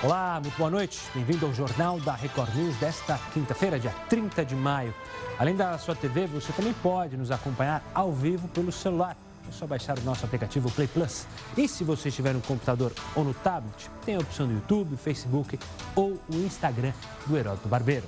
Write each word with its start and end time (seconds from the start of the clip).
Olá, 0.00 0.38
muito 0.40 0.56
boa 0.56 0.70
noite. 0.70 1.00
Bem-vindo 1.12 1.44
ao 1.44 1.52
Jornal 1.52 1.98
da 1.98 2.14
Record 2.14 2.54
News 2.54 2.76
desta 2.76 3.18
quinta-feira, 3.34 3.80
dia 3.80 3.92
30 4.08 4.44
de 4.44 4.54
maio. 4.54 4.94
Além 5.36 5.56
da 5.56 5.76
sua 5.76 5.92
TV, 5.92 6.24
você 6.28 6.52
também 6.52 6.72
pode 6.72 7.16
nos 7.16 7.32
acompanhar 7.32 7.82
ao 7.92 8.12
vivo 8.12 8.46
pelo 8.46 8.70
celular. 8.70 9.16
É 9.48 9.50
só 9.50 9.66
baixar 9.66 9.98
o 9.98 10.02
nosso 10.02 10.24
aplicativo 10.24 10.70
Play 10.70 10.86
Plus. 10.86 11.26
E 11.56 11.66
se 11.66 11.82
você 11.82 12.10
estiver 12.10 12.32
no 12.32 12.40
computador 12.40 12.92
ou 13.16 13.24
no 13.24 13.34
tablet, 13.34 13.90
tem 14.06 14.14
a 14.14 14.20
opção 14.20 14.46
do 14.46 14.52
YouTube, 14.52 14.96
Facebook 14.96 15.58
ou 15.96 16.16
o 16.30 16.34
Instagram 16.36 16.92
do 17.26 17.36
Heródoto 17.36 17.68
Barbeiro. 17.68 18.06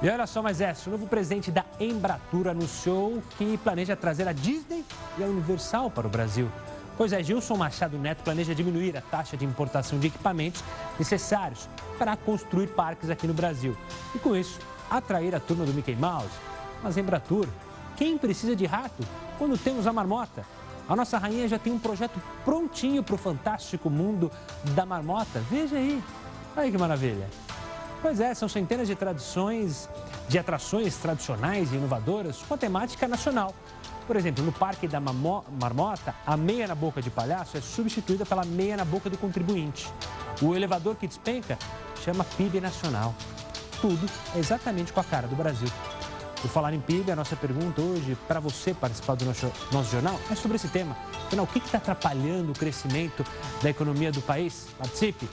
E 0.00 0.08
olha 0.08 0.28
só 0.28 0.42
mais 0.42 0.60
essa, 0.60 0.88
o 0.88 0.92
novo 0.92 1.08
presidente 1.08 1.50
da 1.50 1.64
Embratur 1.80 2.46
anunciou 2.46 3.20
que 3.36 3.58
planeja 3.58 3.96
trazer 3.96 4.28
a 4.28 4.32
Disney 4.32 4.84
e 5.18 5.24
a 5.24 5.26
Universal 5.26 5.90
para 5.90 6.06
o 6.06 6.10
Brasil. 6.10 6.48
Pois 7.02 7.12
é, 7.12 7.20
Gilson 7.20 7.56
Machado 7.56 7.98
Neto 7.98 8.22
planeja 8.22 8.54
diminuir 8.54 8.96
a 8.96 9.00
taxa 9.00 9.36
de 9.36 9.44
importação 9.44 9.98
de 9.98 10.06
equipamentos 10.06 10.62
necessários 10.96 11.68
para 11.98 12.16
construir 12.16 12.68
parques 12.68 13.10
aqui 13.10 13.26
no 13.26 13.34
Brasil. 13.34 13.76
E 14.14 14.20
com 14.20 14.36
isso, 14.36 14.60
atrair 14.88 15.34
a 15.34 15.40
turma 15.40 15.64
do 15.64 15.74
Mickey 15.74 15.96
Mouse. 15.96 16.30
Mas 16.80 16.96
Embratur, 16.96 17.48
quem 17.96 18.16
precisa 18.16 18.54
de 18.54 18.66
rato 18.66 19.02
quando 19.36 19.58
temos 19.58 19.88
a 19.88 19.92
marmota? 19.92 20.46
A 20.88 20.94
nossa 20.94 21.18
rainha 21.18 21.48
já 21.48 21.58
tem 21.58 21.72
um 21.72 21.78
projeto 21.80 22.22
prontinho 22.44 23.02
para 23.02 23.16
o 23.16 23.18
fantástico 23.18 23.90
mundo 23.90 24.30
da 24.72 24.86
marmota. 24.86 25.42
Veja 25.50 25.74
aí. 25.74 26.00
Olha 26.56 26.70
que 26.70 26.78
maravilha. 26.78 27.28
Pois 28.00 28.20
é, 28.20 28.32
são 28.32 28.48
centenas 28.48 28.86
de 28.86 28.94
tradições, 28.94 29.88
de 30.28 30.38
atrações 30.38 30.96
tradicionais 30.98 31.72
e 31.72 31.74
inovadoras 31.74 32.38
com 32.46 32.54
a 32.54 32.56
temática 32.56 33.08
nacional. 33.08 33.52
Por 34.06 34.16
exemplo, 34.16 34.44
no 34.44 34.52
Parque 34.52 34.88
da 34.88 35.00
Marmota, 35.00 36.14
a 36.26 36.36
meia 36.36 36.66
na 36.66 36.74
boca 36.74 37.00
de 37.00 37.10
palhaço 37.10 37.56
é 37.56 37.60
substituída 37.60 38.26
pela 38.26 38.44
meia 38.44 38.76
na 38.76 38.84
boca 38.84 39.08
do 39.08 39.16
contribuinte. 39.16 39.88
O 40.40 40.54
elevador 40.54 40.96
que 40.96 41.06
despenca 41.06 41.58
chama 42.02 42.24
PIB 42.24 42.60
Nacional. 42.60 43.14
Tudo 43.80 44.08
exatamente 44.36 44.92
com 44.92 45.00
a 45.00 45.04
cara 45.04 45.26
do 45.26 45.36
Brasil. 45.36 45.68
Por 46.40 46.50
falar 46.50 46.74
em 46.74 46.80
PIB, 46.80 47.12
a 47.12 47.16
nossa 47.16 47.36
pergunta 47.36 47.80
hoje 47.80 48.16
para 48.26 48.40
você 48.40 48.74
participar 48.74 49.14
do 49.14 49.24
nosso, 49.24 49.52
nosso 49.70 49.92
jornal 49.92 50.18
é 50.28 50.34
sobre 50.34 50.56
esse 50.56 50.66
tema. 50.68 50.96
Afinal, 51.26 51.44
o 51.44 51.48
que 51.48 51.58
está 51.58 51.78
atrapalhando 51.78 52.50
o 52.50 52.54
crescimento 52.54 53.24
da 53.62 53.70
economia 53.70 54.10
do 54.10 54.20
país? 54.20 54.66
Participe! 54.76 55.28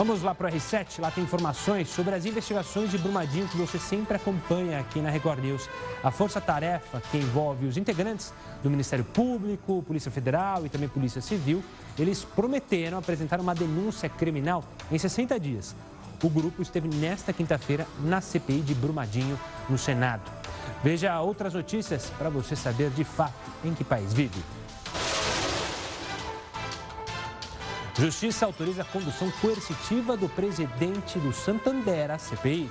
Vamos 0.00 0.22
lá 0.22 0.34
para 0.34 0.48
o 0.48 0.50
R7, 0.50 0.98
lá 0.98 1.10
tem 1.10 1.22
informações 1.22 1.90
sobre 1.90 2.14
as 2.14 2.24
investigações 2.24 2.90
de 2.90 2.96
Brumadinho 2.96 3.46
que 3.46 3.56
você 3.58 3.78
sempre 3.78 4.16
acompanha 4.16 4.80
aqui 4.80 4.98
na 4.98 5.10
Record 5.10 5.40
News. 5.40 5.68
A 6.02 6.10
força-tarefa 6.10 7.02
que 7.10 7.18
envolve 7.18 7.66
os 7.66 7.76
integrantes 7.76 8.32
do 8.62 8.70
Ministério 8.70 9.04
Público, 9.04 9.82
Polícia 9.82 10.10
Federal 10.10 10.64
e 10.64 10.70
também 10.70 10.88
Polícia 10.88 11.20
Civil, 11.20 11.62
eles 11.98 12.24
prometeram 12.24 12.96
apresentar 12.96 13.40
uma 13.40 13.54
denúncia 13.54 14.08
criminal 14.08 14.64
em 14.90 14.96
60 14.96 15.38
dias. 15.38 15.76
O 16.22 16.30
grupo 16.30 16.62
esteve 16.62 16.88
nesta 16.88 17.30
quinta-feira 17.30 17.86
na 18.02 18.22
CPI 18.22 18.62
de 18.62 18.74
Brumadinho, 18.74 19.38
no 19.68 19.76
Senado. 19.76 20.22
Veja 20.82 21.20
outras 21.20 21.52
notícias 21.52 22.10
para 22.16 22.30
você 22.30 22.56
saber 22.56 22.88
de 22.88 23.04
fato 23.04 23.34
em 23.62 23.74
que 23.74 23.84
país 23.84 24.14
vive. 24.14 24.42
Justiça 28.00 28.46
autoriza 28.46 28.80
a 28.80 28.84
condução 28.86 29.30
coercitiva 29.42 30.16
do 30.16 30.26
presidente 30.26 31.18
do 31.18 31.34
Santander 31.34 32.10
à 32.10 32.16
CPI. 32.16 32.70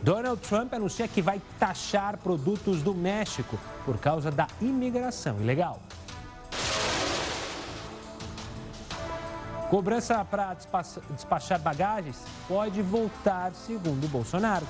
Donald 0.00 0.40
Trump 0.42 0.72
anuncia 0.72 1.08
que 1.08 1.20
vai 1.20 1.42
taxar 1.58 2.18
produtos 2.18 2.84
do 2.84 2.94
México 2.94 3.58
por 3.84 3.98
causa 3.98 4.30
da 4.30 4.46
imigração 4.60 5.40
ilegal. 5.40 5.80
Cobrança 9.68 10.24
para 10.24 10.54
despachar 11.10 11.58
bagagens 11.58 12.16
pode 12.46 12.80
voltar, 12.80 13.52
segundo 13.52 14.08
Bolsonaro. 14.08 14.64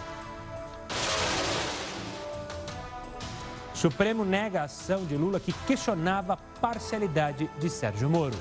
Supremo 3.87 4.25
nega 4.25 4.63
a 4.63 4.65
ação 4.65 5.05
de 5.05 5.17
Lula 5.17 5.39
que 5.39 5.53
questionava 5.65 6.33
a 6.33 6.37
parcialidade 6.37 7.49
de 7.57 7.71
Sérgio 7.71 8.11
Moro. 8.11 8.37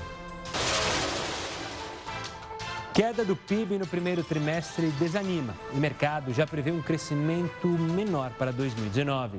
Queda 2.92 3.24
do 3.24 3.36
PIB 3.36 3.78
no 3.78 3.86
primeiro 3.86 4.24
trimestre 4.24 4.88
desanima 4.98 5.54
e 5.72 5.76
mercado 5.76 6.34
já 6.34 6.48
prevê 6.48 6.72
um 6.72 6.82
crescimento 6.82 7.68
menor 7.68 8.32
para 8.32 8.52
2019. 8.52 9.38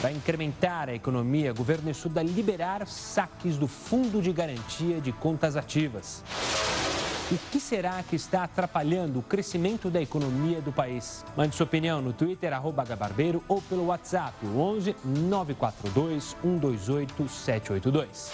Para 0.00 0.10
incrementar 0.10 0.88
a 0.88 0.94
economia, 0.94 1.52
o 1.52 1.54
governo 1.54 1.88
estuda 1.88 2.20
liberar 2.20 2.84
saques 2.88 3.56
do 3.56 3.68
Fundo 3.68 4.20
de 4.20 4.32
Garantia 4.32 5.00
de 5.00 5.12
Contas 5.12 5.54
Ativas. 5.54 6.24
O 7.32 7.38
que 7.52 7.60
será 7.60 8.02
que 8.02 8.16
está 8.16 8.42
atrapalhando 8.42 9.20
o 9.20 9.22
crescimento 9.22 9.88
da 9.88 10.02
economia 10.02 10.60
do 10.60 10.72
país? 10.72 11.24
Mande 11.36 11.54
sua 11.54 11.62
opinião 11.62 12.02
no 12.02 12.12
Twitter, 12.12 12.52
arroba 12.52 12.84
Gabarbeiro, 12.84 13.40
ou 13.46 13.62
pelo 13.62 13.86
WhatsApp, 13.86 14.34
11 14.44 14.96
942 15.04 16.36
128 16.42 17.28
782. 17.28 18.32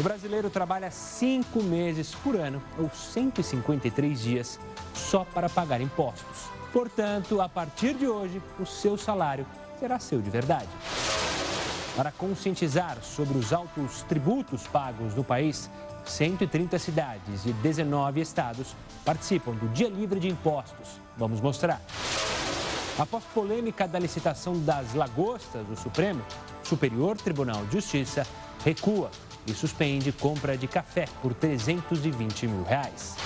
O 0.00 0.02
brasileiro 0.02 0.48
trabalha 0.48 0.90
cinco 0.90 1.62
meses 1.62 2.14
por 2.14 2.34
ano, 2.34 2.62
ou 2.78 2.88
153 2.88 4.22
dias, 4.22 4.58
só 4.94 5.22
para 5.26 5.50
pagar 5.50 5.82
impostos. 5.82 6.48
Portanto, 6.72 7.42
a 7.42 7.48
partir 7.48 7.92
de 7.92 8.06
hoje, 8.06 8.40
o 8.58 8.64
seu 8.64 8.96
salário 8.96 9.46
será 9.78 9.98
seu 9.98 10.22
de 10.22 10.30
verdade. 10.30 10.68
Para 11.94 12.10
conscientizar 12.10 12.96
sobre 13.02 13.36
os 13.36 13.52
altos 13.52 14.00
tributos 14.04 14.66
pagos 14.66 15.14
no 15.14 15.22
país, 15.22 15.70
130 16.04 16.78
cidades 16.78 17.46
e 17.46 17.52
19 17.52 18.20
estados 18.20 18.74
participam 19.04 19.52
do 19.52 19.68
Dia 19.68 19.88
Livre 19.88 20.18
de 20.20 20.28
Impostos. 20.28 21.00
Vamos 21.16 21.40
mostrar. 21.40 21.80
Após 22.98 23.24
polêmica 23.34 23.88
da 23.88 23.98
licitação 23.98 24.58
das 24.64 24.94
lagostas 24.94 25.66
do 25.66 25.76
Supremo, 25.76 26.22
Superior 26.62 27.16
Tribunal 27.16 27.64
de 27.66 27.72
Justiça 27.72 28.26
recua 28.64 29.10
e 29.46 29.52
suspende 29.52 30.12
compra 30.12 30.56
de 30.56 30.66
café 30.66 31.06
por 31.20 31.34
320 31.34 32.46
mil 32.46 32.62
reais. 32.64 33.16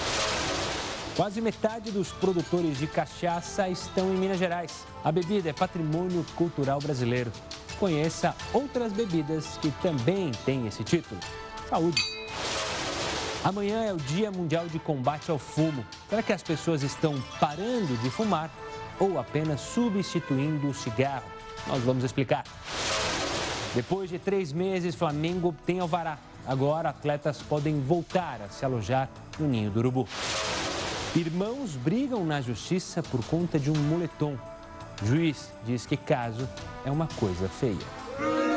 Quase 1.17 1.41
metade 1.41 1.91
dos 1.91 2.13
produtores 2.13 2.79
de 2.79 2.87
cachaça 2.87 3.69
estão 3.69 4.13
em 4.13 4.19
Minas 4.19 4.39
Gerais. 4.39 4.87
A 5.03 5.11
bebida 5.11 5.49
é 5.49 5.53
patrimônio 5.53 6.25
cultural 6.37 6.79
brasileiro. 6.79 7.33
Conheça 7.79 8.35
outras 8.53 8.93
bebidas 8.93 9.59
que 9.59 9.71
também 9.83 10.31
têm 10.45 10.67
esse 10.67 10.85
título. 10.85 11.19
Saúde! 11.69 12.16
Amanhã 13.47 13.85
é 13.85 13.93
o 13.93 13.97
Dia 13.97 14.29
Mundial 14.29 14.67
de 14.67 14.77
Combate 14.81 15.31
ao 15.31 15.39
Fumo. 15.39 15.87
Será 16.11 16.21
que 16.21 16.33
as 16.33 16.43
pessoas 16.43 16.83
estão 16.83 17.15
parando 17.39 17.97
de 17.99 18.11
fumar 18.11 18.51
ou 18.99 19.21
apenas 19.21 19.61
substituindo 19.61 20.67
o 20.67 20.75
cigarro? 20.75 21.31
Nós 21.69 21.81
vamos 21.85 22.03
explicar. 22.03 22.43
Depois 23.73 24.11
de 24.11 24.19
três 24.19 24.53
meses, 24.53 24.97
Flamengo 24.97 25.55
tem 25.65 25.79
alvará. 25.79 26.19
Agora, 26.45 26.89
atletas 26.89 27.41
podem 27.41 27.81
voltar 27.81 28.41
a 28.43 28.49
se 28.49 28.65
alojar 28.65 29.09
no 29.39 29.47
Ninho 29.47 29.71
do 29.71 29.79
Urubu. 29.79 30.09
Irmãos 31.15 31.77
brigam 31.77 32.25
na 32.25 32.41
justiça 32.41 33.01
por 33.01 33.25
conta 33.27 33.61
de 33.61 33.71
um 33.71 33.77
moletom. 33.77 34.37
Juiz 35.05 35.53
diz 35.65 35.87
que 35.87 35.97
caso 35.97 36.49
é 36.85 36.91
uma 36.91 37.07
coisa 37.07 37.49
feia. 37.49 38.56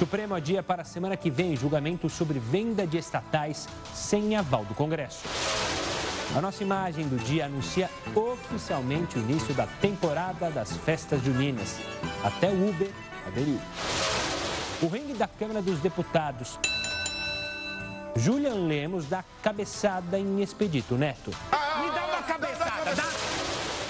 Supremo 0.00 0.34
adia 0.34 0.62
para 0.62 0.80
a 0.80 0.84
semana 0.86 1.14
que 1.14 1.30
vem 1.30 1.54
julgamento 1.54 2.08
sobre 2.08 2.38
venda 2.38 2.86
de 2.86 2.96
estatais 2.96 3.68
sem 3.92 4.34
aval 4.34 4.64
do 4.64 4.74
Congresso. 4.74 5.28
A 6.34 6.40
nossa 6.40 6.62
imagem 6.62 7.06
do 7.06 7.18
dia 7.18 7.44
anuncia 7.44 7.90
oficialmente 8.14 9.18
o 9.18 9.20
início 9.20 9.52
da 9.52 9.66
temporada 9.66 10.50
das 10.50 10.74
festas 10.74 11.22
juninas. 11.22 11.76
Até 12.24 12.48
o 12.48 12.70
Uber 12.70 12.90
aderiu. 13.26 13.60
O 14.80 14.86
ringue 14.86 15.12
da 15.12 15.28
Câmara 15.28 15.60
dos 15.60 15.80
Deputados. 15.80 16.58
Julian 18.16 18.66
Lemos 18.66 19.04
dá 19.04 19.22
cabeçada 19.42 20.18
em 20.18 20.40
Expedito 20.40 20.94
Neto. 20.94 21.30
Me 21.30 21.90
dá 21.90 22.06
uma 22.06 22.22
cabeçada, 22.22 22.94
dá! 22.94 23.04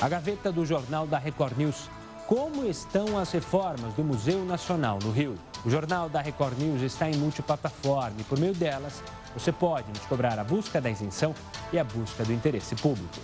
A 0.05 0.09
gaveta 0.09 0.51
do 0.51 0.67
jornal 0.67 1.07
da 1.07 1.19
Record 1.19 1.57
News. 1.57 1.89
Como 2.31 2.65
estão 2.65 3.19
as 3.19 3.33
reformas 3.33 3.93
do 3.95 4.05
Museu 4.05 4.45
Nacional 4.45 5.01
no 5.03 5.11
Rio? 5.11 5.35
O 5.65 5.69
Jornal 5.69 6.09
da 6.09 6.21
Record 6.21 6.57
News 6.57 6.81
está 6.81 7.11
em 7.11 7.17
multiplataforma 7.17 8.21
e, 8.21 8.23
por 8.23 8.39
meio 8.39 8.55
delas, 8.55 9.03
você 9.35 9.51
pode 9.51 9.89
nos 9.89 10.07
cobrar 10.07 10.39
a 10.39 10.45
busca 10.45 10.81
da 10.81 10.89
isenção 10.89 11.35
e 11.73 11.79
a 11.81 11.83
busca 11.83 12.25
do 12.25 12.33
interesse 12.33 12.77
público. 12.77 13.19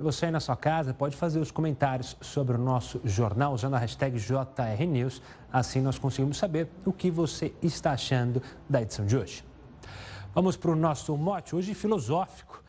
Você 0.00 0.26
aí 0.26 0.30
na 0.30 0.38
sua 0.38 0.54
casa 0.54 0.94
pode 0.94 1.16
fazer 1.16 1.40
os 1.40 1.50
comentários 1.50 2.16
sobre 2.20 2.54
o 2.54 2.58
nosso 2.58 3.00
jornal 3.04 3.52
usando 3.52 3.74
a 3.74 3.78
hashtag 3.78 4.16
JRNews. 4.16 5.20
Assim 5.52 5.80
nós 5.80 5.98
conseguimos 5.98 6.38
saber 6.38 6.68
o 6.84 6.92
que 6.92 7.10
você 7.10 7.52
está 7.60 7.90
achando 7.90 8.40
da 8.68 8.80
edição 8.80 9.04
de 9.04 9.16
hoje. 9.16 9.44
Vamos 10.32 10.56
para 10.56 10.70
o 10.70 10.76
nosso 10.76 11.16
mote, 11.16 11.56
hoje 11.56 11.74
filosófico. 11.74 12.62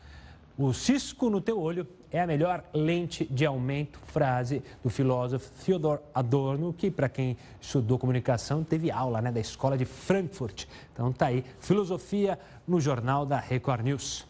O 0.58 0.72
cisco 0.72 1.30
no 1.30 1.40
teu 1.40 1.60
olho 1.60 1.86
é 2.10 2.20
a 2.20 2.26
melhor 2.26 2.64
lente 2.74 3.24
de 3.24 3.46
aumento, 3.46 4.00
frase 4.06 4.60
do 4.82 4.90
filósofo 4.90 5.52
Theodor 5.64 6.02
Adorno, 6.12 6.72
que 6.72 6.90
para 6.90 7.08
quem 7.08 7.36
estudou 7.60 7.96
comunicação 7.96 8.64
teve 8.64 8.90
aula 8.90 9.22
né, 9.22 9.30
da 9.30 9.38
escola 9.38 9.78
de 9.78 9.84
Frankfurt. 9.84 10.66
Então 10.92 11.12
tá 11.12 11.26
aí, 11.26 11.44
filosofia 11.60 12.36
no 12.66 12.80
jornal 12.80 13.24
da 13.24 13.38
Record 13.38 13.84
News. 13.84 14.29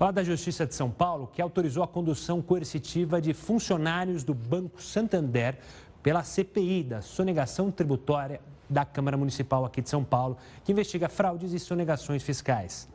Fala 0.00 0.14
da 0.14 0.24
Justiça 0.24 0.66
de 0.66 0.74
São 0.74 0.90
Paulo, 0.90 1.28
que 1.30 1.42
autorizou 1.42 1.82
a 1.82 1.86
condução 1.86 2.40
coercitiva 2.40 3.20
de 3.20 3.34
funcionários 3.34 4.24
do 4.24 4.32
Banco 4.32 4.80
Santander 4.80 5.58
pela 6.02 6.22
CPI 6.22 6.84
da 6.84 7.02
sonegação 7.02 7.70
tributária 7.70 8.40
da 8.66 8.82
Câmara 8.82 9.18
Municipal 9.18 9.62
aqui 9.62 9.82
de 9.82 9.90
São 9.90 10.02
Paulo, 10.02 10.38
que 10.64 10.72
investiga 10.72 11.06
fraudes 11.06 11.52
e 11.52 11.58
sonegações 11.58 12.22
fiscais. 12.22 12.88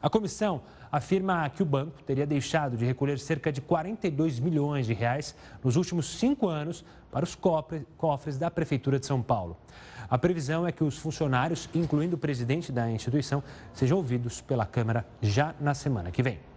A 0.00 0.08
comissão 0.08 0.62
afirma 0.92 1.50
que 1.50 1.64
o 1.64 1.66
banco 1.66 2.00
teria 2.04 2.24
deixado 2.24 2.76
de 2.76 2.84
recolher 2.84 3.18
cerca 3.18 3.50
de 3.50 3.60
42 3.60 4.38
milhões 4.38 4.86
de 4.86 4.94
reais 4.94 5.34
nos 5.64 5.74
últimos 5.74 6.16
cinco 6.16 6.46
anos 6.46 6.84
para 7.10 7.24
os 7.24 7.36
cofres 7.96 8.38
da 8.38 8.52
Prefeitura 8.52 9.00
de 9.00 9.06
São 9.06 9.20
Paulo. 9.20 9.56
A 10.08 10.16
previsão 10.16 10.64
é 10.64 10.70
que 10.70 10.84
os 10.84 10.96
funcionários, 10.96 11.68
incluindo 11.74 12.14
o 12.14 12.20
presidente 12.20 12.70
da 12.70 12.88
instituição, 12.88 13.42
sejam 13.74 13.98
ouvidos 13.98 14.40
pela 14.40 14.64
Câmara 14.64 15.04
já 15.20 15.56
na 15.58 15.74
semana 15.74 16.12
que 16.12 16.22
vem. 16.22 16.51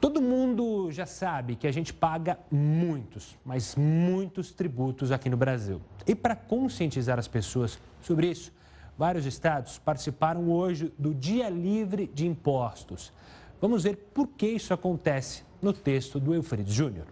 Todo 0.00 0.20
mundo 0.20 0.90
já 0.90 1.06
sabe 1.06 1.56
que 1.56 1.66
a 1.66 1.72
gente 1.72 1.92
paga 1.92 2.38
muitos, 2.50 3.36
mas 3.44 3.74
muitos 3.74 4.52
tributos 4.52 5.10
aqui 5.10 5.28
no 5.28 5.36
Brasil. 5.36 5.80
E 6.06 6.14
para 6.14 6.36
conscientizar 6.36 7.18
as 7.18 7.26
pessoas 7.26 7.78
sobre 8.02 8.30
isso, 8.30 8.52
Vários 8.98 9.26
estados 9.26 9.78
participaram 9.78 10.50
hoje 10.50 10.90
do 10.98 11.14
Dia 11.14 11.50
Livre 11.50 12.10
de 12.14 12.26
Impostos. 12.26 13.12
Vamos 13.60 13.84
ver 13.84 13.96
por 14.14 14.28
que 14.28 14.46
isso 14.46 14.72
acontece 14.72 15.44
no 15.60 15.72
texto 15.72 16.18
do 16.18 16.34
Eufrides 16.34 16.72
Júnior. 16.72 17.06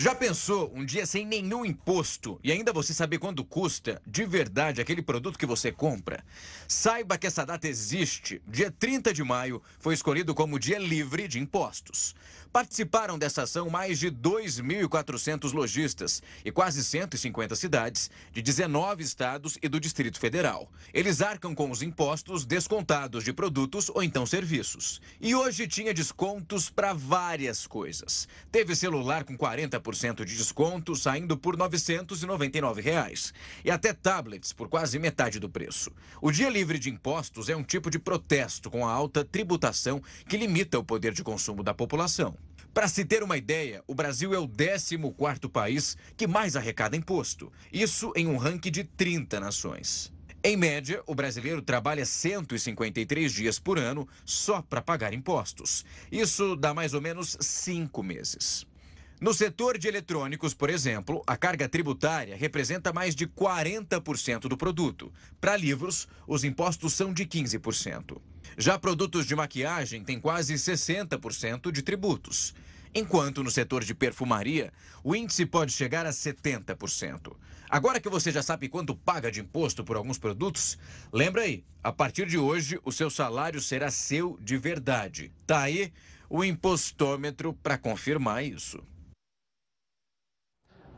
Já 0.00 0.14
pensou 0.14 0.70
um 0.76 0.84
dia 0.84 1.04
sem 1.04 1.26
nenhum 1.26 1.64
imposto 1.64 2.38
e 2.44 2.52
ainda 2.52 2.72
você 2.72 2.94
saber 2.94 3.18
quanto 3.18 3.44
custa 3.44 4.00
de 4.06 4.24
verdade 4.24 4.80
aquele 4.80 5.02
produto 5.02 5.36
que 5.36 5.44
você 5.44 5.72
compra? 5.72 6.24
Saiba 6.68 7.18
que 7.18 7.26
essa 7.26 7.44
data 7.44 7.66
existe. 7.66 8.40
Dia 8.46 8.70
30 8.70 9.12
de 9.12 9.24
maio 9.24 9.60
foi 9.80 9.94
escolhido 9.94 10.36
como 10.36 10.56
dia 10.56 10.78
livre 10.78 11.26
de 11.26 11.40
impostos. 11.40 12.14
Participaram 12.52 13.18
dessa 13.18 13.42
ação 13.42 13.68
mais 13.68 13.98
de 13.98 14.08
2.400 14.08 15.52
lojistas 15.52 16.22
e 16.44 16.52
quase 16.52 16.84
150 16.84 17.56
cidades 17.56 18.08
de 18.32 18.40
19 18.40 19.02
estados 19.02 19.58
e 19.60 19.68
do 19.68 19.80
Distrito 19.80 20.20
Federal. 20.20 20.70
Eles 20.94 21.20
arcam 21.20 21.56
com 21.56 21.72
os 21.72 21.82
impostos 21.82 22.46
descontados 22.46 23.24
de 23.24 23.32
produtos 23.32 23.90
ou 23.92 24.00
então 24.00 24.24
serviços. 24.24 25.00
E 25.20 25.34
hoje 25.34 25.66
tinha 25.66 25.92
descontos 25.92 26.70
para 26.70 26.92
várias 26.92 27.66
coisas. 27.66 28.28
Teve 28.52 28.76
celular 28.76 29.24
com 29.24 29.36
40% 29.36 29.87
de 30.24 30.36
desconto 30.36 30.94
saindo 30.96 31.36
por 31.36 31.56
999 31.56 32.80
reais, 32.80 33.32
e 33.64 33.70
até 33.70 33.92
tablets 33.92 34.52
por 34.52 34.68
quase 34.68 34.98
metade 34.98 35.38
do 35.38 35.48
preço. 35.48 35.90
O 36.20 36.30
dia 36.30 36.48
livre 36.48 36.78
de 36.78 36.90
impostos 36.90 37.48
é 37.48 37.56
um 37.56 37.62
tipo 37.62 37.90
de 37.90 37.98
protesto 37.98 38.70
com 38.70 38.86
a 38.86 38.92
alta 38.92 39.24
tributação 39.24 40.02
que 40.28 40.36
limita 40.36 40.78
o 40.78 40.84
poder 40.84 41.12
de 41.12 41.22
consumo 41.22 41.62
da 41.62 41.72
população. 41.72 42.36
Para 42.74 42.86
se 42.86 43.04
ter 43.04 43.22
uma 43.22 43.36
ideia, 43.36 43.82
o 43.86 43.94
Brasil 43.94 44.32
é 44.34 44.38
o 44.38 44.46
14º 44.46 45.48
país 45.48 45.96
que 46.16 46.26
mais 46.26 46.54
arrecada 46.54 46.96
imposto. 46.96 47.50
Isso 47.72 48.12
em 48.14 48.26
um 48.26 48.36
ranking 48.36 48.70
de 48.70 48.84
30 48.84 49.40
nações. 49.40 50.12
Em 50.44 50.56
média, 50.56 51.02
o 51.04 51.16
brasileiro 51.16 51.60
trabalha 51.60 52.06
153 52.06 53.32
dias 53.32 53.58
por 53.58 53.76
ano 53.76 54.06
só 54.24 54.62
para 54.62 54.80
pagar 54.80 55.12
impostos. 55.12 55.84
Isso 56.12 56.54
dá 56.54 56.72
mais 56.72 56.94
ou 56.94 57.00
menos 57.00 57.36
cinco 57.40 58.04
meses. 58.04 58.64
No 59.20 59.34
setor 59.34 59.76
de 59.78 59.88
eletrônicos, 59.88 60.54
por 60.54 60.70
exemplo, 60.70 61.22
a 61.26 61.36
carga 61.36 61.68
tributária 61.68 62.36
representa 62.36 62.92
mais 62.92 63.16
de 63.16 63.26
40% 63.26 64.42
do 64.42 64.56
produto. 64.56 65.12
Para 65.40 65.56
livros, 65.56 66.06
os 66.26 66.44
impostos 66.44 66.92
são 66.92 67.12
de 67.12 67.26
15%. 67.26 68.20
Já 68.56 68.78
produtos 68.78 69.26
de 69.26 69.34
maquiagem 69.34 70.04
têm 70.04 70.20
quase 70.20 70.54
60% 70.54 71.72
de 71.72 71.82
tributos 71.82 72.54
enquanto 72.94 73.42
no 73.42 73.50
setor 73.50 73.84
de 73.84 73.94
perfumaria 73.94 74.72
o 75.04 75.14
índice 75.14 75.46
pode 75.46 75.72
chegar 75.72 76.06
a 76.06 76.10
70%. 76.10 77.34
Agora 77.70 78.00
que 78.00 78.08
você 78.08 78.32
já 78.32 78.42
sabe 78.42 78.68
quanto 78.68 78.96
paga 78.96 79.30
de 79.30 79.40
imposto 79.40 79.84
por 79.84 79.96
alguns 79.96 80.18
produtos, 80.18 80.78
lembra 81.12 81.42
aí, 81.42 81.64
a 81.82 81.92
partir 81.92 82.26
de 82.26 82.38
hoje 82.38 82.80
o 82.84 82.90
seu 82.90 83.10
salário 83.10 83.60
será 83.60 83.90
seu 83.90 84.38
de 84.40 84.56
verdade. 84.56 85.30
Tá 85.46 85.62
aí 85.62 85.92
o 86.30 86.42
impostômetro 86.42 87.52
para 87.52 87.76
confirmar 87.76 88.44
isso. 88.44 88.82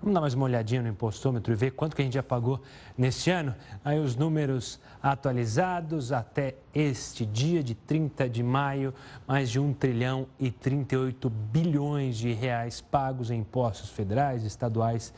Vamos 0.03 0.15
dar 0.15 0.23
mais 0.23 0.33
uma 0.33 0.47
olhadinha 0.47 0.81
no 0.81 0.89
impostômetro 0.89 1.53
e 1.53 1.57
ver 1.57 1.73
quanto 1.73 1.95
que 1.95 2.01
a 2.01 2.05
gente 2.07 2.15
já 2.15 2.23
pagou 2.23 2.59
neste 2.97 3.31
ano. 3.31 3.55
Aí 3.85 4.01
os 4.01 4.17
números 4.17 4.81
atualizados 5.03 6.11
até 6.11 6.55
este 6.75 7.27
dia 7.27 7.63
de 7.63 7.75
30 7.75 8.27
de 8.27 8.43
maio, 8.43 8.95
mais 9.29 9.51
de 9.51 9.61
1 9.61 9.75
trilhão 9.75 10.27
e 10.39 10.51
38 10.51 11.29
bilhões 11.29 12.17
de 12.17 12.33
reais 12.33 12.81
pagos 12.81 13.31
em 13.31 13.41
impostos 13.41 13.91
federais, 13.91 14.43
estaduais 14.43 15.13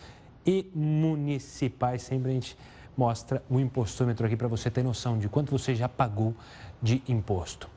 e 0.45 0.69
municipais. 0.75 2.03
Sempre 2.03 2.33
a 2.33 2.35
gente 2.35 2.59
mostra 2.97 3.41
o 3.49 3.61
impostômetro 3.61 4.27
aqui 4.27 4.37
para 4.37 4.49
você 4.49 4.69
ter 4.69 4.83
noção 4.83 5.17
de 5.17 5.29
quanto 5.29 5.57
você 5.57 5.77
já 5.77 5.89
pagou 5.89 6.35
de 6.83 7.01
imposto. 7.07 7.71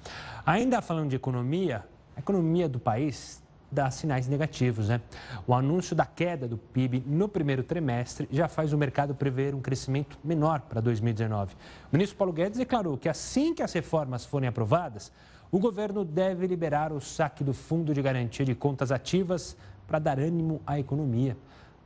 Ainda 0.44 0.82
falando 0.82 1.12
de 1.12 1.16
economia, 1.16 1.86
a 2.18 2.20
economia 2.20 2.68
do 2.68 2.80
país 2.80 3.45
dá 3.76 3.92
sinais 3.92 4.28
negativos. 4.28 4.90
Né? 4.90 5.02
O 5.46 5.54
anúncio 5.54 5.96
da 5.96 6.06
queda 6.06 6.48
do 6.48 6.58
PIB 6.58 7.04
no 7.06 7.28
primeiro 7.28 7.62
trimestre 7.62 8.28
já 8.32 8.48
faz 8.48 8.74
o 8.74 8.78
mercado 8.78 9.14
prever 9.14 9.54
um 9.54 9.62
crescimento 9.62 10.18
menor 10.24 10.62
para 10.62 10.82
2019. 10.82 11.54
O 11.54 11.58
ministro 11.92 12.18
Paulo 12.18 12.34
Guedes 12.34 12.58
declarou 12.58 12.98
que 12.98 13.10
assim 13.10 13.54
que 13.54 13.62
as 13.62 13.74
reformas 13.74 14.26
forem 14.26 14.48
aprovadas, 14.48 15.12
o 15.52 15.60
governo 15.60 16.04
deve 16.04 16.48
liberar 16.48 16.92
o 16.92 17.00
saque 17.00 17.44
do 17.44 17.54
Fundo 17.54 17.94
de 17.94 18.02
Garantia 18.02 18.46
de 18.46 18.56
Contas 18.56 18.92
Ativas 18.92 19.56
para 19.86 20.00
dar 20.00 20.20
ânimo 20.20 20.62
à 20.66 20.80
economia. 20.80 21.38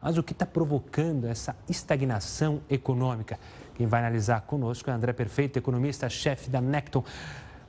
Mas 0.02 0.18
o 0.18 0.24
que 0.24 0.32
está 0.32 0.46
provocando 0.46 1.26
essa 1.26 1.56
estagnação 1.68 2.62
econômica? 2.70 3.38
Quem 3.76 3.88
vai 3.88 4.00
analisar 4.00 4.42
conosco 4.42 4.90
é 4.90 4.94
André 4.94 5.12
Perfeito, 5.12 5.58
economista-chefe 5.58 6.50
da 6.50 6.62
Necton. 6.62 7.04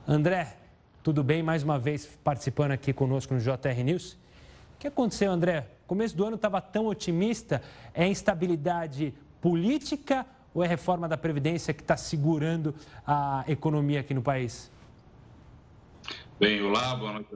André, 0.07 0.60
tudo 1.03 1.23
bem? 1.23 1.41
Mais 1.41 1.63
uma 1.63 1.79
vez 1.79 2.05
participando 2.23 2.71
aqui 2.71 2.93
conosco 2.93 3.33
no 3.33 3.39
JR 3.39 3.83
News. 3.83 4.13
O 4.75 4.79
que 4.79 4.87
aconteceu, 4.87 5.31
André? 5.31 5.67
começo 5.91 6.15
do 6.15 6.25
ano 6.25 6.37
estava 6.37 6.61
tão 6.61 6.87
otimista. 6.87 7.61
É 7.93 8.07
instabilidade 8.07 9.13
política 9.41 10.25
ou 10.53 10.63
é 10.63 10.67
reforma 10.67 11.05
da 11.05 11.17
Previdência 11.17 11.73
que 11.73 11.81
está 11.81 11.97
segurando 11.97 12.73
a 13.05 13.43
economia 13.45 13.99
aqui 13.99 14.13
no 14.13 14.21
país? 14.21 14.71
Bem, 16.39 16.61
olá, 16.61 16.95
boa 16.95 17.11
noite. 17.11 17.27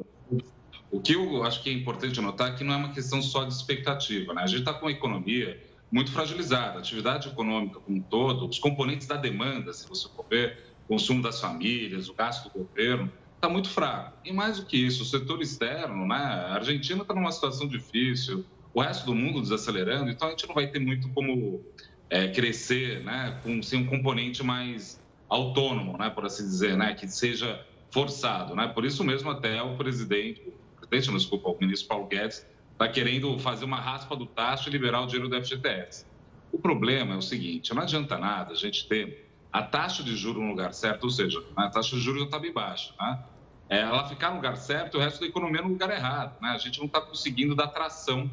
O 0.89 1.01
que 1.01 1.13
eu 1.15 1.43
acho 1.43 1.61
que 1.61 1.69
é 1.69 1.73
importante 1.73 2.21
notar 2.21 2.53
é 2.53 2.55
que 2.55 2.63
não 2.63 2.73
é 2.73 2.77
uma 2.77 2.93
questão 2.93 3.21
só 3.21 3.43
de 3.43 3.53
expectativa. 3.53 4.33
Né? 4.33 4.43
A 4.43 4.47
gente 4.47 4.59
está 4.59 4.73
com 4.73 4.87
a 4.87 4.91
economia 4.91 5.61
muito 5.91 6.13
fragilizada, 6.13 6.77
a 6.77 6.79
atividade 6.79 7.27
econômica 7.27 7.81
como 7.81 7.97
um 7.97 8.01
todo, 8.01 8.47
os 8.47 8.57
componentes 8.57 9.05
da 9.05 9.17
demanda, 9.17 9.73
se 9.73 9.85
você 9.87 10.07
for 10.07 10.25
ver, 10.29 10.73
o 10.85 10.93
consumo 10.93 11.21
das 11.21 11.41
famílias, 11.41 12.07
o 12.07 12.13
gasto 12.13 12.49
do 12.49 12.59
governo, 12.59 13.11
está 13.45 13.49
muito 13.49 13.69
fraco. 13.69 14.17
E 14.25 14.33
mais 14.33 14.59
do 14.59 14.65
que 14.65 14.77
isso, 14.77 15.03
o 15.03 15.05
setor 15.05 15.41
externo, 15.41 16.07
né? 16.07 16.15
A 16.15 16.55
Argentina 16.55 17.01
está 17.03 17.13
numa 17.13 17.31
situação 17.31 17.67
difícil, 17.67 18.43
o 18.73 18.81
resto 18.81 19.05
do 19.05 19.15
mundo 19.15 19.41
desacelerando, 19.41 20.09
então 20.09 20.27
a 20.27 20.31
gente 20.31 20.47
não 20.47 20.55
vai 20.55 20.67
ter 20.67 20.79
muito 20.79 21.07
como 21.09 21.63
é, 22.09 22.27
crescer, 22.27 23.03
né? 23.03 23.39
Com 23.43 23.61
ser 23.61 23.77
um 23.77 23.85
componente 23.85 24.43
mais 24.43 24.99
autônomo, 25.29 25.97
né? 25.97 26.09
Por 26.09 26.25
assim 26.25 26.43
dizer, 26.43 26.75
né? 26.75 26.93
Que 26.93 27.07
seja 27.07 27.63
forçado, 27.91 28.55
né? 28.55 28.67
Por 28.67 28.83
isso 28.83 29.03
mesmo 29.03 29.29
até 29.29 29.61
o 29.61 29.77
presidente, 29.77 30.41
o 30.77 30.87
presidente, 30.87 31.11
não, 31.11 31.17
desculpa, 31.17 31.49
o 31.49 31.57
ministro 31.59 31.87
Paulo 31.87 32.07
Guedes 32.07 32.45
está 32.71 32.87
querendo 32.87 33.37
fazer 33.39 33.63
uma 33.63 33.79
raspa 33.79 34.15
do 34.15 34.25
taxa 34.25 34.69
e 34.69 34.71
liberar 34.71 35.01
o 35.01 35.05
dinheiro 35.05 35.29
do 35.29 35.41
FGTS. 35.41 36.05
O 36.51 36.59
problema 36.59 37.13
é 37.13 37.17
o 37.17 37.21
seguinte, 37.21 37.73
não 37.73 37.83
adianta 37.83 38.17
nada 38.17 38.53
a 38.53 38.55
gente 38.55 38.87
ter 38.87 39.25
a 39.55 39.61
taxa 39.61 40.03
de 40.03 40.13
juros 40.17 40.43
no 40.43 40.49
lugar 40.49 40.73
certo, 40.73 41.05
ou 41.05 41.09
seja, 41.09 41.41
a 41.55 41.69
taxa 41.69 41.95
de 41.95 42.01
juros 42.01 42.19
já 42.19 42.25
está 42.25 42.37
bem 42.37 42.51
baixa, 42.51 42.93
né? 42.99 43.23
É, 43.69 43.79
ela 43.79 44.07
ficar 44.07 44.29
no 44.29 44.35
lugar 44.37 44.57
certo 44.57 44.97
o 44.97 45.01
resto 45.01 45.19
da 45.19 45.25
economia 45.25 45.61
no 45.61 45.69
lugar 45.69 45.89
errado. 45.89 46.39
Né? 46.41 46.49
A 46.49 46.57
gente 46.57 46.79
não 46.79 46.85
está 46.85 47.01
conseguindo 47.01 47.55
dar 47.55 47.67
tração 47.67 48.29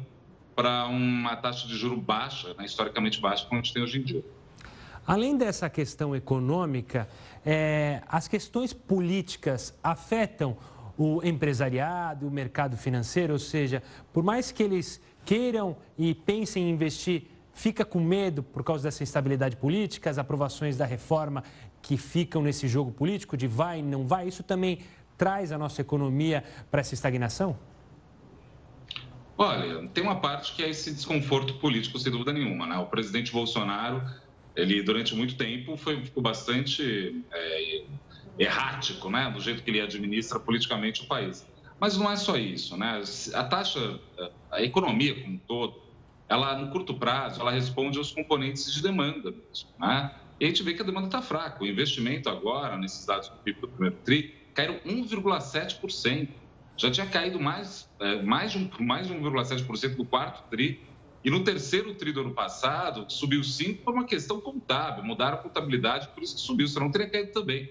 para 0.55 0.85
uma 0.85 1.35
taxa 1.35 1.67
de 1.67 1.75
juro 1.75 1.97
baixa, 1.97 2.53
né? 2.53 2.65
historicamente 2.65 3.19
baixa, 3.19 3.45
como 3.45 3.59
a 3.59 3.63
gente 3.63 3.73
tem 3.73 3.81
hoje 3.81 3.99
em 3.99 4.03
dia. 4.03 4.23
Além 5.05 5.35
dessa 5.35 5.69
questão 5.69 6.15
econômica, 6.15 7.09
é, 7.45 8.01
as 8.07 8.27
questões 8.27 8.71
políticas 8.71 9.77
afetam 9.83 10.55
o 10.97 11.21
empresariado, 11.23 12.27
o 12.27 12.31
mercado 12.31 12.77
financeiro, 12.77 13.33
ou 13.33 13.39
seja, 13.39 13.81
por 14.13 14.23
mais 14.23 14.51
que 14.51 14.63
eles 14.63 15.01
queiram 15.25 15.75
e 15.97 16.13
pensem 16.13 16.69
em 16.69 16.69
investir, 16.69 17.27
fica 17.53 17.83
com 17.83 17.99
medo 17.99 18.43
por 18.43 18.63
causa 18.63 18.83
dessa 18.83 19.03
instabilidade 19.03 19.57
política, 19.57 20.09
as 20.09 20.17
aprovações 20.17 20.77
da 20.77 20.85
reforma 20.85 21.43
que 21.81 21.97
ficam 21.97 22.41
nesse 22.41 22.67
jogo 22.67 22.91
político 22.91 23.35
de 23.35 23.45
vai, 23.45 23.81
não 23.81 24.07
vai, 24.07 24.27
isso 24.27 24.41
também 24.41 24.79
traz 25.17 25.51
a 25.51 25.57
nossa 25.57 25.81
economia 25.81 26.43
para 26.69 26.81
essa 26.81 26.93
estagnação? 26.93 27.57
Olha, 29.37 29.87
tem 29.89 30.03
uma 30.03 30.17
parte 30.17 30.53
que 30.53 30.63
é 30.63 30.69
esse 30.69 30.93
desconforto 30.93 31.55
político, 31.55 31.97
sem 31.97 32.11
dúvida 32.11 32.31
nenhuma. 32.31 32.67
Né? 32.67 32.77
O 32.77 32.85
presidente 32.85 33.31
Bolsonaro, 33.31 34.01
ele 34.55 34.83
durante 34.83 35.15
muito 35.15 35.35
tempo 35.35 35.75
foi, 35.75 36.03
ficou 36.03 36.21
bastante 36.21 37.23
é, 37.31 37.83
errático, 38.37 39.09
né? 39.09 39.31
do 39.31 39.39
jeito 39.39 39.63
que 39.63 39.71
ele 39.71 39.81
administra 39.81 40.39
politicamente 40.39 41.03
o 41.03 41.07
país. 41.07 41.45
Mas 41.79 41.97
não 41.97 42.09
é 42.09 42.15
só 42.15 42.37
isso, 42.37 42.77
né? 42.77 43.01
A 43.33 43.43
taxa, 43.43 43.99
a 44.49 44.61
economia 44.61 45.21
como 45.21 45.35
um 45.35 45.37
todo, 45.39 45.81
ela 46.29 46.57
no 46.57 46.71
curto 46.71 46.93
prazo, 46.93 47.41
ela 47.41 47.51
responde 47.51 47.97
aos 47.97 48.11
componentes 48.11 48.71
de 48.71 48.81
demanda 48.81 49.31
mesmo, 49.31 49.69
né? 49.77 50.15
E 50.39 50.45
a 50.45 50.47
gente 50.47 50.63
vê 50.63 50.73
que 50.73 50.81
a 50.81 50.85
demanda 50.85 51.07
está 51.07 51.21
fraca. 51.21 51.63
O 51.63 51.67
investimento 51.67 52.29
agora, 52.29 52.77
nesses 52.77 53.05
dados 53.05 53.27
do 53.27 53.35
PIB 53.37 53.61
do 53.61 53.67
primeiro 53.67 53.95
TRI, 54.03 54.33
caíram 54.53 54.79
1,7%. 54.85 56.29
Já 56.75 56.89
tinha 56.89 57.05
caído 57.05 57.39
mais, 57.39 57.89
é, 57.99 58.21
mais 58.21 58.51
de, 58.51 58.69
mais 58.81 59.07
de 59.07 59.13
1,7% 59.13 59.97
no 59.97 60.05
quarto 60.05 60.49
TRI. 60.49 60.81
E 61.23 61.29
no 61.29 61.43
terceiro 61.43 61.93
TRI 61.95 62.11
do 62.11 62.21
ano 62.21 62.33
passado, 62.33 63.05
subiu 63.07 63.41
5% 63.41 63.83
por 63.83 63.93
uma 63.93 64.05
questão 64.05 64.41
contábil. 64.41 65.03
Mudaram 65.03 65.37
a 65.37 65.41
contabilidade, 65.41 66.09
por 66.09 66.23
isso 66.23 66.35
que 66.35 66.41
subiu, 66.41 66.67
senão 66.67 66.91
teria 66.91 67.09
caído 67.09 67.31
também. 67.31 67.69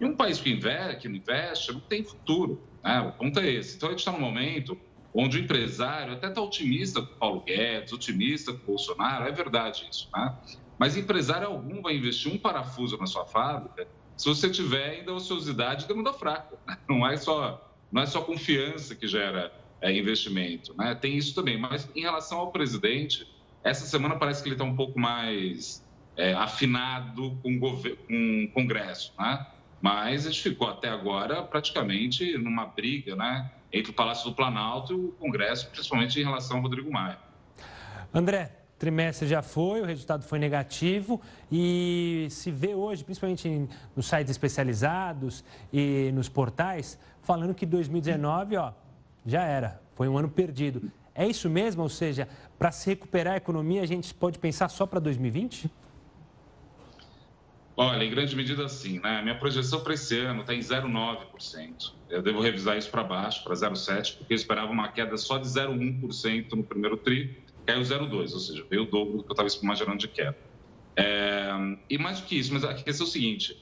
E 0.00 0.04
um 0.04 0.16
país 0.16 0.40
que 0.40 0.50
investe, 0.50 1.02
que 1.02 1.08
não 1.08 1.16
investe 1.16 1.72
não 1.72 1.80
tem 1.80 2.04
futuro. 2.04 2.62
Né? 2.82 3.00
O 3.00 3.12
ponto 3.12 3.38
é 3.38 3.50
esse. 3.50 3.76
Então, 3.76 3.88
a 3.88 3.92
gente 3.92 4.00
está 4.00 4.12
num 4.12 4.20
momento 4.20 4.78
onde 5.14 5.38
o 5.38 5.40
empresário 5.40 6.14
até 6.14 6.28
está 6.28 6.40
otimista 6.40 7.02
com 7.02 7.12
o 7.12 7.16
Paulo 7.16 7.40
Guedes, 7.42 7.92
otimista 7.92 8.52
com 8.52 8.62
o 8.62 8.66
Bolsonaro, 8.66 9.26
é 9.26 9.32
verdade 9.32 9.86
isso, 9.90 10.08
né? 10.14 10.34
Mas 10.78 10.96
empresário 10.96 11.46
algum 11.46 11.82
vai 11.82 11.94
investir 11.94 12.32
um 12.32 12.38
parafuso 12.38 12.96
na 12.96 13.06
sua 13.06 13.26
fábrica 13.26 13.86
se 14.16 14.28
você 14.28 14.50
tiver 14.50 14.98
ainda 14.98 15.12
ociosidade 15.12 15.86
demanda 15.86 16.12
fraca. 16.12 16.56
Né? 16.66 16.76
Não 16.88 17.06
é 17.06 17.16
só, 17.16 17.72
não 17.90 18.02
é 18.02 18.06
só 18.06 18.20
confiança 18.22 18.94
que 18.94 19.06
gera 19.06 19.52
é, 19.80 19.92
investimento, 19.92 20.74
né? 20.76 20.94
Tem 20.94 21.16
isso 21.16 21.34
também. 21.34 21.58
Mas 21.58 21.88
em 21.94 22.00
relação 22.02 22.38
ao 22.38 22.52
presidente, 22.52 23.26
essa 23.64 23.84
semana 23.84 24.16
parece 24.16 24.42
que 24.42 24.48
ele 24.48 24.54
está 24.54 24.64
um 24.64 24.76
pouco 24.76 24.98
mais 24.98 25.84
é, 26.16 26.32
afinado 26.34 27.38
com, 27.42 27.58
com 27.58 28.44
o 28.44 28.48
Congresso, 28.52 29.12
né? 29.18 29.46
Mas 29.80 30.26
a 30.26 30.30
gente 30.30 30.42
ficou 30.42 30.68
até 30.68 30.88
agora 30.88 31.42
praticamente 31.42 32.38
numa 32.38 32.66
briga, 32.66 33.16
né? 33.16 33.50
Entre 33.72 33.90
o 33.90 33.94
Palácio 33.94 34.30
do 34.30 34.36
Planalto 34.36 34.92
e 34.92 34.96
o 34.96 35.12
Congresso, 35.12 35.68
principalmente 35.70 36.20
em 36.20 36.22
relação 36.22 36.58
ao 36.58 36.62
Rodrigo 36.62 36.90
Maia. 36.92 37.18
André, 38.14 38.61
trimestre 38.82 39.28
já 39.28 39.42
foi, 39.42 39.80
o 39.80 39.84
resultado 39.84 40.24
foi 40.24 40.40
negativo 40.40 41.20
e 41.52 42.26
se 42.28 42.50
vê 42.50 42.74
hoje, 42.74 43.04
principalmente 43.04 43.68
nos 43.94 44.06
sites 44.06 44.28
especializados 44.28 45.44
e 45.72 46.10
nos 46.12 46.28
portais, 46.28 46.98
falando 47.22 47.54
que 47.54 47.64
2019, 47.64 48.56
ó, 48.56 48.72
já 49.24 49.44
era, 49.44 49.80
foi 49.94 50.08
um 50.08 50.18
ano 50.18 50.28
perdido. 50.28 50.90
É 51.14 51.24
isso 51.24 51.48
mesmo? 51.48 51.80
Ou 51.80 51.88
seja, 51.88 52.26
para 52.58 52.72
se 52.72 52.90
recuperar 52.90 53.34
a 53.34 53.36
economia, 53.36 53.82
a 53.82 53.86
gente 53.86 54.12
pode 54.12 54.40
pensar 54.40 54.68
só 54.68 54.84
para 54.84 54.98
2020? 54.98 55.70
Olha, 57.76 58.02
em 58.02 58.10
grande 58.10 58.34
medida 58.34 58.68
sim, 58.68 58.98
né? 58.98 59.22
Minha 59.22 59.38
projeção 59.38 59.80
para 59.80 59.94
esse 59.94 60.18
ano 60.18 60.40
está 60.40 60.52
em 60.52 60.58
0,9%. 60.58 61.92
Eu 62.10 62.20
devo 62.20 62.40
revisar 62.40 62.76
isso 62.76 62.90
para 62.90 63.04
baixo, 63.04 63.44
para 63.44 63.54
0,7%, 63.54 64.18
porque 64.18 64.32
eu 64.32 64.36
esperava 64.36 64.72
uma 64.72 64.88
queda 64.88 65.16
só 65.16 65.38
de 65.38 65.46
0,1% 65.46 66.52
no 66.54 66.64
primeiro 66.64 66.96
tri 66.96 67.41
caiu 67.66 67.82
0,2, 67.82 68.32
ou 68.32 68.38
seja, 68.38 68.64
veio 68.68 68.82
o 68.82 68.86
dobro 68.86 69.18
do 69.18 69.24
que 69.24 69.30
eu 69.30 69.44
estava 69.44 69.48
imaginando 69.62 69.98
de 69.98 70.08
queda. 70.08 70.36
É, 70.96 71.50
e 71.88 71.98
mais 71.98 72.20
do 72.20 72.26
que 72.26 72.38
isso, 72.38 72.52
mas 72.52 72.64
a 72.64 72.74
questão 72.74 73.06
é 73.06 73.08
o 73.08 73.12
seguinte: 73.12 73.56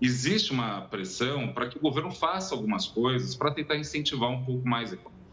existe 0.00 0.52
uma 0.52 0.82
pressão 0.82 1.48
para 1.48 1.68
que 1.68 1.76
o 1.78 1.80
governo 1.80 2.10
faça 2.10 2.54
algumas 2.54 2.86
coisas 2.86 3.34
para 3.34 3.50
tentar 3.50 3.76
incentivar 3.76 4.30
um 4.30 4.44
pouco 4.44 4.66
mais 4.66 4.92
a 4.92 4.94
economia. 4.94 5.26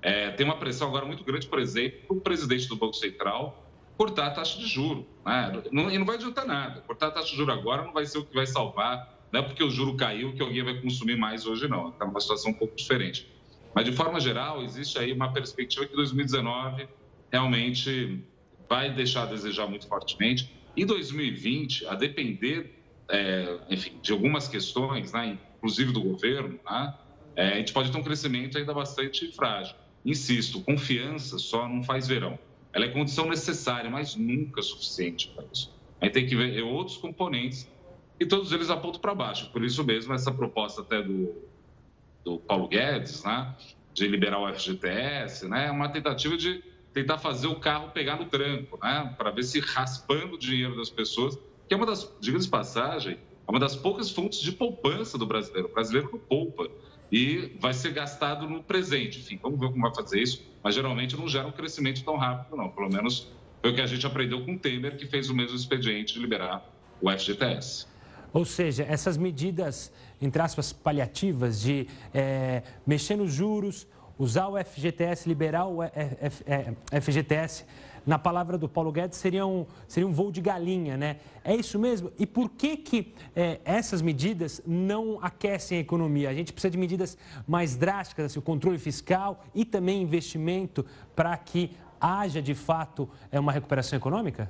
É, 0.00 0.30
tem 0.30 0.46
uma 0.46 0.56
pressão 0.56 0.88
agora 0.88 1.04
muito 1.04 1.24
grande, 1.24 1.46
por 1.46 1.58
exemplo, 1.58 2.00
para 2.06 2.16
o 2.16 2.20
presidente 2.20 2.68
do 2.68 2.76
Banco 2.76 2.94
Central 2.94 3.62
cortar 3.96 4.26
a 4.26 4.30
taxa 4.30 4.58
de 4.58 4.66
juro. 4.66 5.06
Né? 5.24 5.62
E 5.72 5.98
não 5.98 6.04
vai 6.04 6.16
adiantar 6.16 6.46
nada. 6.46 6.82
Cortar 6.82 7.08
a 7.08 7.10
taxa 7.10 7.30
de 7.30 7.36
juro 7.36 7.50
agora 7.50 7.82
não 7.82 7.92
vai 7.92 8.04
ser 8.06 8.18
o 8.18 8.24
que 8.24 8.34
vai 8.34 8.46
salvar, 8.46 9.16
não 9.32 9.40
é 9.40 9.42
porque 9.42 9.64
o 9.64 9.70
juro 9.70 9.96
caiu 9.96 10.34
que 10.34 10.42
alguém 10.42 10.62
vai 10.62 10.80
consumir 10.80 11.16
mais 11.16 11.46
hoje, 11.46 11.66
não. 11.66 11.88
Está 11.88 12.04
numa 12.04 12.20
situação 12.20 12.52
um 12.52 12.54
pouco 12.54 12.76
diferente. 12.76 13.30
Mas, 13.74 13.84
de 13.84 13.92
forma 13.92 14.20
geral, 14.20 14.62
existe 14.62 14.98
aí 14.98 15.12
uma 15.12 15.32
perspectiva 15.32 15.86
que 15.86 15.94
2019 15.94 16.88
realmente 17.30 18.22
vai 18.68 18.92
deixar 18.92 19.22
a 19.22 19.26
desejar 19.26 19.66
muito 19.66 19.86
fortemente. 19.86 20.52
Em 20.76 20.84
2020, 20.84 21.86
a 21.86 21.94
depender, 21.94 22.78
é, 23.08 23.58
enfim, 23.70 23.98
de 24.02 24.12
algumas 24.12 24.48
questões, 24.48 25.12
né, 25.12 25.38
inclusive 25.56 25.92
do 25.92 26.02
governo, 26.02 26.58
né, 26.68 26.94
é, 27.34 27.52
a 27.52 27.56
gente 27.56 27.72
pode 27.72 27.90
ter 27.90 27.98
um 27.98 28.02
crescimento 28.02 28.58
ainda 28.58 28.72
bastante 28.72 29.30
frágil. 29.32 29.74
Insisto, 30.04 30.60
confiança 30.60 31.38
só 31.38 31.68
não 31.68 31.82
faz 31.82 32.06
verão. 32.06 32.38
Ela 32.72 32.86
é 32.86 32.88
condição 32.88 33.28
necessária, 33.28 33.90
mas 33.90 34.14
nunca 34.16 34.62
suficiente 34.62 35.28
para 35.28 35.44
isso. 35.52 35.74
A 36.00 36.04
gente 36.04 36.14
tem 36.14 36.26
que 36.26 36.36
ver 36.36 36.62
outros 36.62 36.96
componentes 36.98 37.68
e 38.20 38.26
todos 38.26 38.52
eles 38.52 38.70
apontam 38.70 39.00
para 39.00 39.14
baixo. 39.14 39.50
Por 39.50 39.64
isso 39.64 39.82
mesmo, 39.84 40.12
essa 40.12 40.30
proposta 40.30 40.82
até 40.82 41.02
do, 41.02 41.34
do 42.24 42.38
Paulo 42.38 42.68
Guedes, 42.68 43.24
né, 43.24 43.54
de 43.94 44.06
liberar 44.06 44.38
o 44.38 44.54
FGTS, 44.54 45.48
né, 45.48 45.68
é 45.68 45.70
uma 45.70 45.88
tentativa 45.88 46.36
de 46.36 46.62
tentar 46.96 47.18
fazer 47.18 47.46
o 47.46 47.56
carro 47.56 47.90
pegar 47.90 48.16
no 48.16 48.24
tranco, 48.24 48.78
né? 48.82 49.14
Para 49.18 49.30
ver 49.30 49.42
se 49.42 49.60
raspando 49.60 50.36
o 50.36 50.38
dinheiro 50.38 50.74
das 50.78 50.88
pessoas, 50.88 51.38
que 51.68 51.74
é 51.74 51.76
uma 51.76 51.84
das, 51.84 52.10
diga 52.18 52.38
de 52.38 52.48
passagem, 52.48 53.18
é 53.46 53.50
uma 53.50 53.60
das 53.60 53.76
poucas 53.76 54.10
fontes 54.10 54.40
de 54.40 54.50
poupança 54.50 55.18
do 55.18 55.26
brasileiro. 55.26 55.68
O 55.68 55.74
brasileiro 55.74 56.08
não 56.10 56.18
poupa 56.18 56.66
e 57.12 57.54
vai 57.60 57.74
ser 57.74 57.92
gastado 57.92 58.48
no 58.48 58.62
presente. 58.62 59.18
Enfim, 59.18 59.38
vamos 59.42 59.60
ver 59.60 59.66
como 59.66 59.82
vai 59.82 59.94
fazer 59.94 60.22
isso, 60.22 60.42
mas 60.64 60.74
geralmente 60.74 61.14
não 61.18 61.28
gera 61.28 61.46
um 61.46 61.52
crescimento 61.52 62.02
tão 62.02 62.16
rápido, 62.16 62.56
não. 62.56 62.70
Pelo 62.70 62.88
menos 62.88 63.30
foi 63.60 63.72
o 63.72 63.74
que 63.74 63.82
a 63.82 63.86
gente 63.86 64.06
aprendeu 64.06 64.42
com 64.42 64.54
o 64.54 64.58
Temer, 64.58 64.96
que 64.96 65.04
fez 65.04 65.28
o 65.28 65.34
mesmo 65.34 65.54
expediente 65.54 66.14
de 66.14 66.20
liberar 66.20 66.66
o 67.02 67.10
FGTS. 67.10 67.86
Ou 68.32 68.46
seja, 68.46 68.84
essas 68.88 69.18
medidas, 69.18 69.92
entre 70.20 70.40
aspas, 70.40 70.72
paliativas 70.72 71.60
de 71.60 71.86
é, 72.14 72.62
mexer 72.86 73.16
nos 73.16 73.34
juros, 73.34 73.86
usar 74.18 74.48
o 74.48 74.56
FGTS, 74.62 75.28
liberar 75.28 75.66
o 75.66 75.78
FGTS, 77.00 77.64
na 78.06 78.18
palavra 78.18 78.56
do 78.56 78.68
Paulo 78.68 78.92
Guedes, 78.92 79.18
seria 79.18 79.44
um, 79.44 79.66
seria 79.88 80.06
um 80.06 80.12
voo 80.12 80.30
de 80.30 80.40
galinha, 80.40 80.96
né? 80.96 81.16
É 81.42 81.54
isso 81.54 81.76
mesmo? 81.76 82.12
E 82.16 82.24
por 82.24 82.50
que, 82.50 82.76
que 82.76 83.12
é, 83.34 83.60
essas 83.64 84.00
medidas 84.00 84.62
não 84.64 85.18
aquecem 85.20 85.78
a 85.78 85.80
economia? 85.80 86.30
A 86.30 86.34
gente 86.34 86.52
precisa 86.52 86.70
de 86.70 86.78
medidas 86.78 87.18
mais 87.48 87.74
drásticas, 87.74 88.26
assim, 88.26 88.38
o 88.38 88.42
controle 88.42 88.78
fiscal 88.78 89.44
e 89.52 89.64
também 89.64 90.00
investimento 90.00 90.86
para 91.16 91.36
que 91.36 91.72
haja, 92.00 92.40
de 92.40 92.54
fato, 92.54 93.08
é, 93.32 93.40
uma 93.40 93.50
recuperação 93.50 93.96
econômica? 93.96 94.48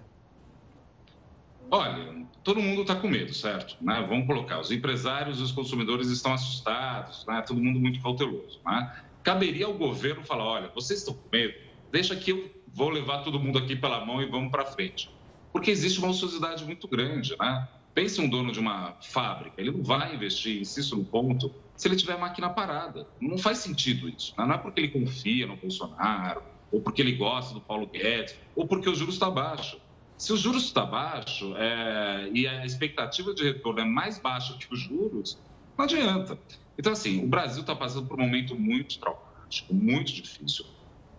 Olha, 1.71 2.27
todo 2.45 2.61
mundo 2.61 2.83
está 2.83 2.95
com 2.95 3.09
medo, 3.09 3.35
certo? 3.35 3.77
Né? 3.81 4.05
Vamos 4.09 4.27
colocar, 4.27 4.61
os 4.61 4.71
empresários 4.71 5.41
e 5.41 5.43
os 5.43 5.51
consumidores 5.51 6.09
estão 6.09 6.33
assustados, 6.33 7.25
né? 7.27 7.43
todo 7.43 7.61
mundo 7.61 7.81
muito 7.81 8.01
cauteloso. 8.01 8.61
Né? 8.65 8.97
Caberia 9.27 9.67
ao 9.67 9.75
governo 9.75 10.25
falar: 10.25 10.45
olha, 10.45 10.69
vocês 10.73 11.01
estão 11.01 11.13
com 11.13 11.29
medo, 11.33 11.53
deixa 11.91 12.15
que 12.15 12.31
eu 12.31 12.49
vou 12.73 12.91
levar 12.91 13.25
todo 13.25 13.41
mundo 13.41 13.59
aqui 13.59 13.75
pela 13.75 14.05
mão 14.05 14.23
e 14.23 14.27
vamos 14.27 14.53
para 14.53 14.65
frente. 14.65 15.11
Porque 15.53 15.69
existe 15.69 15.99
uma 15.99 16.11
ociosidade 16.11 16.65
muito 16.65 16.87
grande, 16.87 17.35
né? 17.41 17.69
Pense 17.93 18.21
um 18.21 18.29
dono 18.29 18.53
de 18.53 18.61
uma 18.61 18.97
fábrica, 19.01 19.61
ele 19.61 19.73
não 19.73 19.83
vai 19.83 20.15
investir, 20.15 20.61
insisto 20.61 20.95
no 20.95 21.05
ponto, 21.05 21.53
se 21.75 21.89
ele 21.89 21.97
tiver 21.97 22.17
máquina 22.17 22.51
parada. 22.51 23.09
Não 23.21 23.37
faz 23.39 23.59
sentido 23.59 24.09
isso. 24.09 24.35
Né? 24.39 24.45
Não 24.45 24.55
é 24.55 24.59
porque 24.59 24.79
ele 24.79 24.89
confia 24.89 25.47
no 25.47 25.57
Bolsonaro, 25.57 26.43
ou 26.71 26.81
porque 26.81 27.01
ele 27.01 27.13
gosta 27.13 27.55
do 27.55 27.61
Paulo 27.61 27.87
Guedes, 27.87 28.37
ou 28.55 28.67
porque 28.67 28.89
o 28.89 28.95
juros 28.95 29.15
está 29.15 29.31
baixo. 29.31 29.81
Se 30.19 30.33
o 30.33 30.37
juros 30.37 30.65
está 30.65 30.85
baixo 30.85 31.55
é, 31.57 32.31
e 32.33 32.47
a 32.47 32.67
expectativa 32.67 33.35
de 33.35 33.45
retorno 33.45 33.81
é 33.81 33.85
mais 33.85 34.19
baixa 34.19 34.57
que 34.59 34.73
os 34.73 34.79
juros, 34.79 35.39
não 35.77 35.87
adianta. 35.87 36.39
Então, 36.79 36.93
assim, 36.93 37.25
o 37.25 37.29
Brasil 37.29 37.63
está 37.63 37.75
passando 37.75 38.07
por 38.07 38.19
um 38.19 38.25
momento 38.25 38.55
muito 38.59 38.99
traumático, 38.99 39.75
muito 39.75 40.13
difícil. 40.13 40.65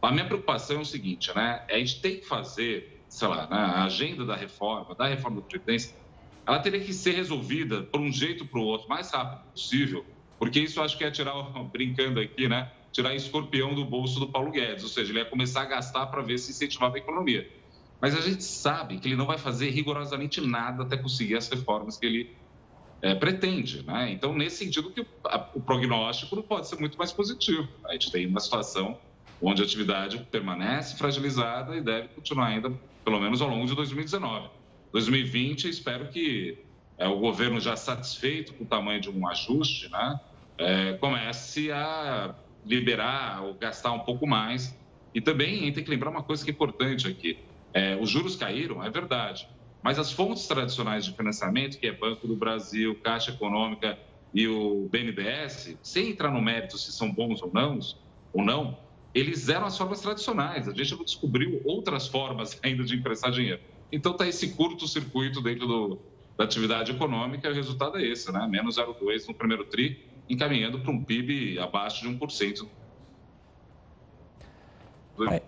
A 0.02 0.12
minha 0.12 0.26
preocupação 0.26 0.78
é 0.78 0.82
o 0.82 0.86
seguinte, 0.86 1.32
né? 1.36 1.66
A 1.70 1.78
gente 1.78 2.02
tem 2.02 2.20
que 2.20 2.26
fazer, 2.26 3.04
sei 3.10 3.28
lá, 3.28 3.50
né, 3.50 3.58
a 3.58 3.84
agenda 3.86 4.26
da 4.26 4.36
reforma, 4.36 4.96
da 4.96 5.08
reforma 5.08 5.42
da 5.42 5.48
Previdência, 5.48 5.96
ela 6.48 6.60
teria 6.60 6.80
que 6.80 6.94
ser 6.94 7.12
resolvida 7.12 7.84
por 7.84 8.00
um 8.00 8.12
jeito 8.12 8.44
ou 8.44 8.50
por 8.50 8.60
outro, 8.60 8.88
mais 8.88 9.12
rápido 9.12 9.52
possível, 9.52 10.06
porque 10.40 10.60
isso 10.60 10.82
acho 10.82 10.98
que 10.98 11.04
é 11.04 11.12
tirar, 11.12 11.34
brincando 11.74 12.20
aqui, 12.20 12.48
né? 12.48 12.72
Tirar 12.94 13.14
escorpião 13.16 13.76
do 13.76 13.84
bolso 13.84 14.20
do 14.20 14.32
Paulo 14.32 14.52
Guedes, 14.52 14.84
ou 14.84 14.90
seja, 14.90 15.12
ele 15.12 15.20
ia 15.20 15.26
começar 15.26 15.64
a 15.64 15.66
gastar 15.66 16.08
para 16.08 16.22
ver 16.22 16.38
se 16.38 16.52
incentivava 16.52 16.96
a 16.96 17.00
economia. 17.00 17.46
Mas 18.02 18.16
a 18.16 18.22
gente 18.22 18.44
sabe 18.44 19.00
que 19.00 19.08
ele 19.08 19.16
não 19.16 19.26
vai 19.26 19.38
fazer 19.38 19.72
rigorosamente 19.72 20.40
nada 20.40 20.84
até 20.84 20.96
conseguir 20.96 21.36
as 21.36 21.50
reformas 21.50 21.98
que 21.98 22.06
ele 22.06 22.38
é, 23.02 23.16
pretende. 23.16 23.84
Né? 23.86 24.12
Então, 24.12 24.34
nesse 24.34 24.58
sentido, 24.58 24.92
que 24.92 25.06
a, 25.26 25.50
o 25.54 25.62
prognóstico 25.62 26.36
não 26.36 26.44
pode 26.44 26.68
ser 26.68 26.80
muito 26.80 26.98
mais 26.98 27.12
positivo. 27.12 27.68
A 27.86 27.94
gente 27.94 28.12
tem 28.12 28.28
uma 28.28 28.40
situação 28.40 28.98
onde 29.42 29.62
a 29.62 29.66
atividade 29.66 30.18
permanece 30.32 30.98
fragilizada 30.98 31.76
e 31.76 31.82
deve 31.82 32.08
continuar 32.10 32.48
ainda, 32.48 32.72
pelo 33.06 33.20
menos 33.20 33.42
ao 33.42 33.50
longo 33.50 33.66
de 33.66 33.76
2019. 33.76 34.50
2020, 34.92 35.70
espero 35.70 36.08
que 36.08 36.58
é, 36.98 37.08
o 37.08 37.20
governo 37.20 37.60
já 37.60 37.76
satisfeito 37.76 38.54
com 38.54 38.64
o 38.64 38.68
tamanho 38.68 39.00
de 39.00 39.10
um 39.10 39.28
ajuste, 39.28 39.90
né? 39.90 40.20
é, 40.58 40.94
comece 40.94 41.72
a 41.72 42.36
liberar 42.66 43.44
ou 43.44 43.54
gastar 43.54 43.92
um 43.92 44.00
pouco 44.00 44.26
mais. 44.26 44.78
E 45.14 45.22
também 45.22 45.72
tem 45.72 45.84
que 45.84 45.90
lembrar 45.90 46.10
uma 46.10 46.24
coisa 46.24 46.44
que 46.44 46.50
é 46.50 46.54
importante 46.54 47.08
aqui: 47.08 47.38
é, 47.74 47.96
os 47.96 48.10
juros 48.10 48.36
caíram, 48.36 48.84
é 48.84 48.90
verdade, 48.90 49.48
mas 49.82 50.00
as 50.00 50.12
fontes 50.12 50.48
tradicionais 50.48 51.06
de 51.06 51.16
financiamento, 51.16 51.78
que 51.78 51.88
é 51.88 51.92
Banco 51.92 52.28
do 52.28 52.36
Brasil, 52.36 52.96
Caixa 53.02 53.32
Econômica 53.32 53.98
e 54.34 54.48
o 54.48 54.88
BNDES, 54.92 55.78
sem 55.82 56.10
entrar 56.10 56.32
no 56.32 56.42
mérito 56.42 56.78
se 56.78 56.92
são 56.92 57.12
bons 57.12 57.42
ou 57.42 57.52
não, 57.54 57.80
ou 58.34 58.44
não, 58.44 58.78
eles 59.14 59.50
eram 59.50 59.66
as 59.66 59.78
formas 59.78 60.02
tradicionais. 60.02 60.68
A 60.68 60.74
gente 60.74 60.96
não 60.96 61.04
descobriu 61.04 61.62
outras 61.66 62.08
formas 62.08 62.60
ainda 62.64 62.84
de 62.84 62.96
emprestar 62.96 63.32
dinheiro. 63.32 63.62
Então 63.92 64.12
está 64.12 64.28
esse 64.28 64.50
curto-circuito 64.54 65.42
dentro 65.42 65.66
do, 65.66 66.00
da 66.38 66.44
atividade 66.44 66.92
econômica, 66.92 67.48
e 67.48 67.52
o 67.52 67.56
resultado 67.56 67.98
é 67.98 68.06
esse, 68.06 68.32
né? 68.32 68.46
Menos 68.48 68.78
0,2 68.78 69.28
no 69.28 69.34
primeiro 69.34 69.66
TRI, 69.66 70.06
encaminhando 70.30 70.80
para 70.80 70.92
um 70.92 71.04
PIB 71.04 71.58
abaixo 71.60 72.02
de 72.02 72.10
1%. 72.14 72.68
É. 75.32 75.42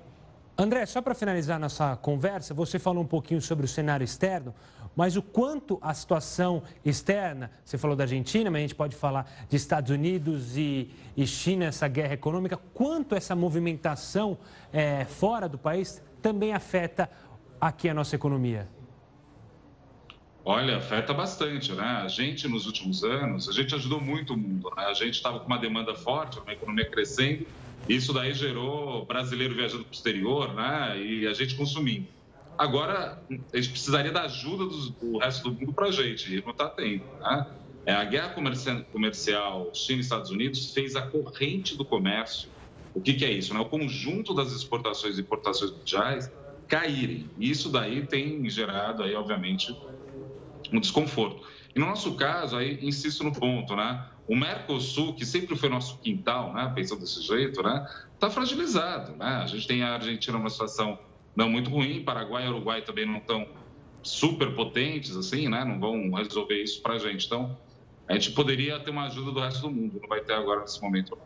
André, 0.60 0.86
só 0.86 1.02
para 1.02 1.16
finalizar 1.16 1.58
nossa 1.58 1.96
conversa, 1.96 2.54
você 2.54 2.78
falou 2.78 3.02
um 3.02 3.08
pouquinho 3.08 3.42
sobre 3.42 3.64
o 3.64 3.68
cenário 3.68 4.04
externo, 4.04 4.54
mas 4.94 5.16
o 5.16 5.22
quanto 5.22 5.80
a 5.82 5.94
situação 5.94 6.62
externa, 6.84 7.50
você 7.64 7.78
falou 7.78 7.96
da 7.96 8.04
Argentina, 8.04 8.52
mas 8.52 8.60
a 8.60 8.62
gente 8.64 8.76
pode 8.76 8.94
falar 8.94 9.32
de 9.48 9.56
Estados 9.56 9.90
Unidos 9.90 10.58
e, 10.58 10.90
e 11.16 11.26
China, 11.26 11.64
essa 11.64 11.88
guerra 11.88 12.16
econômica, 12.16 12.58
quanto 12.74 13.16
essa 13.16 13.34
movimentação 13.38 14.38
é, 14.74 15.06
fora 15.06 15.48
do 15.48 15.58
país 15.58 16.04
também 16.22 16.54
afeta 16.54 17.10
aqui 17.62 17.88
a 17.88 17.94
nossa 17.94 18.18
economia? 18.18 18.68
Olha, 20.44 20.76
afeta 20.76 21.14
bastante, 21.14 21.72
né? 21.72 22.02
A 22.04 22.08
gente, 22.10 22.50
nos 22.50 22.66
últimos 22.66 23.02
anos, 23.02 23.48
a 23.48 23.54
gente 23.54 23.74
ajudou 23.76 24.02
muito 24.02 24.34
o 24.34 24.38
mundo, 24.38 24.70
né? 24.76 24.88
A 24.88 24.94
gente 24.94 25.14
estava 25.14 25.40
com 25.40 25.46
uma 25.46 25.58
demanda 25.58 25.96
forte, 25.96 26.38
uma 26.40 26.52
economia 26.52 26.90
crescendo, 26.90 27.48
isso 27.88 28.14
daí 28.14 28.34
gerou 28.34 29.06
brasileiro 29.06 29.56
viajando 29.56 29.84
para 29.84 29.92
o 29.92 29.94
exterior, 29.94 30.54
né? 30.54 31.02
E 31.02 31.28
a 31.28 31.34
gente 31.34 31.56
consumindo. 31.56 32.08
Agora, 32.58 33.22
a 33.54 33.58
gente 33.58 33.70
precisaria 33.70 34.12
da 34.12 34.24
ajuda 34.24 34.66
do, 34.66 34.90
do 34.90 35.18
resto 35.18 35.50
do 35.50 35.60
mundo 35.60 35.74
para 35.74 35.88
a 35.88 35.92
gente, 35.92 36.36
e 36.36 36.42
não 36.42 36.52
está 36.52 36.68
tendo, 36.68 37.04
né? 37.22 37.48
É, 37.86 37.94
a 37.94 38.04
guerra 38.04 38.36
comercial 38.92 39.72
China 39.74 39.98
e 39.98 40.02
Estados 40.02 40.30
Unidos 40.30 40.74
fez 40.74 40.96
a 40.96 41.02
corrente 41.02 41.78
do 41.78 41.86
comércio. 41.86 42.50
O 42.94 43.02
que, 43.02 43.14
que 43.14 43.26
é 43.26 43.32
isso? 43.32 43.54
Né? 43.54 43.60
O 43.60 43.66
conjunto 43.66 44.34
das 44.34 44.52
exportações 44.52 45.18
e 45.18 45.22
importações 45.22 45.72
mundiais 45.72 46.32
caírem. 46.68 47.30
E 47.40 47.50
isso 47.50 47.70
daí 47.70 48.06
tem 48.06 48.48
gerado, 48.50 49.04
aí, 49.04 49.16
obviamente, 49.16 49.76
um 50.72 50.80
desconforto. 50.80 51.42
E 51.76 51.80
no 51.80 51.86
nosso 51.86 52.14
caso, 52.16 52.58
aí 52.58 52.78
insisto 52.82 53.24
no 53.24 53.32
ponto, 53.34 53.76
né? 53.76 54.06
O 54.30 54.36
Mercosul, 54.36 55.16
que 55.16 55.26
sempre 55.26 55.56
foi 55.56 55.70
nosso 55.70 55.98
quintal, 55.98 56.54
né? 56.54 56.72
Pensando 56.76 57.02
desse 57.02 57.20
jeito, 57.24 57.64
né? 57.64 57.90
Está 58.14 58.30
fragilizado, 58.30 59.14
né? 59.14 59.26
A 59.26 59.48
gente 59.48 59.68
tem 59.68 59.82
a 59.82 59.96
Argentina 59.96 60.38
numa 60.38 60.52
situação 60.52 61.00
não 61.36 61.50
muito 61.50 61.72
ruim, 61.72 62.04
Paraguai 62.04 62.46
e 62.46 62.48
Uruguai 62.48 62.84
também 62.84 63.08
não 63.08 63.18
estão 63.18 63.48
super 64.04 64.54
potentes, 64.54 65.18
assim, 65.18 65.50
né? 65.50 65.66
Não 65.66 65.80
vão 65.80 66.12
resolver 66.14 66.62
isso 66.62 66.80
para 66.80 66.94
a 66.94 67.00
gente. 67.00 67.26
Então, 67.26 67.58
a 68.08 68.14
gente 68.14 68.32
poderia 68.34 68.80
ter 68.80 68.92
uma 68.92 69.08
ajuda 69.08 69.32
do 69.32 69.40
resto 69.40 69.62
do 69.62 69.72
mundo, 69.72 70.00
não 70.00 70.08
vai 70.08 70.22
ter 70.22 70.34
agora 70.34 70.62
nesse 70.62 70.80
momento. 70.80 71.18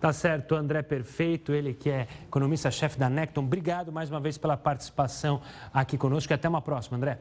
Tá 0.00 0.12
certo, 0.12 0.56
André 0.56 0.82
Perfeito, 0.82 1.52
ele 1.52 1.72
que 1.72 1.88
é 1.88 2.08
economista-chefe 2.24 2.98
da 2.98 3.08
Necton. 3.08 3.42
Obrigado 3.42 3.92
mais 3.92 4.10
uma 4.10 4.18
vez 4.18 4.36
pela 4.36 4.56
participação 4.56 5.40
aqui 5.72 5.96
conosco 5.96 6.32
e 6.32 6.34
até 6.34 6.48
uma 6.48 6.62
próxima, 6.62 6.96
André. 6.96 7.20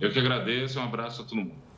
Eu 0.00 0.12
que 0.12 0.20
agradeço, 0.20 0.78
um 0.78 0.84
abraço 0.84 1.22
a 1.22 1.24
todo 1.24 1.36
mundo. 1.36 1.71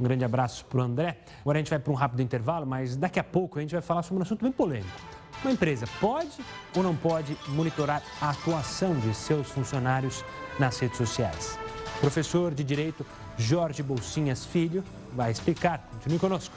Um 0.00 0.02
grande 0.02 0.24
abraço 0.24 0.64
para 0.64 0.78
o 0.78 0.82
André. 0.82 1.18
Agora 1.42 1.58
a 1.58 1.60
gente 1.60 1.68
vai 1.68 1.78
para 1.78 1.92
um 1.92 1.94
rápido 1.94 2.22
intervalo, 2.22 2.66
mas 2.66 2.96
daqui 2.96 3.20
a 3.20 3.24
pouco 3.24 3.58
a 3.58 3.60
gente 3.60 3.72
vai 3.72 3.82
falar 3.82 4.02
sobre 4.02 4.20
um 4.20 4.22
assunto 4.22 4.42
bem 4.42 4.50
polêmico. 4.50 4.98
Uma 5.42 5.52
empresa 5.52 5.86
pode 6.00 6.42
ou 6.74 6.82
não 6.82 6.96
pode 6.96 7.36
monitorar 7.48 8.02
a 8.18 8.30
atuação 8.30 8.98
de 8.98 9.14
seus 9.14 9.50
funcionários 9.50 10.24
nas 10.58 10.78
redes 10.78 10.96
sociais? 10.96 11.58
Professor 12.00 12.54
de 12.54 12.64
Direito 12.64 13.04
Jorge 13.36 13.82
Bolsinhas 13.82 14.46
Filho 14.46 14.82
vai 15.12 15.30
explicar. 15.30 15.86
Continue 15.92 16.18
conosco. 16.18 16.54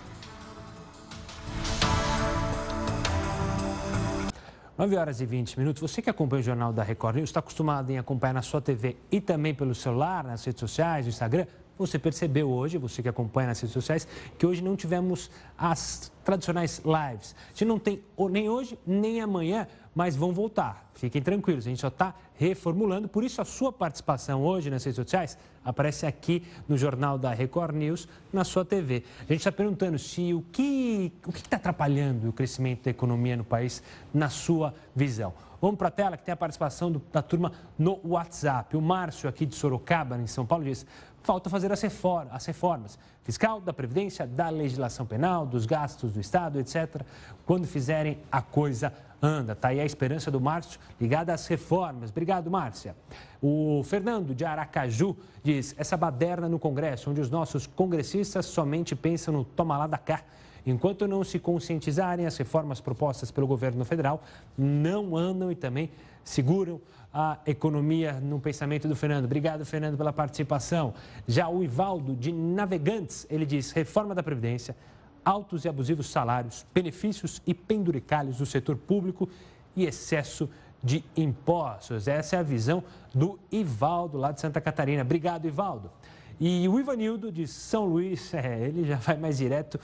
9 4.77 4.95
horas 4.95 5.19
e 5.19 5.25
20 5.25 5.59
minutos. 5.59 5.81
Você 5.81 6.01
que 6.01 6.09
acompanha 6.09 6.39
o 6.39 6.43
Jornal 6.43 6.73
da 6.73 6.81
Record 6.81 7.17
News 7.17 7.29
está 7.29 7.41
acostumado 7.41 7.89
em 7.91 7.97
acompanhar 7.97 8.33
na 8.33 8.41
sua 8.41 8.61
TV 8.61 8.97
e 9.11 9.19
também 9.21 9.53
pelo 9.53 9.75
celular, 9.75 10.23
nas 10.23 10.43
redes 10.45 10.61
sociais, 10.61 11.05
no 11.05 11.09
Instagram. 11.09 11.45
Você 11.77 11.97
percebeu 11.97 12.49
hoje, 12.49 12.77
você 12.77 13.01
que 13.01 13.09
acompanha 13.09 13.47
nas 13.47 13.59
redes 13.59 13.73
sociais, 13.73 14.07
que 14.37 14.45
hoje 14.45 14.63
não 14.63 14.75
tivemos 14.75 15.31
as 15.57 16.11
tradicionais 16.23 16.81
lives. 16.85 17.35
A 17.47 17.49
gente 17.49 17.65
não 17.65 17.79
tem 17.79 18.03
nem 18.29 18.49
hoje, 18.49 18.77
nem 18.85 19.21
amanhã, 19.21 19.67
mas 19.95 20.15
vão 20.15 20.31
voltar. 20.33 20.89
Fiquem 20.93 21.21
tranquilos, 21.21 21.65
a 21.65 21.69
gente 21.69 21.81
só 21.81 21.87
está 21.87 22.13
reformulando. 22.35 23.07
Por 23.07 23.23
isso, 23.23 23.41
a 23.41 23.45
sua 23.45 23.71
participação 23.71 24.43
hoje 24.43 24.69
nas 24.69 24.83
redes 24.83 24.95
sociais 24.95 25.37
aparece 25.65 26.05
aqui 26.05 26.43
no 26.67 26.77
Jornal 26.77 27.17
da 27.17 27.33
Record 27.33 27.75
News, 27.75 28.07
na 28.31 28.43
sua 28.43 28.63
TV. 28.63 29.03
A 29.19 29.33
gente 29.33 29.37
está 29.37 29.51
perguntando 29.51 29.97
se 29.97 30.33
o 30.33 30.41
que 30.51 31.11
o 31.25 31.29
está 31.31 31.57
atrapalhando 31.57 32.29
o 32.29 32.33
crescimento 32.33 32.83
da 32.83 32.91
economia 32.91 33.35
no 33.35 33.43
país, 33.43 33.81
na 34.13 34.29
sua 34.29 34.73
visão. 34.95 35.33
Vamos 35.63 35.77
para 35.77 35.87
a 35.87 35.91
tela 35.91 36.17
que 36.17 36.25
tem 36.25 36.33
a 36.33 36.35
participação 36.35 36.91
do, 36.91 37.01
da 37.11 37.21
turma 37.21 37.53
no 37.79 37.97
WhatsApp. 38.03 38.75
O 38.75 38.81
Márcio, 38.81 39.29
aqui 39.29 39.45
de 39.45 39.55
Sorocaba, 39.55 40.17
em 40.17 40.27
São 40.27 40.45
Paulo, 40.45 40.65
diz: 40.65 40.85
falta 41.23 41.49
fazer 41.49 41.71
as, 41.71 41.81
reformas, 41.81 42.33
as 42.33 42.45
reformas 42.45 42.99
fiscal, 43.23 43.61
da 43.61 43.73
Previdência, 43.73 44.27
da 44.27 44.49
legislação 44.49 45.05
penal, 45.05 45.45
dos 45.45 45.65
gastos 45.65 46.13
do 46.13 46.19
Estado, 46.19 46.59
etc. 46.59 47.01
Quando 47.45 47.65
fizerem, 47.65 48.19
a 48.31 48.41
coisa 48.41 48.93
anda. 49.21 49.53
Está 49.53 49.69
aí 49.69 49.79
a 49.79 49.85
esperança 49.85 50.29
do 50.29 50.41
Márcio 50.41 50.79
ligada 50.99 51.33
às 51.33 51.47
reformas. 51.47 52.09
Obrigado, 52.09 52.51
Márcia. 52.51 52.95
O 53.41 53.81
Fernando 53.85 54.35
de 54.35 54.43
Aracaju 54.43 55.15
diz: 55.41 55.73
essa 55.77 55.95
baderna 55.95 56.49
no 56.49 56.59
Congresso, 56.59 57.09
onde 57.09 57.21
os 57.21 57.29
nossos 57.29 57.65
congressistas 57.65 58.45
somente 58.45 58.95
pensam 58.95 59.33
no 59.33 59.45
toma 59.45 59.77
lá 59.77 59.87
da 59.87 59.97
cá. 59.97 60.21
Enquanto 60.65 61.07
não 61.07 61.23
se 61.23 61.39
conscientizarem, 61.39 62.25
as 62.25 62.37
reformas 62.37 62.79
propostas 62.79 63.31
pelo 63.31 63.47
governo 63.47 63.83
federal 63.83 64.21
não 64.57 65.15
andam 65.15 65.51
e 65.51 65.55
também 65.55 65.89
seguram 66.23 66.79
a 67.13 67.37
economia 67.45 68.13
no 68.13 68.39
pensamento 68.39 68.87
do 68.87 68.95
Fernando. 68.95 69.25
Obrigado, 69.25 69.63
Fernando, 69.65 69.95
pela 69.95 70.11
participação. 70.11 70.93
Já 71.27 71.47
o 71.47 71.63
Ivaldo, 71.63 72.15
de 72.15 72.31
Navegantes, 72.31 73.27
ele 73.29 73.45
diz: 73.45 73.71
reforma 73.71 74.15
da 74.15 74.23
Previdência, 74.23 74.75
altos 75.23 75.63
e 75.63 75.69
abusivos 75.69 76.09
salários, 76.09 76.65
benefícios 76.73 77.41
e 77.45 77.53
penduricalhos 77.53 78.37
do 78.37 78.45
setor 78.45 78.75
público 78.77 79.29
e 79.75 79.85
excesso 79.85 80.49
de 80.83 81.03
impostos. 81.15 82.07
Essa 82.07 82.37
é 82.37 82.39
a 82.39 82.43
visão 82.43 82.83
do 83.13 83.39
Ivaldo, 83.51 84.17
lá 84.17 84.31
de 84.31 84.41
Santa 84.41 84.59
Catarina. 84.59 85.03
Obrigado, 85.03 85.47
Ivaldo. 85.47 85.91
E 86.39 86.67
o 86.67 86.79
Ivanildo, 86.79 87.31
de 87.31 87.47
São 87.47 87.85
Luís, 87.85 88.33
é, 88.35 88.67
ele 88.67 88.85
já 88.85 88.97
vai 88.97 89.17
mais 89.17 89.37
direto. 89.37 89.79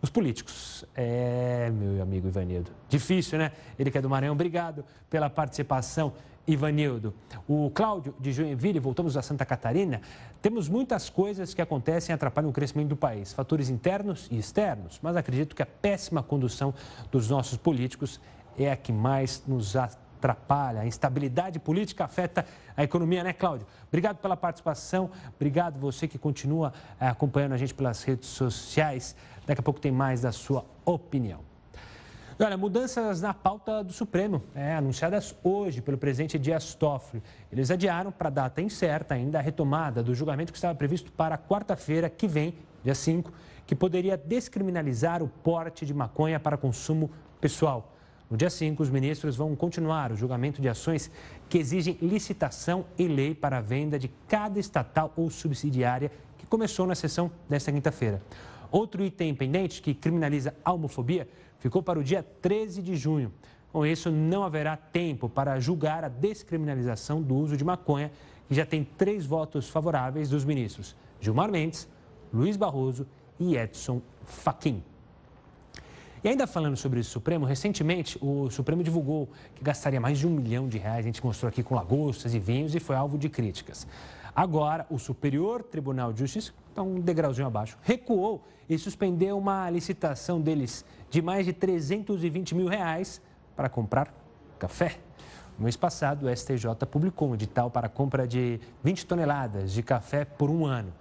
Os 0.00 0.10
políticos. 0.10 0.84
É, 0.94 1.70
meu 1.70 2.00
amigo 2.00 2.28
Ivanildo. 2.28 2.70
Difícil, 2.88 3.36
né? 3.36 3.50
Ele 3.76 3.90
que 3.90 3.98
é 3.98 4.00
do 4.00 4.08
Maranhão. 4.08 4.34
Obrigado 4.34 4.84
pela 5.10 5.28
participação 5.28 6.12
Ivanildo. 6.48 7.14
O 7.46 7.70
Cláudio 7.70 8.14
de 8.18 8.32
Joinville, 8.32 8.80
voltamos 8.80 9.16
a 9.18 9.22
Santa 9.22 9.44
Catarina. 9.44 10.00
Temos 10.40 10.66
muitas 10.66 11.10
coisas 11.10 11.52
que 11.52 11.60
acontecem 11.60 12.12
e 12.12 12.14
atrapalham 12.14 12.48
o 12.48 12.52
crescimento 12.52 12.88
do 12.88 12.96
país, 12.96 13.34
fatores 13.34 13.68
internos 13.68 14.26
e 14.30 14.38
externos, 14.38 14.98
mas 15.02 15.14
acredito 15.14 15.54
que 15.54 15.62
a 15.62 15.66
péssima 15.66 16.22
condução 16.22 16.72
dos 17.12 17.28
nossos 17.28 17.58
políticos 17.58 18.18
é 18.58 18.72
a 18.72 18.76
que 18.76 18.92
mais 18.92 19.42
nos 19.46 19.76
atrapalha. 19.76 20.80
A 20.80 20.86
instabilidade 20.86 21.58
política 21.58 22.04
afeta 22.04 22.46
a 22.74 22.82
economia, 22.82 23.22
né, 23.22 23.34
Cláudio? 23.34 23.66
Obrigado 23.86 24.16
pela 24.16 24.36
participação, 24.36 25.10
obrigado 25.36 25.78
você 25.78 26.08
que 26.08 26.18
continua 26.18 26.72
eh, 26.98 27.06
acompanhando 27.06 27.52
a 27.52 27.56
gente 27.58 27.74
pelas 27.74 28.02
redes 28.02 28.28
sociais. 28.28 29.14
Daqui 29.46 29.60
a 29.60 29.62
pouco 29.62 29.80
tem 29.80 29.92
mais 29.92 30.22
da 30.22 30.32
sua 30.32 30.64
opinião. 30.84 31.47
Olha, 32.40 32.56
mudanças 32.56 33.20
na 33.20 33.34
pauta 33.34 33.82
do 33.82 33.92
Supremo, 33.92 34.44
é, 34.54 34.76
anunciadas 34.76 35.34
hoje 35.42 35.82
pelo 35.82 35.98
presidente 35.98 36.38
Dias 36.38 36.72
Toffoli. 36.72 37.20
Eles 37.50 37.68
adiaram 37.68 38.12
para 38.12 38.30
data 38.30 38.62
incerta 38.62 39.14
ainda 39.14 39.40
a 39.40 39.42
retomada 39.42 40.04
do 40.04 40.14
julgamento 40.14 40.52
que 40.52 40.56
estava 40.56 40.72
previsto 40.72 41.10
para 41.10 41.36
quarta-feira 41.36 42.08
que 42.08 42.28
vem, 42.28 42.54
dia 42.84 42.94
5, 42.94 43.32
que 43.66 43.74
poderia 43.74 44.16
descriminalizar 44.16 45.20
o 45.20 45.26
porte 45.26 45.84
de 45.84 45.92
maconha 45.92 46.38
para 46.38 46.56
consumo 46.56 47.10
pessoal. 47.40 47.92
No 48.30 48.36
dia 48.36 48.50
5, 48.50 48.84
os 48.84 48.88
ministros 48.88 49.34
vão 49.34 49.56
continuar 49.56 50.12
o 50.12 50.16
julgamento 50.16 50.62
de 50.62 50.68
ações 50.68 51.10
que 51.48 51.58
exigem 51.58 51.98
licitação 52.00 52.84
e 52.96 53.08
lei 53.08 53.34
para 53.34 53.58
a 53.58 53.60
venda 53.60 53.98
de 53.98 54.06
cada 54.28 54.60
estatal 54.60 55.12
ou 55.16 55.28
subsidiária 55.28 56.12
que 56.36 56.46
começou 56.46 56.86
na 56.86 56.94
sessão 56.94 57.32
desta 57.48 57.72
quinta-feira. 57.72 58.22
Outro 58.70 59.02
item 59.02 59.34
pendente 59.34 59.80
que 59.80 59.94
criminaliza 59.94 60.54
a 60.64 60.72
homofobia 60.72 61.26
ficou 61.58 61.82
para 61.82 61.98
o 61.98 62.04
dia 62.04 62.22
13 62.22 62.82
de 62.82 62.96
junho. 62.96 63.32
Com 63.72 63.84
isso, 63.84 64.10
não 64.10 64.42
haverá 64.42 64.76
tempo 64.76 65.28
para 65.28 65.60
julgar 65.60 66.04
a 66.04 66.08
descriminalização 66.08 67.22
do 67.22 67.34
uso 67.34 67.56
de 67.56 67.64
maconha, 67.64 68.10
que 68.48 68.54
já 68.54 68.64
tem 68.64 68.82
três 68.82 69.26
votos 69.26 69.68
favoráveis 69.68 70.30
dos 70.30 70.44
ministros 70.44 70.96
Gilmar 71.20 71.50
Mendes, 71.50 71.88
Luiz 72.32 72.56
Barroso 72.56 73.06
e 73.38 73.56
Edson 73.56 74.00
Fachin. 74.24 74.82
E 76.22 76.28
ainda 76.28 76.46
falando 76.46 76.76
sobre 76.76 76.98
o 76.98 77.04
Supremo, 77.04 77.44
recentemente 77.44 78.18
o 78.20 78.50
Supremo 78.50 78.82
divulgou 78.82 79.28
que 79.54 79.62
gastaria 79.62 80.00
mais 80.00 80.18
de 80.18 80.26
um 80.26 80.30
milhão 80.30 80.68
de 80.68 80.76
reais. 80.76 80.98
A 80.98 81.02
gente 81.02 81.24
mostrou 81.24 81.48
aqui 81.48 81.62
com 81.62 81.74
lagostas 81.74 82.34
e 82.34 82.38
vinhos 82.38 82.74
e 82.74 82.80
foi 82.80 82.96
alvo 82.96 83.16
de 83.16 83.28
críticas. 83.28 83.86
Agora, 84.34 84.86
o 84.90 84.98
Superior 84.98 85.62
Tribunal 85.62 86.12
de 86.12 86.20
Justiça, 86.20 86.52
está 86.68 86.82
um 86.82 87.00
degrauzinho 87.00 87.46
abaixo, 87.46 87.78
recuou 87.82 88.44
e 88.68 88.76
suspendeu 88.78 89.38
uma 89.38 89.70
licitação 89.70 90.40
deles 90.40 90.84
de 91.10 91.22
mais 91.22 91.46
de 91.46 91.52
320 91.52 92.54
mil 92.54 92.66
reais 92.66 93.20
para 93.56 93.68
comprar 93.68 94.12
café. 94.58 94.98
No 95.58 95.64
mês 95.64 95.76
passado, 95.76 96.26
o 96.26 96.36
STJ 96.36 96.66
publicou 96.90 97.30
um 97.30 97.34
edital 97.34 97.70
para 97.70 97.86
a 97.86 97.90
compra 97.90 98.26
de 98.26 98.60
20 98.84 99.06
toneladas 99.06 99.72
de 99.72 99.82
café 99.82 100.24
por 100.24 100.50
um 100.50 100.64
ano. 100.64 100.92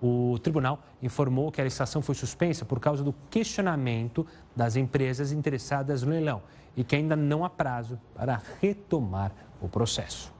O 0.00 0.38
tribunal 0.38 0.82
informou 1.02 1.50
que 1.50 1.60
a 1.60 1.64
licitação 1.64 2.02
foi 2.02 2.14
suspensa 2.14 2.64
por 2.64 2.78
causa 2.78 3.02
do 3.02 3.14
questionamento 3.30 4.26
das 4.54 4.76
empresas 4.76 5.32
interessadas 5.32 6.02
no 6.02 6.10
leilão 6.10 6.42
e 6.76 6.84
que 6.84 6.94
ainda 6.94 7.16
não 7.16 7.44
há 7.44 7.50
prazo 7.50 7.98
para 8.14 8.40
retomar 8.60 9.32
o 9.60 9.68
processo. 9.68 10.35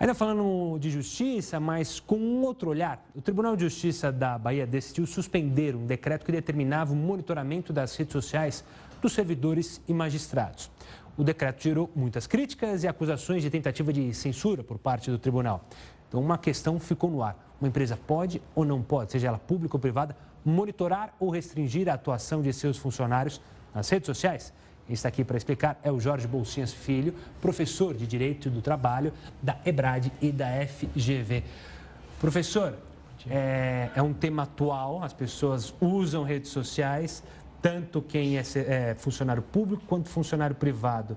Ainda 0.00 0.14
falando 0.14 0.78
de 0.78 0.90
justiça, 0.90 1.58
mas 1.58 1.98
com 1.98 2.16
um 2.16 2.42
outro 2.42 2.70
olhar, 2.70 3.04
o 3.16 3.20
Tribunal 3.20 3.56
de 3.56 3.64
Justiça 3.64 4.12
da 4.12 4.38
Bahia 4.38 4.64
decidiu 4.64 5.04
suspender 5.08 5.74
um 5.74 5.86
decreto 5.86 6.24
que 6.24 6.30
determinava 6.30 6.92
o 6.92 6.96
monitoramento 6.96 7.72
das 7.72 7.96
redes 7.96 8.12
sociais 8.12 8.64
dos 9.02 9.12
servidores 9.12 9.82
e 9.88 9.92
magistrados. 9.92 10.70
O 11.16 11.24
decreto 11.24 11.64
gerou 11.64 11.90
muitas 11.96 12.28
críticas 12.28 12.84
e 12.84 12.88
acusações 12.88 13.42
de 13.42 13.50
tentativa 13.50 13.92
de 13.92 14.14
censura 14.14 14.62
por 14.62 14.78
parte 14.78 15.10
do 15.10 15.18
tribunal. 15.18 15.64
Então, 16.06 16.20
uma 16.20 16.38
questão 16.38 16.78
ficou 16.78 17.10
no 17.10 17.20
ar: 17.20 17.36
uma 17.60 17.66
empresa 17.66 17.96
pode 17.96 18.40
ou 18.54 18.64
não 18.64 18.80
pode, 18.80 19.10
seja 19.10 19.26
ela 19.26 19.38
pública 19.38 19.74
ou 19.74 19.80
privada, 19.80 20.16
monitorar 20.44 21.12
ou 21.18 21.28
restringir 21.28 21.88
a 21.88 21.94
atuação 21.94 22.40
de 22.40 22.52
seus 22.52 22.78
funcionários 22.78 23.40
nas 23.74 23.88
redes 23.88 24.06
sociais? 24.06 24.52
Está 24.88 25.08
aqui 25.08 25.22
para 25.22 25.36
explicar 25.36 25.78
é 25.82 25.92
o 25.92 26.00
Jorge 26.00 26.26
Bolsinhas 26.26 26.72
Filho, 26.72 27.14
professor 27.40 27.94
de 27.94 28.06
Direito 28.06 28.48
do 28.48 28.62
Trabalho 28.62 29.12
da 29.42 29.56
EBRAD 29.64 30.10
e 30.20 30.32
da 30.32 30.48
FGV. 30.66 31.44
Professor, 32.18 32.74
é, 33.28 33.90
é 33.94 34.02
um 34.02 34.14
tema 34.14 34.44
atual, 34.44 35.02
as 35.02 35.12
pessoas 35.12 35.74
usam 35.80 36.24
redes 36.24 36.50
sociais, 36.50 37.22
tanto 37.60 38.00
quem 38.00 38.38
é, 38.38 38.42
é 38.56 38.94
funcionário 38.98 39.42
público 39.42 39.82
quanto 39.86 40.08
funcionário 40.08 40.56
privado. 40.56 41.16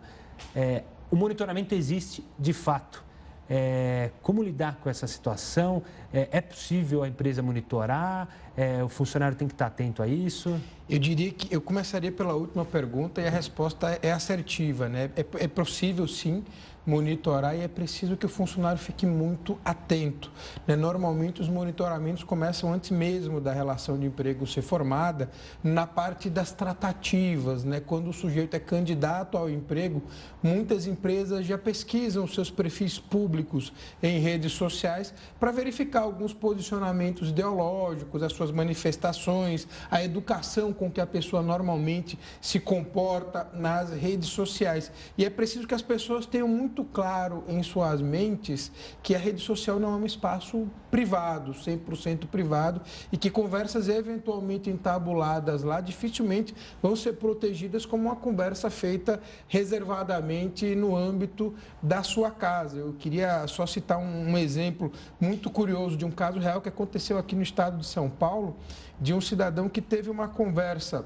É, 0.56 0.84
o 1.10 1.16
monitoramento 1.16 1.74
existe 1.74 2.26
de 2.38 2.52
fato. 2.52 3.04
É, 3.50 4.12
como 4.22 4.42
lidar 4.42 4.78
com 4.82 4.90
essa 4.90 5.06
situação? 5.08 5.84
É, 6.14 6.30
é 6.32 6.42
possível 6.42 7.04
a 7.04 7.08
empresa 7.08 7.42
monitorar? 7.42 8.28
É, 8.56 8.84
o 8.84 8.90
funcionário 8.90 9.38
tem 9.38 9.48
que 9.48 9.54
estar 9.54 9.68
atento 9.68 10.04
a 10.04 10.08
isso? 10.08 10.60
Eu 10.90 11.00
diria 11.00 11.32
que 11.32 11.54
eu 11.54 11.62
começaria 11.62 12.12
pela 12.12 12.34
última 12.34 12.66
pergunta 12.66 13.22
e 13.22 13.28
a 13.28 13.30
resposta 13.30 13.98
é 14.02 14.12
assertiva, 14.12 14.90
né? 14.90 15.10
É, 15.16 15.26
é 15.46 15.48
possível 15.48 16.06
sim 16.08 16.44
monitorar 16.86 17.56
e 17.56 17.62
é 17.62 17.68
preciso 17.68 18.18
que 18.18 18.26
o 18.26 18.30
funcionário 18.30 18.80
fique 18.80 19.06
muito 19.06 19.58
atento. 19.64 20.32
Né? 20.66 20.76
Normalmente, 20.76 21.42
os 21.42 21.48
monitoramentos 21.48 22.24
começam 22.24 22.74
antes 22.74 22.90
mesmo 22.90 23.40
da 23.40 23.54
relação 23.54 23.98
de 23.98 24.08
emprego 24.08 24.48
ser 24.48 24.62
formada, 24.62 25.30
na 25.64 25.86
parte 25.86 26.30
das 26.30 26.52
tratativas. 26.52 27.64
Né? 27.64 27.80
Quando 27.80 28.10
o 28.10 28.14
sujeito 28.14 28.56
é 28.56 28.60
candidato 28.60 29.38
ao 29.38 29.50
emprego, 29.50 30.02
muitas 30.42 30.88
empresas 30.88 31.46
já 31.46 31.58
pesquisam 31.58 32.28
seus 32.28 32.50
perfis 32.50 32.98
públicos 32.98 33.72
em 34.02 34.20
redes 34.20 34.54
sociais 34.54 35.14
para 35.40 35.52
verificar 35.52 36.02
alguns 36.02 36.34
posicionamentos 36.34 37.30
ideológicos, 37.30 38.24
as 38.24 38.34
suas 38.34 38.52
manifestações, 38.52 39.68
a 39.90 40.04
educação 40.04 40.74
com 40.74 40.90
que 40.90 41.02
a 41.02 41.06
pessoa 41.06 41.42
normalmente 41.42 42.18
se 42.40 42.60
comporta 42.60 43.48
nas 43.54 43.92
redes 43.92 44.30
sociais. 44.30 44.92
E 45.18 45.26
é 45.26 45.30
preciso 45.30 45.68
que 45.68 45.76
as 45.76 45.82
pessoas 45.82 46.26
tenham 46.26 46.48
muito 46.48 46.71
muito 46.72 46.86
claro 46.86 47.44
em 47.50 47.62
suas 47.62 48.02
mentes 48.02 48.72
que 49.04 49.14
a 49.14 49.18
rede 49.18 49.42
social 49.42 49.78
não 49.78 49.94
é 49.94 49.98
um 49.98 50.06
espaço 50.06 50.66
privado, 50.90 51.52
100% 51.52 52.28
privado, 52.28 52.82
e 53.12 53.18
que 53.18 53.30
conversas 53.30 53.90
eventualmente 53.90 54.70
entabuladas 54.70 55.64
lá 55.64 55.82
dificilmente 55.82 56.56
vão 56.82 56.96
ser 56.96 57.14
protegidas 57.14 57.86
como 57.86 58.04
uma 58.04 58.16
conversa 58.16 58.70
feita 58.70 59.22
reservadamente 59.50 60.74
no 60.74 60.96
âmbito 60.96 61.54
da 61.84 62.04
sua 62.04 62.32
casa. 62.32 62.78
Eu 62.78 62.94
queria 62.94 63.46
só 63.48 63.66
citar 63.66 63.98
um, 63.98 64.30
um 64.32 64.38
exemplo 64.38 64.94
muito 65.20 65.50
curioso 65.50 65.98
de 65.98 66.06
um 66.06 66.12
caso 66.12 66.40
real 66.40 66.62
que 66.62 66.70
aconteceu 66.70 67.18
aqui 67.18 67.36
no 67.36 67.42
estado 67.42 67.80
de 67.80 67.86
São 67.86 68.10
Paulo, 68.10 68.56
de 68.98 69.14
um 69.14 69.20
cidadão 69.20 69.68
que 69.68 69.82
teve 69.82 70.10
uma 70.10 70.30
conversa 70.30 71.06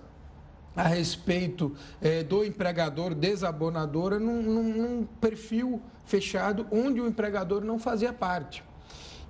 a 0.76 0.84
respeito 0.84 1.76
é, 2.02 2.24
do 2.24 2.44
empregador 2.44 3.16
desabonadora 3.16 4.20
num, 4.20 4.42
num, 4.42 5.08
perfil 5.22 5.82
fechado 6.04 6.68
onde 6.72 7.00
o 7.00 7.08
empregador 7.08 7.64
não 7.64 7.80
fazia 7.80 8.12
parte. 8.12 8.64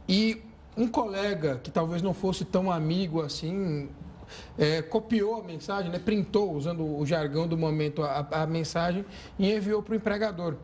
E 0.07 0.41
um 0.75 0.87
colega 0.87 1.59
que 1.63 1.71
talvez 1.71 2.01
não 2.01 2.13
fosse 2.13 2.43
tão 2.43 2.71
amigo 2.71 3.21
assim, 3.21 3.89
é, 4.57 4.81
copiou 4.81 5.39
a 5.39 5.43
mensagem, 5.43 5.91
né, 5.91 5.99
printou, 5.99 6.53
usando 6.53 6.83
o 6.83 7.05
jargão 7.05 7.47
do 7.47 7.57
momento, 7.57 8.03
a, 8.03 8.27
a 8.31 8.47
mensagem 8.47 9.05
e 9.37 9.53
enviou 9.53 9.81
para 9.81 9.93
o 9.93 9.95
empregador 9.95 10.55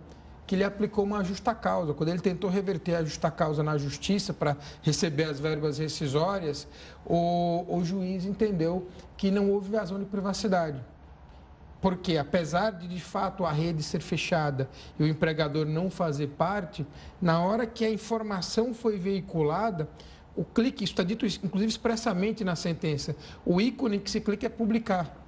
que 0.51 0.55
ele 0.55 0.65
aplicou 0.65 1.05
uma 1.05 1.23
justa 1.23 1.55
causa. 1.55 1.93
Quando 1.93 2.09
ele 2.09 2.19
tentou 2.19 2.49
reverter 2.49 2.95
a 2.95 3.03
justa 3.05 3.31
causa 3.31 3.63
na 3.63 3.77
justiça 3.77 4.33
para 4.33 4.57
receber 4.81 5.23
as 5.23 5.39
verbas 5.39 5.77
rescisórias, 5.77 6.67
o, 7.05 7.63
o 7.69 7.85
juiz 7.85 8.25
entendeu 8.25 8.85
que 9.15 9.31
não 9.31 9.49
houve 9.49 9.71
vazão 9.71 9.97
de 9.97 10.03
privacidade. 10.03 10.77
Porque, 11.79 12.17
apesar 12.17 12.71
de, 12.71 12.85
de 12.85 12.99
fato, 12.99 13.45
a 13.45 13.51
rede 13.53 13.81
ser 13.81 14.01
fechada 14.01 14.69
e 14.99 15.03
o 15.03 15.07
empregador 15.07 15.65
não 15.65 15.89
fazer 15.89 16.27
parte, 16.27 16.85
na 17.21 17.41
hora 17.41 17.65
que 17.65 17.85
a 17.85 17.89
informação 17.89 18.73
foi 18.73 18.97
veiculada, 18.97 19.87
o 20.35 20.43
clique, 20.43 20.83
isso 20.83 20.91
está 20.91 21.03
dito 21.03 21.25
inclusive 21.25 21.71
expressamente 21.71 22.43
na 22.43 22.57
sentença, 22.57 23.15
o 23.45 23.61
ícone 23.61 23.99
que 23.99 24.11
se 24.11 24.19
clica 24.19 24.47
é 24.47 24.49
publicar. 24.49 25.20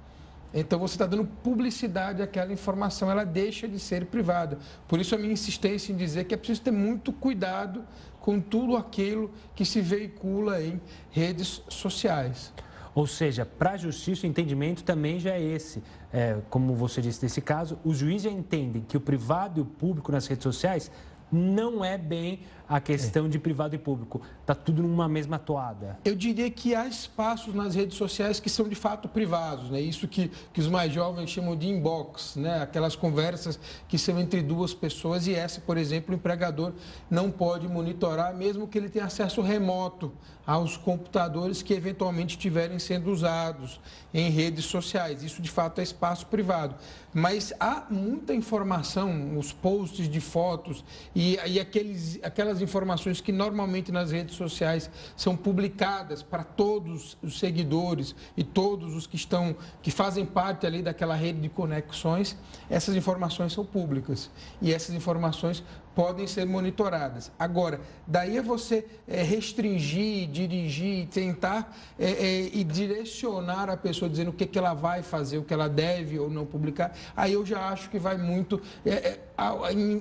Então 0.54 0.78
você 0.78 0.94
está 0.94 1.04
dando 1.04 1.24
publicidade 1.24 2.22
àquela 2.22 2.52
informação, 2.52 3.10
ela 3.10 3.24
deixa 3.24 3.66
de 3.66 3.80
ser 3.80 4.06
privada. 4.06 4.58
Por 4.86 5.00
isso 5.00 5.14
a 5.14 5.18
minha 5.18 5.32
insistência 5.32 5.92
em 5.92 5.96
dizer 5.96 6.24
que 6.24 6.34
é 6.34 6.36
preciso 6.36 6.62
ter 6.62 6.70
muito 6.70 7.12
cuidado 7.12 7.84
com 8.20 8.40
tudo 8.40 8.76
aquilo 8.76 9.32
que 9.54 9.64
se 9.64 9.80
veicula 9.80 10.62
em 10.62 10.80
redes 11.10 11.60
sociais. 11.68 12.52
Ou 12.94 13.08
seja, 13.08 13.44
para 13.44 13.72
a 13.72 13.76
justiça 13.76 14.24
o 14.24 14.30
entendimento 14.30 14.84
também 14.84 15.18
já 15.18 15.32
é 15.32 15.42
esse. 15.42 15.82
É, 16.12 16.38
como 16.48 16.74
você 16.74 17.02
disse 17.02 17.20
nesse 17.24 17.40
caso, 17.40 17.76
os 17.84 17.98
juízes 17.98 18.22
já 18.22 18.30
entendem 18.30 18.82
que 18.82 18.96
o 18.96 19.00
privado 19.00 19.58
e 19.58 19.62
o 19.62 19.64
público 19.64 20.12
nas 20.12 20.28
redes 20.28 20.44
sociais 20.44 20.92
não 21.32 21.84
é 21.84 21.98
bem 21.98 22.40
a 22.68 22.80
questão 22.80 23.26
é. 23.26 23.28
de 23.28 23.38
privado 23.38 23.74
e 23.74 23.78
público. 23.78 24.20
Está 24.40 24.54
tudo 24.54 24.82
numa 24.82 25.08
mesma 25.08 25.38
toada. 25.38 25.98
Eu 26.04 26.14
diria 26.14 26.50
que 26.50 26.74
há 26.74 26.86
espaços 26.86 27.54
nas 27.54 27.74
redes 27.74 27.96
sociais 27.96 28.40
que 28.40 28.48
são 28.48 28.68
de 28.68 28.74
fato 28.74 29.08
privados, 29.08 29.70
né? 29.70 29.80
Isso 29.80 30.08
que, 30.08 30.30
que 30.52 30.60
os 30.60 30.68
mais 30.68 30.92
jovens 30.92 31.30
chamam 31.30 31.56
de 31.56 31.68
inbox, 31.68 32.36
né? 32.36 32.62
Aquelas 32.62 32.96
conversas 32.96 33.58
que 33.88 33.98
são 33.98 34.18
entre 34.18 34.42
duas 34.42 34.72
pessoas 34.72 35.26
e 35.26 35.34
essa, 35.34 35.60
por 35.60 35.76
exemplo, 35.76 36.14
o 36.14 36.16
empregador 36.16 36.72
não 37.10 37.30
pode 37.30 37.68
monitorar, 37.68 38.34
mesmo 38.34 38.66
que 38.66 38.78
ele 38.78 38.88
tenha 38.88 39.04
acesso 39.04 39.40
remoto 39.40 40.12
aos 40.46 40.76
computadores 40.76 41.62
que 41.62 41.72
eventualmente 41.72 42.36
estiverem 42.36 42.78
sendo 42.78 43.10
usados 43.10 43.80
em 44.12 44.30
redes 44.30 44.66
sociais. 44.66 45.22
Isso 45.22 45.40
de 45.40 45.50
fato 45.50 45.80
é 45.80 45.84
espaço 45.84 46.26
privado. 46.26 46.74
Mas 47.12 47.52
há 47.58 47.86
muita 47.88 48.34
informação, 48.34 49.38
os 49.38 49.52
posts 49.52 50.08
de 50.08 50.20
fotos 50.20 50.84
e, 51.14 51.38
e 51.46 51.60
aqueles, 51.60 52.18
aquelas 52.22 52.53
aquelas 52.54 52.62
informações 52.62 53.20
que 53.20 53.32
normalmente 53.32 53.90
nas 53.90 54.12
redes 54.12 54.36
sociais 54.36 54.90
são 55.16 55.36
publicadas 55.36 56.22
para 56.22 56.44
todos 56.44 57.16
os 57.22 57.38
seguidores 57.38 58.14
e 58.36 58.44
todos 58.44 58.94
os 58.94 59.06
que 59.06 59.16
estão 59.16 59.56
que 59.82 59.90
fazem 59.90 60.24
parte 60.24 60.66
ali 60.66 60.82
daquela 60.82 61.14
rede 61.14 61.40
de 61.40 61.48
conexões, 61.48 62.36
essas 62.70 62.94
informações 62.94 63.52
são 63.52 63.64
públicas. 63.64 64.30
E 64.62 64.72
essas 64.72 64.94
informações 64.94 65.62
podem 65.94 66.26
ser 66.26 66.44
monitoradas. 66.46 67.30
Agora, 67.38 67.80
daí 68.06 68.36
é 68.36 68.42
você 68.42 68.86
é, 69.06 69.22
restringir, 69.22 70.28
dirigir, 70.28 71.06
tentar 71.08 71.74
é, 71.98 72.10
é, 72.10 72.50
e 72.52 72.64
direcionar 72.64 73.70
a 73.70 73.76
pessoa 73.76 74.08
dizendo 74.08 74.30
o 74.30 74.32
que, 74.32 74.46
que 74.46 74.58
ela 74.58 74.74
vai 74.74 75.02
fazer, 75.02 75.38
o 75.38 75.44
que 75.44 75.54
ela 75.54 75.68
deve 75.68 76.18
ou 76.18 76.28
não 76.28 76.44
publicar, 76.44 76.96
aí 77.16 77.32
eu 77.32 77.46
já 77.46 77.68
acho 77.68 77.88
que 77.90 77.98
vai 77.98 78.18
muito 78.18 78.60
é, 78.84 78.90
é, 78.90 79.20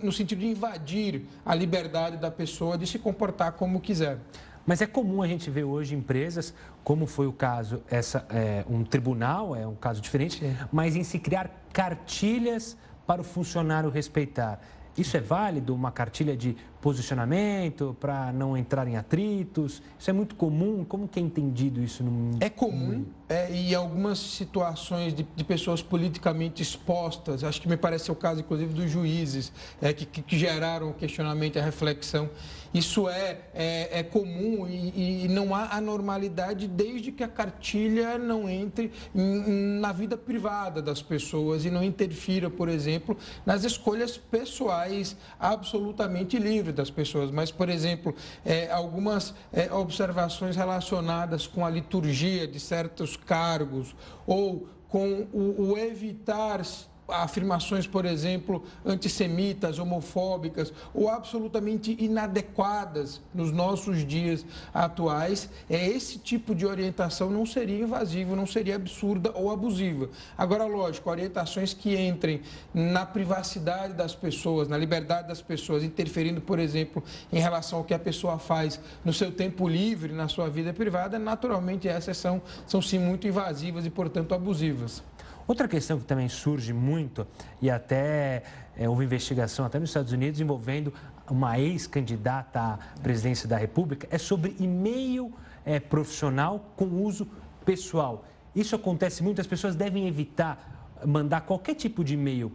no 0.01 0.12
sentido 0.12 0.39
de 0.39 0.47
invadir 0.47 1.25
a 1.45 1.53
liberdade 1.53 2.17
da 2.17 2.32
pessoa 2.32 2.77
de 2.77 2.88
se 2.88 2.97
comportar 2.97 3.53
como 3.53 3.79
quiser. 3.79 4.17
Mas 4.65 4.82
é 4.82 4.88
comum 4.88 5.21
a 5.21 5.27
gente 5.27 5.49
ver 5.49 5.65
hoje 5.65 5.93
empresas, 5.93 6.53
como 6.84 7.06
foi 7.06 7.27
o 7.27 7.34
caso, 7.34 7.82
essa, 7.89 8.25
é, 8.29 8.63
um 8.69 8.84
tribunal, 8.84 9.56
é 9.56 9.67
um 9.67 9.75
caso 9.75 9.99
diferente, 10.01 10.41
mas 10.71 10.95
em 10.95 11.03
se 11.03 11.19
criar 11.19 11.51
cartilhas 11.73 12.77
para 13.06 13.19
o 13.19 13.23
funcionário 13.23 13.89
respeitar. 13.89 14.62
Isso 14.97 15.17
é 15.17 15.19
válido, 15.19 15.73
uma 15.73 15.91
cartilha 15.91 16.36
de 16.38 16.56
posicionamento, 16.82 17.95
para 17.99 18.32
não 18.32 18.56
entrar 18.56 18.88
em 18.88 18.95
atritos? 18.95 19.82
Isso 19.97 20.10
é 20.10 20.13
muito 20.13 20.36
comum? 20.36 20.84
Como 20.84 21.08
que 21.08 21.19
é 21.19 21.23
entendido 21.23 21.82
isso 21.82 22.03
no 22.03 22.38
É 22.39 22.49
comum 22.49 23.06
é, 23.34 23.51
e 23.51 23.73
algumas 23.73 24.19
situações 24.19 25.13
de, 25.13 25.25
de, 25.36 25.43
pessoas 25.43 25.82
politicamente 25.82 26.62
expostas, 26.62 27.43
acho 27.43 27.60
que 27.60 27.67
me 27.67 27.77
parece 27.77 28.12
o 28.12 28.15
caso, 28.15 28.41
inclusive, 28.41 28.73
dos 28.73 28.91
juízes, 28.91 29.51
é, 29.82 29.91
que, 29.91 30.06
que, 30.06 30.38
geraram 30.38 30.91
o 30.91 30.93
questionamento 30.93 31.56
e 31.56 31.60
a 31.60 31.63
reflexão. 31.63 32.29
Isso 32.73 33.07
é, 33.07 33.38
é, 33.53 33.99
é 33.99 34.03
comum 34.03 34.67
e, 34.67 35.25
e, 35.25 35.27
não 35.27 35.53
há 35.53 35.75
anormalidade 35.75 36.67
desde 36.67 37.12
que 37.12 37.23
a 37.23 37.27
cartilha 37.27 38.17
não 38.17 38.49
entre 38.49 38.91
na 39.13 39.91
vida 39.91 40.17
privada 40.17 40.81
das 40.81 41.01
pessoas 41.01 41.65
e 41.65 41.69
não 41.69 41.83
interfira, 41.83 42.49
por 42.49 42.67
exemplo, 42.67 43.15
nas 43.45 43.63
escolhas 43.63 44.17
pessoais 44.17 45.15
absolutamente 45.39 46.39
livres 46.39 46.75
das 46.75 46.89
pessoas. 46.89 47.29
Mas, 47.29 47.51
por 47.51 47.69
exemplo, 47.69 48.15
é, 48.43 48.71
algumas 48.71 49.36
é, 49.51 49.71
observações 49.71 50.55
relacionadas 50.55 51.45
com 51.45 51.65
a 51.65 51.69
liturgia 51.69 52.47
de 52.47 52.59
certos 52.59 53.15
cargos 53.15 53.95
ou 54.25 54.67
com 54.88 55.27
o, 55.33 55.71
o 55.71 55.77
evitar 55.77 56.62
afirmações, 57.07 57.85
por 57.85 58.05
exemplo, 58.05 58.63
antissemitas, 58.85 59.79
homofóbicas 59.79 60.73
ou 60.93 61.09
absolutamente 61.09 61.95
inadequadas 61.99 63.21
nos 63.33 63.51
nossos 63.51 64.05
dias 64.05 64.45
atuais, 64.73 65.49
é 65.69 65.87
esse 65.87 66.17
tipo 66.17 66.55
de 66.55 66.65
orientação 66.65 67.29
não 67.29 67.45
seria 67.45 67.83
invasiva, 67.83 68.35
não 68.35 68.45
seria 68.45 68.75
absurda 68.75 69.31
ou 69.35 69.51
abusiva. 69.51 70.09
Agora, 70.37 70.65
lógico, 70.65 71.09
orientações 71.09 71.73
que 71.73 71.95
entrem 71.95 72.41
na 72.73 73.05
privacidade 73.05 73.93
das 73.93 74.15
pessoas, 74.15 74.67
na 74.67 74.77
liberdade 74.77 75.27
das 75.27 75.41
pessoas, 75.41 75.83
interferindo, 75.83 76.41
por 76.41 76.59
exemplo, 76.59 77.03
em 77.31 77.39
relação 77.39 77.79
ao 77.79 77.85
que 77.85 77.93
a 77.93 77.99
pessoa 77.99 78.39
faz 78.39 78.79
no 79.03 79.13
seu 79.13 79.31
tempo 79.31 79.67
livre, 79.67 80.13
na 80.13 80.27
sua 80.27 80.49
vida 80.49 80.73
privada, 80.73 81.19
naturalmente 81.19 81.87
essas 81.87 82.17
são, 82.17 82.41
são 82.65 82.81
sim 82.81 82.99
muito 82.99 83.27
invasivas 83.27 83.85
e, 83.85 83.89
portanto, 83.89 84.33
abusivas. 84.33 85.03
Outra 85.47 85.67
questão 85.67 85.99
que 85.99 86.06
também 86.06 86.29
surge 86.29 86.71
muito, 86.71 87.27
e 87.62 87.69
até 87.69 88.43
é, 88.77 88.88
houve 88.88 89.03
investigação 89.06 89.65
até 89.65 89.79
nos 89.79 89.89
Estados 89.89 90.12
Unidos 90.12 90.39
envolvendo 90.39 90.93
uma 91.29 91.60
ex-candidata 91.60 92.60
à 92.60 92.79
presidência 93.01 93.47
da 93.47 93.58
República, 93.58 94.08
é 94.10 94.17
sobre 94.17 94.56
e-mail 94.60 95.34
é, 95.65 95.79
profissional 95.79 96.71
com 96.75 96.86
uso 96.86 97.27
pessoal. 97.65 98.25
Isso 98.56 98.75
acontece 98.75 99.23
muito, 99.23 99.41
as 99.41 99.47
pessoas 99.47 99.75
devem 99.75 100.08
evitar 100.08 100.71
mandar 101.06 101.41
qualquer 101.41 101.75
tipo 101.75 102.03
de 102.03 102.13
e-mail 102.13 102.51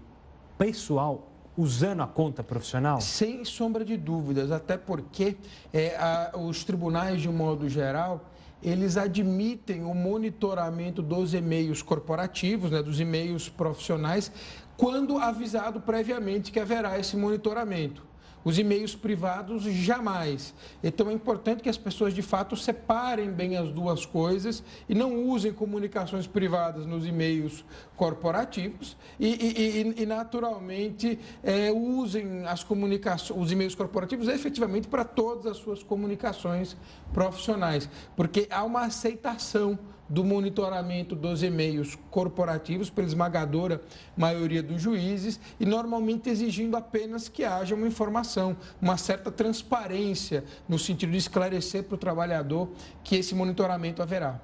pessoal 0.56 1.28
usando 1.56 2.02
a 2.02 2.06
conta 2.06 2.42
profissional? 2.42 3.00
Sem 3.00 3.44
sombra 3.44 3.84
de 3.84 3.96
dúvidas, 3.96 4.52
até 4.52 4.78
porque 4.78 5.36
é, 5.72 5.96
a, 5.96 6.32
os 6.38 6.62
tribunais, 6.64 7.20
de 7.20 7.28
um 7.28 7.32
modo 7.32 7.68
geral, 7.68 8.24
eles 8.62 8.96
admitem 8.96 9.84
o 9.84 9.94
monitoramento 9.94 11.02
dos 11.02 11.34
e-mails 11.34 11.82
corporativos, 11.82 12.70
né, 12.70 12.82
dos 12.82 13.00
e-mails 13.00 13.48
profissionais, 13.48 14.32
quando 14.76 15.18
avisado 15.18 15.80
previamente 15.80 16.50
que 16.50 16.60
haverá 16.60 16.98
esse 16.98 17.16
monitoramento. 17.16 18.07
Os 18.44 18.58
e-mails 18.58 18.94
privados, 18.94 19.64
jamais. 19.64 20.54
Então, 20.82 21.10
é 21.10 21.12
importante 21.12 21.62
que 21.62 21.68
as 21.68 21.76
pessoas, 21.76 22.14
de 22.14 22.22
fato, 22.22 22.56
separem 22.56 23.30
bem 23.30 23.56
as 23.56 23.70
duas 23.70 24.06
coisas 24.06 24.62
e 24.88 24.94
não 24.94 25.24
usem 25.24 25.52
comunicações 25.52 26.26
privadas 26.26 26.86
nos 26.86 27.06
e-mails 27.06 27.64
corporativos 27.96 28.96
e, 29.18 29.26
e, 29.26 29.98
e, 29.98 30.02
e 30.02 30.06
naturalmente, 30.06 31.18
é, 31.42 31.70
usem 31.72 32.46
as 32.46 32.62
comunicações, 32.62 33.40
os 33.40 33.52
e-mails 33.52 33.74
corporativos 33.74 34.28
efetivamente 34.28 34.88
para 34.88 35.04
todas 35.04 35.46
as 35.46 35.56
suas 35.58 35.82
comunicações 35.82 36.76
profissionais, 37.12 37.88
porque 38.16 38.46
há 38.50 38.64
uma 38.64 38.82
aceitação 38.82 39.78
do 40.08 40.24
monitoramento 40.24 41.14
dos 41.14 41.42
e-mails 41.42 41.98
corporativos 42.10 42.88
pela 42.90 43.06
esmagadora 43.06 43.80
maioria 44.16 44.62
dos 44.62 44.80
juízes 44.80 45.38
e 45.60 45.66
normalmente 45.66 46.30
exigindo 46.30 46.76
apenas 46.76 47.28
que 47.28 47.44
haja 47.44 47.74
uma 47.74 47.86
informação, 47.86 48.56
uma 48.80 48.96
certa 48.96 49.30
transparência 49.30 50.44
no 50.68 50.78
sentido 50.78 51.12
de 51.12 51.18
esclarecer 51.18 51.84
para 51.84 51.94
o 51.94 51.98
trabalhador 51.98 52.70
que 53.04 53.16
esse 53.16 53.34
monitoramento 53.34 54.02
haverá. 54.02 54.40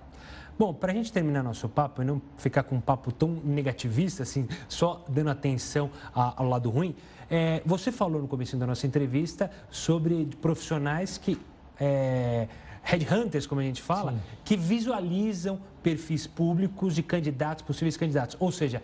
Bom, 0.56 0.72
para 0.72 0.92
a 0.92 0.94
gente 0.94 1.12
terminar 1.12 1.42
nosso 1.42 1.68
papo 1.68 2.00
e 2.00 2.04
não 2.04 2.22
ficar 2.36 2.62
com 2.62 2.76
um 2.76 2.80
papo 2.80 3.10
tão 3.10 3.28
negativista, 3.44 4.22
assim, 4.22 4.46
só 4.68 5.04
dando 5.08 5.30
atenção 5.30 5.90
ao 6.14 6.46
lado 6.46 6.70
ruim, 6.70 6.94
é, 7.28 7.60
você 7.66 7.90
falou 7.90 8.22
no 8.22 8.28
começo 8.28 8.56
da 8.56 8.64
nossa 8.64 8.86
entrevista 8.86 9.50
sobre 9.68 10.26
profissionais 10.40 11.18
que 11.18 11.36
é, 11.80 12.46
headhunters, 12.84 13.46
como 13.46 13.60
a 13.60 13.64
gente 13.64 13.82
fala, 13.82 14.12
Sim. 14.12 14.18
que 14.44 14.56
visualizam 14.56 15.58
perfis 15.82 16.26
públicos 16.26 16.94
de 16.94 17.02
candidatos, 17.02 17.64
possíveis 17.64 17.96
candidatos. 17.96 18.36
Ou 18.38 18.52
seja, 18.52 18.82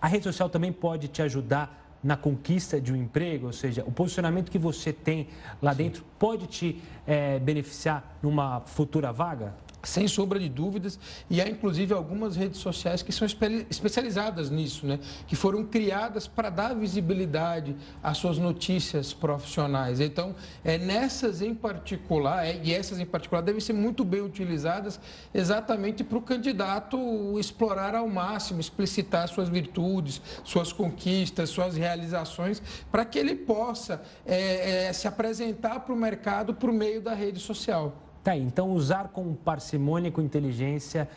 a 0.00 0.06
rede 0.06 0.24
social 0.24 0.48
também 0.48 0.72
pode 0.72 1.08
te 1.08 1.22
ajudar 1.22 1.80
na 2.02 2.16
conquista 2.16 2.80
de 2.80 2.92
um 2.92 2.96
emprego, 2.96 3.46
ou 3.46 3.52
seja, 3.52 3.84
o 3.86 3.92
posicionamento 3.92 4.50
que 4.50 4.58
você 4.58 4.92
tem 4.92 5.28
lá 5.60 5.72
Sim. 5.72 5.78
dentro 5.78 6.04
pode 6.18 6.46
te 6.46 6.82
é, 7.06 7.38
beneficiar 7.38 8.18
numa 8.22 8.60
futura 8.60 9.12
vaga? 9.12 9.54
Sem 9.82 10.06
sombra 10.06 10.38
de 10.38 10.48
dúvidas, 10.48 10.98
e 11.28 11.40
há 11.40 11.48
inclusive 11.48 11.92
algumas 11.92 12.36
redes 12.36 12.60
sociais 12.60 13.02
que 13.02 13.12
são 13.12 13.26
especializadas 13.68 14.50
nisso, 14.50 14.86
né? 14.86 15.00
que 15.26 15.34
foram 15.34 15.64
criadas 15.64 16.28
para 16.28 16.50
dar 16.50 16.74
visibilidade 16.74 17.74
às 18.02 18.16
suas 18.18 18.38
notícias 18.38 19.12
profissionais. 19.12 20.00
Então, 20.00 20.34
é, 20.64 20.78
nessas 20.78 21.42
em 21.42 21.54
particular, 21.54 22.46
é, 22.46 22.60
e 22.62 22.72
essas 22.72 23.00
em 23.00 23.06
particular 23.06 23.42
devem 23.42 23.60
ser 23.60 23.72
muito 23.72 24.04
bem 24.04 24.20
utilizadas 24.20 25.00
exatamente 25.34 26.04
para 26.04 26.18
o 26.18 26.22
candidato 26.22 27.38
explorar 27.38 27.94
ao 27.94 28.08
máximo, 28.08 28.60
explicitar 28.60 29.28
suas 29.28 29.48
virtudes, 29.48 30.20
suas 30.44 30.72
conquistas, 30.72 31.50
suas 31.50 31.76
realizações, 31.76 32.62
para 32.90 33.04
que 33.04 33.18
ele 33.18 33.34
possa 33.34 34.02
é, 34.24 34.86
é, 34.86 34.92
se 34.92 35.08
apresentar 35.08 35.80
para 35.80 35.92
o 35.92 35.96
mercado 35.96 36.54
por 36.54 36.72
meio 36.72 37.00
da 37.00 37.14
rede 37.14 37.40
social. 37.40 38.11
Tá 38.22 38.32
aí, 38.32 38.42
então 38.42 38.70
usar 38.70 39.08
com 39.08 39.34
parcimônia 39.34 40.08
e 40.08 40.12
com 40.12 40.20
inteligência 40.20 41.08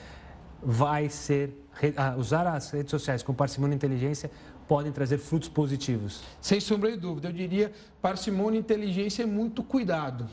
vai 0.62 1.10
ser. 1.10 1.62
Ah, 1.96 2.16
usar 2.18 2.48
as 2.48 2.72
redes 2.72 2.90
sociais 2.90 3.22
com 3.22 3.34
parcimônia 3.34 3.76
e 3.76 3.78
inteligência 3.78 4.32
podem 4.68 4.92
trazer 4.92 5.18
frutos 5.18 5.48
positivos. 5.50 6.24
Sem 6.42 6.60
sombra 6.60 6.92
de 6.92 6.98
dúvida, 6.98 7.28
eu 7.28 7.34
diria 7.34 7.72
parcimônia 8.02 8.58
e 8.58 8.62
inteligência 8.62 9.24
é 9.24 9.26
muito 9.26 9.62
cuidado. 9.62 10.28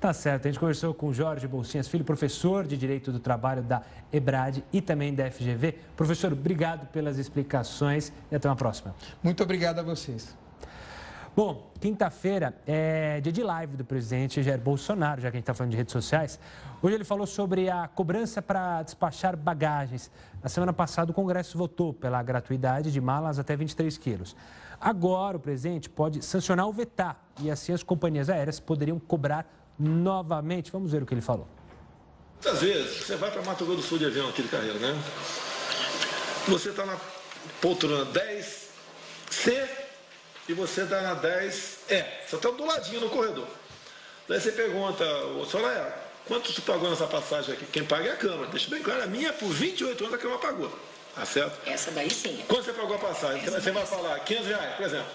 Tá 0.00 0.12
certo, 0.12 0.46
a 0.46 0.50
gente 0.50 0.58
conversou 0.58 0.92
com 0.92 1.12
Jorge 1.12 1.46
Bolsinhas 1.46 1.86
Filho, 1.86 2.04
professor 2.04 2.66
de 2.66 2.76
Direito 2.76 3.12
do 3.12 3.20
Trabalho 3.20 3.62
da 3.62 3.82
EBRAD 4.12 4.64
e 4.72 4.80
também 4.80 5.14
da 5.14 5.30
FGV. 5.30 5.78
Professor, 5.96 6.32
obrigado 6.32 6.88
pelas 6.88 7.18
explicações 7.18 8.12
e 8.30 8.34
até 8.34 8.48
uma 8.48 8.56
próxima. 8.56 8.94
Muito 9.22 9.44
obrigado 9.44 9.78
a 9.78 9.82
vocês. 9.82 10.41
Bom, 11.34 11.72
quinta-feira 11.80 12.54
é 12.66 13.18
dia 13.22 13.32
de 13.32 13.42
live 13.42 13.74
do 13.74 13.86
presidente 13.86 14.42
Jair 14.42 14.60
Bolsonaro, 14.60 15.18
já 15.18 15.30
que 15.30 15.36
a 15.36 15.38
gente 15.38 15.44
está 15.44 15.54
falando 15.54 15.70
de 15.70 15.78
redes 15.78 15.90
sociais. 15.90 16.38
Hoje 16.82 16.94
ele 16.94 17.04
falou 17.04 17.26
sobre 17.26 17.70
a 17.70 17.88
cobrança 17.88 18.42
para 18.42 18.82
despachar 18.82 19.34
bagagens. 19.34 20.10
Na 20.42 20.50
semana 20.50 20.74
passada, 20.74 21.10
o 21.10 21.14
Congresso 21.14 21.56
votou 21.56 21.94
pela 21.94 22.22
gratuidade 22.22 22.92
de 22.92 23.00
malas 23.00 23.38
até 23.38 23.56
23 23.56 23.96
quilos. 23.96 24.36
Agora, 24.78 25.38
o 25.38 25.40
presidente 25.40 25.88
pode 25.88 26.22
sancionar 26.22 26.66
ou 26.66 26.72
vetar 26.72 27.18
e 27.40 27.50
assim 27.50 27.72
as 27.72 27.82
companhias 27.82 28.28
aéreas 28.28 28.60
poderiam 28.60 28.98
cobrar 28.98 29.46
novamente. 29.78 30.70
Vamos 30.70 30.92
ver 30.92 31.02
o 31.02 31.06
que 31.06 31.14
ele 31.14 31.22
falou. 31.22 31.48
Muitas 32.44 32.60
vezes, 32.60 33.06
você 33.06 33.16
vai 33.16 33.30
para 33.30 33.40
Mato 33.40 33.64
Grosso 33.64 33.80
do 33.80 33.86
Sul 33.86 33.98
de 33.98 34.04
avião 34.04 34.28
aqui 34.28 34.42
de 34.42 34.48
carreira, 34.48 34.78
né? 34.78 35.02
Você 36.46 36.68
está 36.68 36.84
na 36.84 36.98
poltrona 37.62 38.04
10C 38.12 39.81
e 40.48 40.54
você 40.54 40.84
dá 40.84 41.00
na 41.00 41.14
10, 41.14 41.78
é, 41.88 42.22
você 42.26 42.36
está 42.36 42.50
do 42.50 42.64
ladinho 42.64 43.00
no 43.00 43.10
corredor. 43.10 43.46
Daí 44.28 44.40
você 44.40 44.52
pergunta, 44.52 45.04
ô 45.04 45.44
Soraya, 45.44 45.94
quanto 46.26 46.52
você 46.52 46.60
pagou 46.60 46.90
nessa 46.90 47.06
passagem 47.06 47.54
aqui? 47.54 47.66
Quem 47.66 47.84
paga 47.84 48.08
é 48.08 48.12
a 48.12 48.16
Câmara. 48.16 48.46
Deixa 48.50 48.68
bem 48.70 48.82
claro, 48.82 49.02
a 49.02 49.06
minha 49.06 49.28
é 49.28 49.32
por 49.32 49.48
28 49.48 50.04
anos 50.04 50.14
a 50.14 50.18
Câmara 50.18 50.40
pagou. 50.40 50.78
Tá 51.14 51.26
certo? 51.26 51.68
Essa 51.68 51.90
daí 51.90 52.10
sim. 52.10 52.42
Quanto 52.48 52.64
você 52.64 52.72
pagou 52.72 52.96
a 52.96 52.98
passagem? 52.98 53.42
Essa 53.42 53.60
você 53.60 53.70
vai 53.70 53.84
falar 53.84 54.18
500 54.20 54.46
reais, 54.48 54.76
por 54.76 54.86
exemplo. 54.86 55.12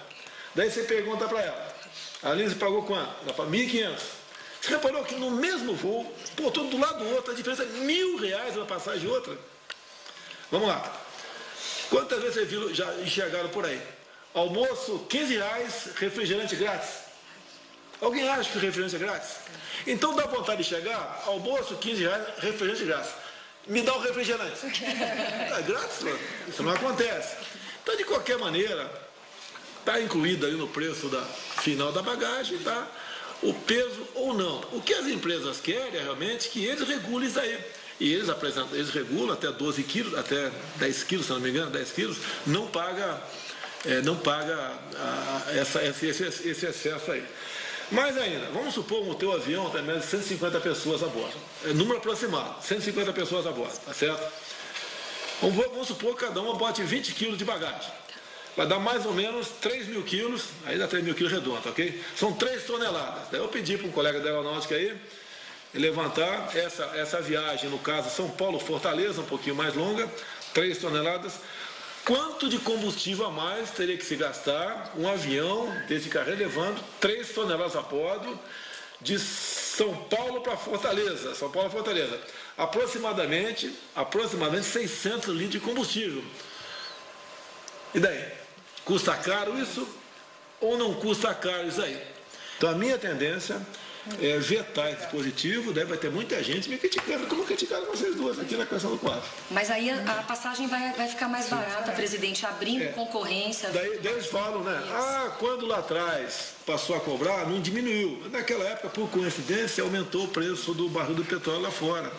Daí 0.54 0.70
você 0.70 0.82
pergunta 0.84 1.26
para 1.26 1.40
ela, 1.40 1.74
a 2.22 2.32
Lisa 2.32 2.54
pagou 2.54 2.84
quanto? 2.84 3.12
Ela 3.24 3.34
fala 3.34 3.50
1.500. 3.50 3.98
Você 4.60 4.70
reparou 4.70 5.04
que 5.04 5.14
no 5.14 5.30
mesmo 5.30 5.74
voo, 5.74 6.12
pô, 6.36 6.50
todo 6.50 6.68
do 6.68 6.78
lado 6.78 6.98
do 6.98 7.14
outro, 7.14 7.32
a 7.32 7.34
diferença 7.34 7.62
é 7.62 7.66
mil 7.66 8.16
reais 8.16 8.56
uma 8.56 8.66
passagem 8.66 9.00
de 9.00 9.08
outra? 9.08 9.36
Vamos 10.50 10.68
lá. 10.68 11.00
Quantas 11.90 12.18
vezes 12.20 12.34
vocês 12.34 12.48
viram, 12.48 12.74
já 12.74 12.92
enxergaram 12.96 13.48
por 13.50 13.64
aí? 13.64 13.80
Almoço, 14.38 15.04
15 15.08 15.36
reais, 15.36 15.88
refrigerante 15.96 16.54
grátis. 16.54 16.90
Alguém 18.00 18.28
acha 18.28 18.50
que 18.50 18.58
o 18.58 18.60
refrigerante 18.60 18.94
é 18.94 18.98
grátis? 18.98 19.30
Então 19.84 20.14
dá 20.14 20.26
vontade 20.26 20.62
de 20.62 20.68
chegar, 20.68 21.24
almoço, 21.26 21.74
15 21.76 22.02
reais, 22.02 22.24
refrigerante 22.38 22.84
grátis. 22.84 23.10
Me 23.66 23.82
dá 23.82 23.94
o 23.94 23.98
um 23.98 24.00
refrigerante. 24.00 24.58
É 24.64 25.62
grátis, 25.66 26.02
mano. 26.02 26.18
Isso 26.46 26.62
não 26.62 26.72
acontece. 26.72 27.36
Então, 27.82 27.96
de 27.96 28.04
qualquer 28.04 28.38
maneira, 28.38 28.88
está 29.80 30.00
incluído 30.00 30.46
aí 30.46 30.52
no 30.52 30.68
preço 30.68 31.08
da, 31.08 31.22
final 31.22 31.90
da 31.90 32.00
bagagem, 32.00 32.58
tá? 32.58 32.86
o 33.42 33.52
peso 33.52 34.06
ou 34.14 34.34
não. 34.34 34.60
O 34.72 34.80
que 34.80 34.94
as 34.94 35.06
empresas 35.06 35.60
querem 35.60 36.00
é 36.00 36.02
realmente 36.02 36.48
que 36.48 36.64
eles 36.64 36.86
regulem 36.86 37.28
isso 37.28 37.40
aí. 37.40 37.58
E 38.00 38.12
eles, 38.12 38.28
apresentam, 38.28 38.74
eles 38.74 38.90
regulam 38.90 39.34
até 39.34 39.50
12 39.50 39.82
quilos, 39.82 40.16
até 40.16 40.52
10 40.76 41.02
quilos, 41.02 41.26
se 41.26 41.32
não 41.32 41.40
me 41.40 41.50
engano, 41.50 41.70
10 41.70 41.90
quilos, 41.90 42.16
não 42.46 42.68
paga, 42.68 43.20
é, 43.86 44.00
não 44.02 44.16
paga 44.16 44.56
a, 44.96 45.44
essa, 45.54 45.82
esse, 45.84 46.06
esse, 46.06 46.24
esse 46.24 46.66
excesso 46.66 47.10
aí. 47.10 47.24
Mais 47.90 48.18
ainda, 48.18 48.46
vamos 48.52 48.74
supor 48.74 49.02
que 49.02 49.10
o 49.10 49.14
teu 49.14 49.32
avião 49.32 49.70
tem 49.70 49.82
menos 49.82 50.02
de 50.02 50.10
150 50.10 50.60
pessoas 50.60 51.02
a 51.02 51.06
bordo. 51.06 51.36
É 51.64 51.72
número 51.72 51.98
aproximado, 51.98 52.62
150 52.62 53.12
pessoas 53.12 53.46
a 53.46 53.50
bordo, 53.50 53.78
tá 53.84 53.94
certo? 53.94 54.30
Vamos, 55.40 55.56
vamos 55.56 55.88
supor 55.88 56.14
que 56.14 56.24
cada 56.24 56.40
uma 56.40 56.54
bote 56.54 56.82
20 56.82 57.14
quilos 57.14 57.38
de 57.38 57.44
bagagem. 57.44 57.90
Vai 58.56 58.66
dar 58.66 58.78
mais 58.78 59.06
ou 59.06 59.14
menos 59.14 59.48
3 59.60 59.86
mil 59.86 60.02
quilos, 60.02 60.46
aí 60.66 60.76
dá 60.76 60.86
3 60.86 61.02
mil 61.04 61.14
quilos 61.14 61.32
redondo, 61.32 61.66
ok? 61.68 62.02
São 62.16 62.32
3 62.32 62.64
toneladas. 62.64 63.28
Daí 63.30 63.40
eu 63.40 63.48
pedi 63.48 63.78
para 63.78 63.86
um 63.86 63.92
colega 63.92 64.20
da 64.20 64.30
aeronáutica 64.30 64.74
aí 64.74 64.98
levantar 65.72 66.56
essa, 66.56 66.84
essa 66.94 67.20
viagem, 67.20 67.70
no 67.70 67.78
caso 67.78 68.10
São 68.10 68.28
Paulo-Fortaleza, 68.28 69.20
um 69.20 69.26
pouquinho 69.26 69.54
mais 69.54 69.74
longa, 69.74 70.10
3 70.52 70.76
toneladas. 70.76 71.34
Quanto 72.08 72.48
de 72.48 72.58
combustível 72.60 73.26
a 73.26 73.30
mais 73.30 73.70
teria 73.72 73.94
que 73.94 74.02
se 74.02 74.16
gastar 74.16 74.94
um 74.96 75.06
avião 75.06 75.70
desse 75.86 76.08
carro 76.08 76.30
levando 76.30 76.82
3 77.00 77.34
toneladas 77.34 77.76
a 77.76 77.82
bordo 77.82 78.40
de 78.98 79.18
São 79.18 79.94
Paulo 80.04 80.40
para 80.40 80.56
Fortaleza, 80.56 81.34
São 81.34 81.50
Paulo 81.50 81.68
Fortaleza, 81.68 82.18
aproximadamente, 82.56 83.78
aproximadamente 83.94 84.64
600 84.64 85.34
litros 85.34 85.50
de 85.50 85.60
combustível. 85.60 86.24
E 87.94 88.00
daí? 88.00 88.24
Custa 88.86 89.14
caro 89.14 89.60
isso 89.60 89.86
ou 90.62 90.78
não 90.78 90.94
custa 90.94 91.34
caro 91.34 91.68
isso 91.68 91.82
aí? 91.82 92.02
Então 92.56 92.70
a 92.70 92.74
minha 92.74 92.96
tendência 92.96 93.60
é 94.20 94.38
vetar 94.38 94.88
esse 94.88 95.02
dispositivo, 95.02 95.72
daí 95.72 95.84
vai 95.84 95.98
ter 95.98 96.10
muita 96.10 96.42
gente 96.42 96.68
me 96.68 96.78
criticando, 96.78 97.26
como 97.26 97.44
criticaram 97.44 97.86
vocês 97.86 98.14
duas 98.14 98.38
aqui 98.38 98.56
na 98.56 98.66
canção 98.66 98.90
do 98.90 98.98
quadro. 98.98 99.22
Mas 99.50 99.70
aí 99.70 99.90
a, 99.90 100.00
a 100.00 100.22
passagem 100.22 100.66
vai, 100.66 100.92
vai 100.92 101.08
ficar 101.08 101.28
mais 101.28 101.48
barata, 101.48 101.92
presidente, 101.92 102.44
abrindo 102.46 102.84
é. 102.84 102.88
concorrência. 102.88 103.70
Daí, 103.70 103.98
daí, 103.98 104.12
eles 104.14 104.26
falam, 104.26 104.62
né? 104.62 104.80
Isso. 104.84 104.92
Ah, 104.94 105.36
quando 105.38 105.66
lá 105.66 105.78
atrás 105.78 106.54
passou 106.66 106.96
a 106.96 107.00
cobrar, 107.00 107.46
não 107.46 107.60
diminuiu. 107.60 108.22
Naquela 108.30 108.64
época, 108.64 108.88
por 108.88 109.08
coincidência, 109.10 109.82
aumentou 109.82 110.24
o 110.24 110.28
preço 110.28 110.74
do 110.74 110.88
barril 110.88 111.14
do 111.14 111.24
petróleo 111.24 111.62
lá 111.62 111.70
fora. 111.70 112.12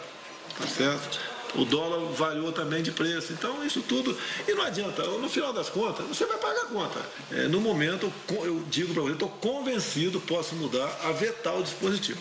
Tá 0.58 0.68
certo? 0.68 1.39
O 1.56 1.66
dólar 1.66 2.00
variou 2.14 2.52
também 2.52 2.82
de 2.84 2.92
preço. 2.92 3.34
Então, 3.34 3.66
isso 3.66 3.82
tudo. 3.82 4.18
E 4.48 4.54
não 4.54 4.64
adianta, 4.64 5.04
no 5.04 5.30
final 5.30 5.54
das 5.54 5.70
contas, 5.70 6.06
você 6.06 6.26
vai 6.26 6.38
pagar 6.38 6.62
a 6.62 6.66
conta. 6.66 7.00
É, 7.32 7.48
no 7.48 7.60
momento, 7.60 8.12
eu 8.30 8.64
digo 8.70 8.94
para 8.94 9.04
você, 9.04 9.14
estou 9.14 9.30
convencido, 9.30 10.20
posso 10.22 10.56
mudar 10.56 10.90
a 11.04 11.12
vetar 11.12 11.58
o 11.58 11.64
dispositivo. 11.64 12.20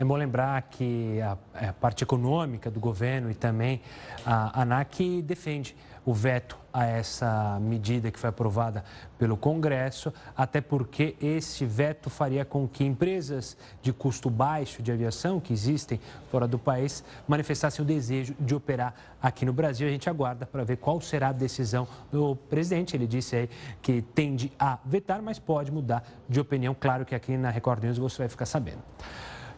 É 0.00 0.04
bom 0.04 0.16
lembrar 0.16 0.62
que 0.62 1.20
a, 1.20 1.36
a 1.54 1.72
parte 1.72 2.04
econômica 2.04 2.70
do 2.70 2.78
governo 2.78 3.30
e 3.32 3.34
também 3.34 3.80
a 4.24 4.62
ANAC 4.62 5.22
defende 5.22 5.74
o 6.08 6.14
veto 6.14 6.56
a 6.72 6.86
essa 6.86 7.58
medida 7.60 8.10
que 8.10 8.18
foi 8.18 8.30
aprovada 8.30 8.82
pelo 9.18 9.36
Congresso, 9.36 10.10
até 10.34 10.58
porque 10.58 11.14
esse 11.20 11.66
veto 11.66 12.08
faria 12.08 12.46
com 12.46 12.66
que 12.66 12.82
empresas 12.82 13.58
de 13.82 13.92
custo 13.92 14.30
baixo 14.30 14.82
de 14.82 14.90
aviação 14.90 15.38
que 15.38 15.52
existem 15.52 16.00
fora 16.30 16.48
do 16.48 16.58
país 16.58 17.04
manifestassem 17.26 17.84
o 17.84 17.86
desejo 17.86 18.34
de 18.40 18.54
operar 18.54 18.94
aqui 19.20 19.44
no 19.44 19.52
Brasil. 19.52 19.86
A 19.86 19.90
gente 19.90 20.08
aguarda 20.08 20.46
para 20.46 20.64
ver 20.64 20.78
qual 20.78 20.98
será 20.98 21.28
a 21.28 21.32
decisão 21.32 21.86
do 22.10 22.34
presidente. 22.48 22.96
Ele 22.96 23.06
disse 23.06 23.36
aí 23.36 23.50
que 23.82 24.00
tende 24.00 24.50
a 24.58 24.78
vetar, 24.86 25.20
mas 25.20 25.38
pode 25.38 25.70
mudar 25.70 26.02
de 26.26 26.40
opinião. 26.40 26.74
Claro 26.78 27.04
que 27.04 27.14
aqui 27.14 27.36
na 27.36 27.50
Record 27.50 27.84
News 27.84 27.98
você 27.98 28.16
vai 28.16 28.28
ficar 28.30 28.46
sabendo. 28.46 28.82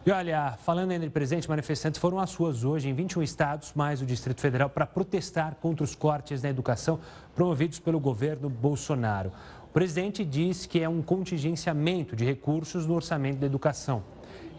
E 0.03 0.09
olha, 0.09 0.57
falando 0.63 0.89
ainda 0.89 1.05
de 1.05 1.11
presente, 1.11 1.47
manifestantes 1.47 1.99
foram 1.99 2.19
às 2.19 2.33
ruas 2.33 2.63
hoje 2.63 2.89
em 2.89 2.93
21 2.93 3.21
estados, 3.21 3.71
mais 3.75 4.01
o 4.01 4.05
Distrito 4.05 4.41
Federal, 4.41 4.67
para 4.67 4.87
protestar 4.87 5.57
contra 5.61 5.83
os 5.83 5.93
cortes 5.93 6.41
na 6.41 6.49
educação 6.49 6.99
promovidos 7.35 7.77
pelo 7.77 7.99
governo 7.99 8.49
Bolsonaro. 8.49 9.31
O 9.63 9.67
presidente 9.67 10.25
diz 10.25 10.65
que 10.65 10.81
é 10.81 10.89
um 10.89 11.03
contingenciamento 11.03 12.15
de 12.15 12.25
recursos 12.25 12.87
no 12.87 12.95
orçamento 12.95 13.37
da 13.37 13.45
educação. 13.45 14.03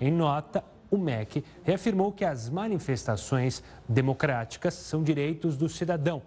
Em 0.01 0.13
nota, 0.13 0.63
o 0.89 0.97
MEC 0.97 1.45
reafirmou 1.65 2.13
que 2.13 2.25
as 2.25 2.49
manifestações 2.49 3.65
democráticas 3.89 4.75
são 4.75 5.03
direitos 5.03 5.57
do 5.57 5.69
cidadão, 5.69 6.23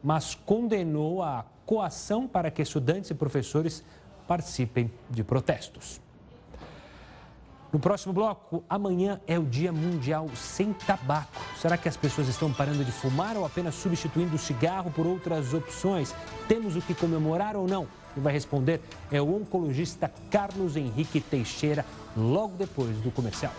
mas 0.00 0.36
condenou 0.36 1.24
a 1.24 1.44
coação 1.66 2.28
para 2.28 2.52
que 2.52 2.62
estudantes 2.62 3.10
e 3.10 3.14
professores 3.14 3.82
participem 4.28 4.92
de 5.10 5.24
protestos. 5.24 6.00
No 7.72 7.78
próximo 7.78 8.12
bloco, 8.12 8.64
amanhã 8.68 9.20
é 9.28 9.38
o 9.38 9.44
Dia 9.44 9.72
Mundial 9.72 10.28
Sem 10.34 10.72
Tabaco. 10.72 11.40
Será 11.56 11.76
que 11.76 11.88
as 11.88 11.96
pessoas 11.96 12.26
estão 12.26 12.52
parando 12.52 12.84
de 12.84 12.90
fumar 12.90 13.36
ou 13.36 13.46
apenas 13.46 13.76
substituindo 13.76 14.34
o 14.34 14.38
cigarro 14.38 14.90
por 14.90 15.06
outras 15.06 15.54
opções? 15.54 16.12
Temos 16.48 16.74
o 16.74 16.82
que 16.82 16.94
comemorar 16.94 17.54
ou 17.54 17.68
não? 17.68 17.86
Quem 18.12 18.20
vai 18.20 18.32
responder 18.32 18.80
é 19.12 19.22
o 19.22 19.36
oncologista 19.36 20.10
Carlos 20.32 20.76
Henrique 20.76 21.20
Teixeira, 21.20 21.86
logo 22.16 22.56
depois 22.56 22.96
do 22.96 23.12
comercial. 23.12 23.52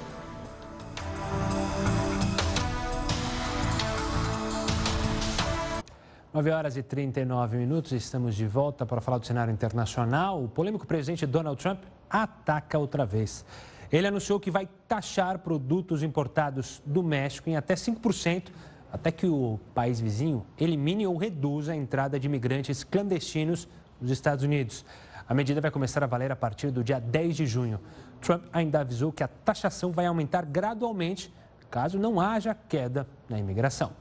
Nove 6.34 6.52
horas 6.52 6.76
e 6.76 6.84
39 6.84 7.58
minutos, 7.58 7.94
estamos 7.94 8.36
de 8.36 8.46
volta 8.46 8.86
para 8.86 9.00
falar 9.00 9.20
do 9.20 9.26
cenário 9.26 9.54
internacional. 9.54 10.44
O 10.44 10.50
polêmico 10.50 10.86
presidente 10.86 11.26
Donald 11.26 11.62
Trump 11.62 11.80
ataca 12.10 12.78
outra 12.78 13.06
vez. 13.06 13.46
Ele 13.92 14.08
anunciou 14.08 14.40
que 14.40 14.50
vai 14.50 14.70
taxar 14.88 15.40
produtos 15.40 16.02
importados 16.02 16.82
do 16.86 17.04
México 17.04 17.50
em 17.50 17.58
até 17.58 17.74
5%, 17.74 18.50
até 18.92 19.12
que 19.12 19.26
o 19.26 19.60
país 19.74 20.00
vizinho 20.00 20.46
elimine 20.58 21.06
ou 21.06 21.18
reduza 21.18 21.74
a 21.74 21.76
entrada 21.76 22.20
de 22.20 22.28
imigrantes 22.28 22.84
clandestinos 22.84 23.68
nos 24.00 24.10
Estados 24.10 24.44
Unidos. 24.44 24.86
A 25.28 25.34
medida 25.34 25.62
vai 25.62 25.72
começar 25.72 26.04
a 26.04 26.08
valer 26.08 26.32
a 26.32 26.36
partir 26.36 26.72
do 26.72 26.84
dia 26.84 27.00
10 27.00 27.36
de 27.36 27.46
junho. 27.46 27.80
Trump 28.20 28.44
ainda 28.52 28.82
avisou 28.82 29.12
que 29.12 29.24
a 29.24 29.28
taxação 29.28 29.92
vai 29.92 30.06
aumentar 30.06 30.46
gradualmente 30.46 31.34
caso 31.70 31.98
não 31.98 32.20
haja 32.20 32.54
queda 32.54 33.08
na 33.30 33.40
imigração. 33.40 33.94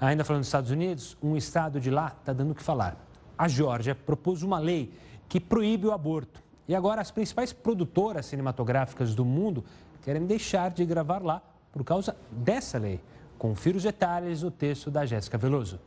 Ainda 0.00 0.24
falando 0.24 0.42
dos 0.42 0.48
Estados 0.48 0.70
Unidos, 0.70 1.16
um 1.20 1.36
estado 1.36 1.80
de 1.80 1.90
lá 1.90 2.14
está 2.20 2.32
dando 2.32 2.52
o 2.52 2.54
que 2.54 2.62
falar. 2.62 2.96
A 3.36 3.48
Geórgia 3.48 3.94
propôs 3.94 4.42
uma 4.42 4.58
lei 4.58 4.96
que 5.28 5.40
proíbe 5.40 5.86
o 5.86 5.92
aborto. 5.92 6.43
E 6.66 6.74
agora 6.74 7.00
as 7.00 7.10
principais 7.10 7.52
produtoras 7.52 8.26
cinematográficas 8.26 9.14
do 9.14 9.24
mundo 9.24 9.64
querem 10.02 10.26
deixar 10.26 10.70
de 10.70 10.84
gravar 10.84 11.22
lá 11.22 11.42
por 11.72 11.84
causa 11.84 12.16
dessa 12.30 12.78
lei. 12.78 13.00
Confira 13.38 13.76
os 13.76 13.82
detalhes 13.82 14.42
no 14.42 14.50
texto 14.50 14.90
da 14.90 15.04
Jéssica 15.04 15.36
Veloso. 15.36 15.78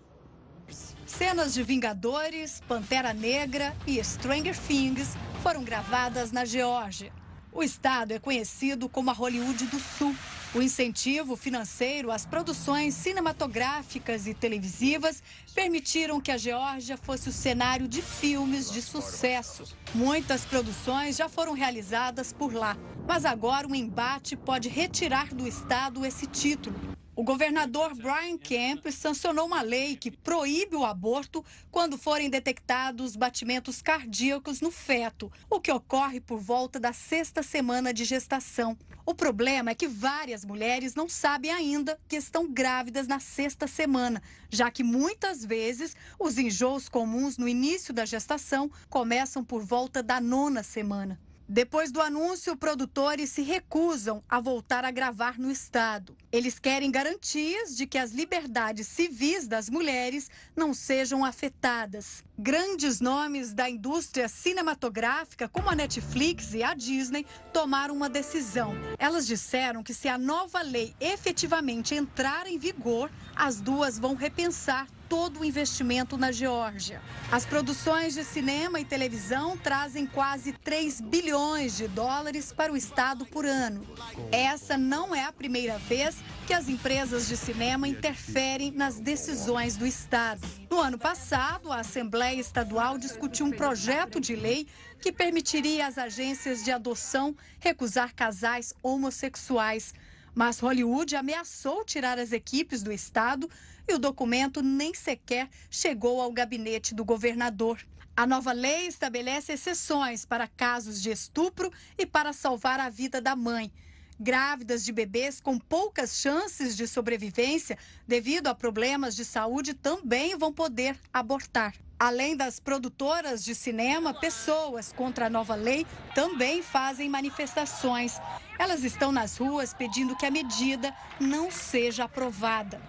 Cenas 1.06 1.54
de 1.54 1.64
Vingadores, 1.64 2.62
Pantera 2.68 3.14
Negra 3.14 3.74
e 3.88 4.04
Stranger 4.04 4.58
Things 4.60 5.16
foram 5.42 5.64
gravadas 5.64 6.32
na 6.32 6.44
Geórgia. 6.44 7.12
O 7.52 7.64
estado 7.64 8.12
é 8.12 8.20
conhecido 8.20 8.90
como 8.90 9.10
a 9.10 9.14
Hollywood 9.14 9.66
do 9.68 9.80
Sul. 9.80 10.14
O 10.56 10.62
incentivo 10.62 11.36
financeiro 11.36 12.10
às 12.10 12.26
produções 12.26 12.94
cinematográficas 12.94 14.28
e 14.28 14.34
televisivas 14.34 15.22
permitiram 15.54 16.22
que 16.22 16.32
a 16.32 16.38
Geórgia 16.38 16.96
fosse 16.96 17.28
o 17.28 17.34
cenário 17.34 17.86
de 17.86 18.02
filmes 18.02 18.72
de 18.72 18.82
sucesso. 18.82 19.76
Muitas 19.94 20.46
produções 20.46 21.18
já 21.18 21.28
foram 21.28 21.52
realizadas 21.52 22.32
por 22.32 22.54
lá, 22.54 22.78
mas 23.06 23.26
agora 23.26 23.68
o 23.68 23.76
embate 23.76 24.38
pode 24.38 24.70
retirar 24.70 25.34
do 25.34 25.46
estado 25.46 26.06
esse 26.06 26.26
título. 26.26 26.80
O 27.18 27.24
governador 27.24 27.96
Brian 27.96 28.38
Kemp 28.38 28.92
sancionou 28.92 29.48
uma 29.48 29.64
lei 29.64 29.96
que 29.96 30.12
proíbe 30.12 30.76
o 30.76 30.86
aborto 30.86 31.44
quando 31.72 31.98
forem 31.98 32.30
detectados 32.30 33.16
batimentos 33.16 33.82
cardíacos 33.82 34.62
no 34.62 34.70
feto, 34.70 35.32
o 35.50 35.60
que 35.60 35.72
ocorre 35.72 36.22
por 36.22 36.40
volta 36.40 36.80
da 36.80 36.94
sexta 36.94 37.42
semana 37.42 37.92
de 37.92 38.06
gestação. 38.06 38.78
O 39.04 39.16
problema 39.16 39.72
é 39.72 39.74
que 39.74 39.88
várias 39.88 40.46
mulheres 40.46 40.94
não 40.94 41.10
sabem 41.10 41.50
ainda 41.50 42.00
que 42.08 42.18
estão 42.18 42.54
grávidas 42.54 43.08
na 43.08 43.20
sexta 43.20 43.66
semana, 43.66 44.22
já 44.48 44.70
que 44.70 44.84
muitas 44.84 45.44
vezes 45.44 45.96
os 46.20 46.38
enjoos 46.38 46.88
comuns 46.88 47.36
no 47.36 47.48
início 47.48 47.92
da 47.92 48.06
gestação 48.06 48.70
começam 48.92 49.44
por 49.44 49.64
volta 49.64 50.04
da 50.04 50.22
nona 50.22 50.62
semana. 50.62 51.20
Depois 51.50 51.94
do 51.94 52.02
anúncio, 52.02 52.58
produtores 52.58 53.30
se 53.30 53.42
recusam 53.42 54.22
a 54.28 54.42
voltar 54.42 54.84
a 54.84 54.92
gravar 54.92 55.40
no 55.40 55.50
estado. 55.50 56.14
Eles 56.30 56.60
querem 56.60 56.92
garantias 56.92 57.74
de 57.74 57.88
que 57.88 57.98
as 57.98 58.12
liberdades 58.12 58.86
civis 58.86 59.48
das 59.48 59.70
mulheres 59.70 60.30
não 60.54 60.74
sejam 60.74 61.24
afetadas. 61.24 62.22
Grandes 62.38 63.00
nomes 63.00 63.54
da 63.54 63.70
indústria 63.70 64.28
cinematográfica, 64.28 65.48
como 65.48 65.70
a 65.70 65.76
Netflix 65.76 66.54
e 66.54 66.64
a 66.64 66.74
Disney, 66.74 67.26
tomaram 67.54 67.96
uma 67.96 68.10
decisão. 68.10 68.76
Elas 69.00 69.26
disseram 69.26 69.82
que 69.84 69.94
se 69.94 70.10
a 70.10 70.18
nova 70.18 70.62
lei 70.62 70.94
efetivamente 71.00 71.96
entrar 71.96 72.46
em 72.46 72.58
vigor, 72.58 73.10
as 73.34 73.62
duas 73.62 73.98
vão 73.98 74.16
repensar 74.16 74.86
todo 75.10 75.40
o 75.40 75.46
investimento 75.46 76.18
na 76.18 76.32
Geórgia. 76.32 77.02
As 77.32 77.46
produções 77.46 78.14
de 78.14 78.24
cinema 78.24 78.80
e 78.80 78.86
televisão 78.86 79.58
trazem 79.58 80.06
quase 80.06 80.52
3 80.52 81.02
bilhões 81.02 81.78
de 81.78 81.88
dólares 81.88 82.52
para 82.52 82.72
o 82.72 82.78
estado 82.78 83.26
por 83.26 83.46
ano. 83.46 83.86
Essa 84.32 84.78
não 84.78 85.16
é 85.16 85.24
a 85.24 85.32
primeira 85.32 85.78
vez 85.78 86.16
que 86.46 86.54
as 86.54 86.70
empresas 86.70 87.28
de 87.28 87.36
cinema 87.36 87.88
interferem 87.88 88.72
nas 88.72 89.00
decisões 89.00 89.78
do 89.78 89.86
estado. 89.86 90.42
No 90.70 90.80
ano 90.80 90.98
passado, 90.98 91.72
a 91.72 91.80
Assembleia 91.80 92.40
Estadual 92.40 92.98
discutiu 92.98 93.46
um 93.46 93.52
projeto 93.52 94.20
de 94.20 94.36
lei 94.36 94.68
que 95.02 95.12
permitiria 95.12 95.88
às 95.88 95.98
agências 95.98 96.64
de 96.64 96.72
adoção 96.72 97.36
recusar 97.60 98.14
casais 98.14 98.74
homossexuais. 98.82 99.94
Mas 100.36 100.60
Hollywood 100.60 101.16
ameaçou 101.16 101.84
tirar 101.84 102.20
as 102.20 102.32
equipes 102.32 102.84
do 102.84 102.92
estado 102.92 103.50
e 103.88 103.94
o 103.94 104.00
documento 104.00 104.62
nem 104.62 104.94
sequer 104.94 105.50
chegou 105.70 106.22
ao 106.22 106.32
gabinete 106.32 106.94
do 106.94 107.06
governador. 107.06 107.80
A 108.16 108.26
nova 108.26 108.52
lei 108.52 108.88
estabelece 108.88 109.54
exceções 109.54 110.26
para 110.26 110.48
casos 110.48 111.02
de 111.02 111.12
estupro 111.12 111.72
e 111.98 112.06
para 112.06 112.34
salvar 112.34 112.80
a 112.80 112.90
vida 112.90 113.22
da 113.22 113.36
mãe. 113.36 113.72
Grávidas 114.20 114.84
de 114.84 114.92
bebês 114.92 115.40
com 115.40 115.60
poucas 115.60 116.20
chances 116.20 116.76
de 116.76 116.88
sobrevivência 116.88 117.78
devido 118.08 118.48
a 118.48 118.56
problemas 118.56 119.16
de 119.16 119.24
saúde 119.24 119.76
também 119.76 120.36
vão 120.36 120.52
poder 120.52 121.00
abortar. 121.14 121.76
Além 122.00 122.36
das 122.36 122.60
produtoras 122.60 123.44
de 123.44 123.54
cinema, 123.54 124.20
pessoas 124.20 124.92
contra 124.92 125.28
a 125.28 125.30
nova 125.30 125.54
lei 125.54 125.86
também 126.16 126.64
fazem 126.64 127.08
manifestações. 127.08 128.20
Elas 128.58 128.84
estão 128.84 129.12
nas 129.12 129.38
ruas 129.38 129.74
pedindo 129.74 130.16
que 130.16 130.26
a 130.26 130.32
medida 130.32 130.92
não 131.20 131.52
seja 131.52 132.06
aprovada. 132.06 132.82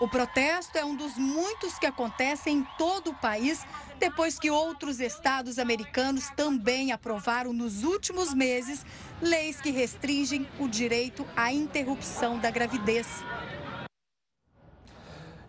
O 0.00 0.08
protesto 0.08 0.76
é 0.76 0.84
um 0.84 0.96
dos 0.96 1.16
muitos 1.16 1.78
que 1.78 1.86
acontecem 1.86 2.58
em 2.58 2.66
todo 2.76 3.10
o 3.10 3.14
país, 3.14 3.64
depois 3.98 4.38
que 4.40 4.50
outros 4.50 4.98
estados 4.98 5.56
americanos 5.56 6.28
também 6.30 6.90
aprovaram 6.90 7.52
nos 7.52 7.84
últimos 7.84 8.34
meses 8.34 8.84
leis 9.22 9.60
que 9.60 9.70
restringem 9.70 10.48
o 10.58 10.66
direito 10.66 11.24
à 11.36 11.52
interrupção 11.52 12.38
da 12.38 12.50
gravidez. 12.50 13.06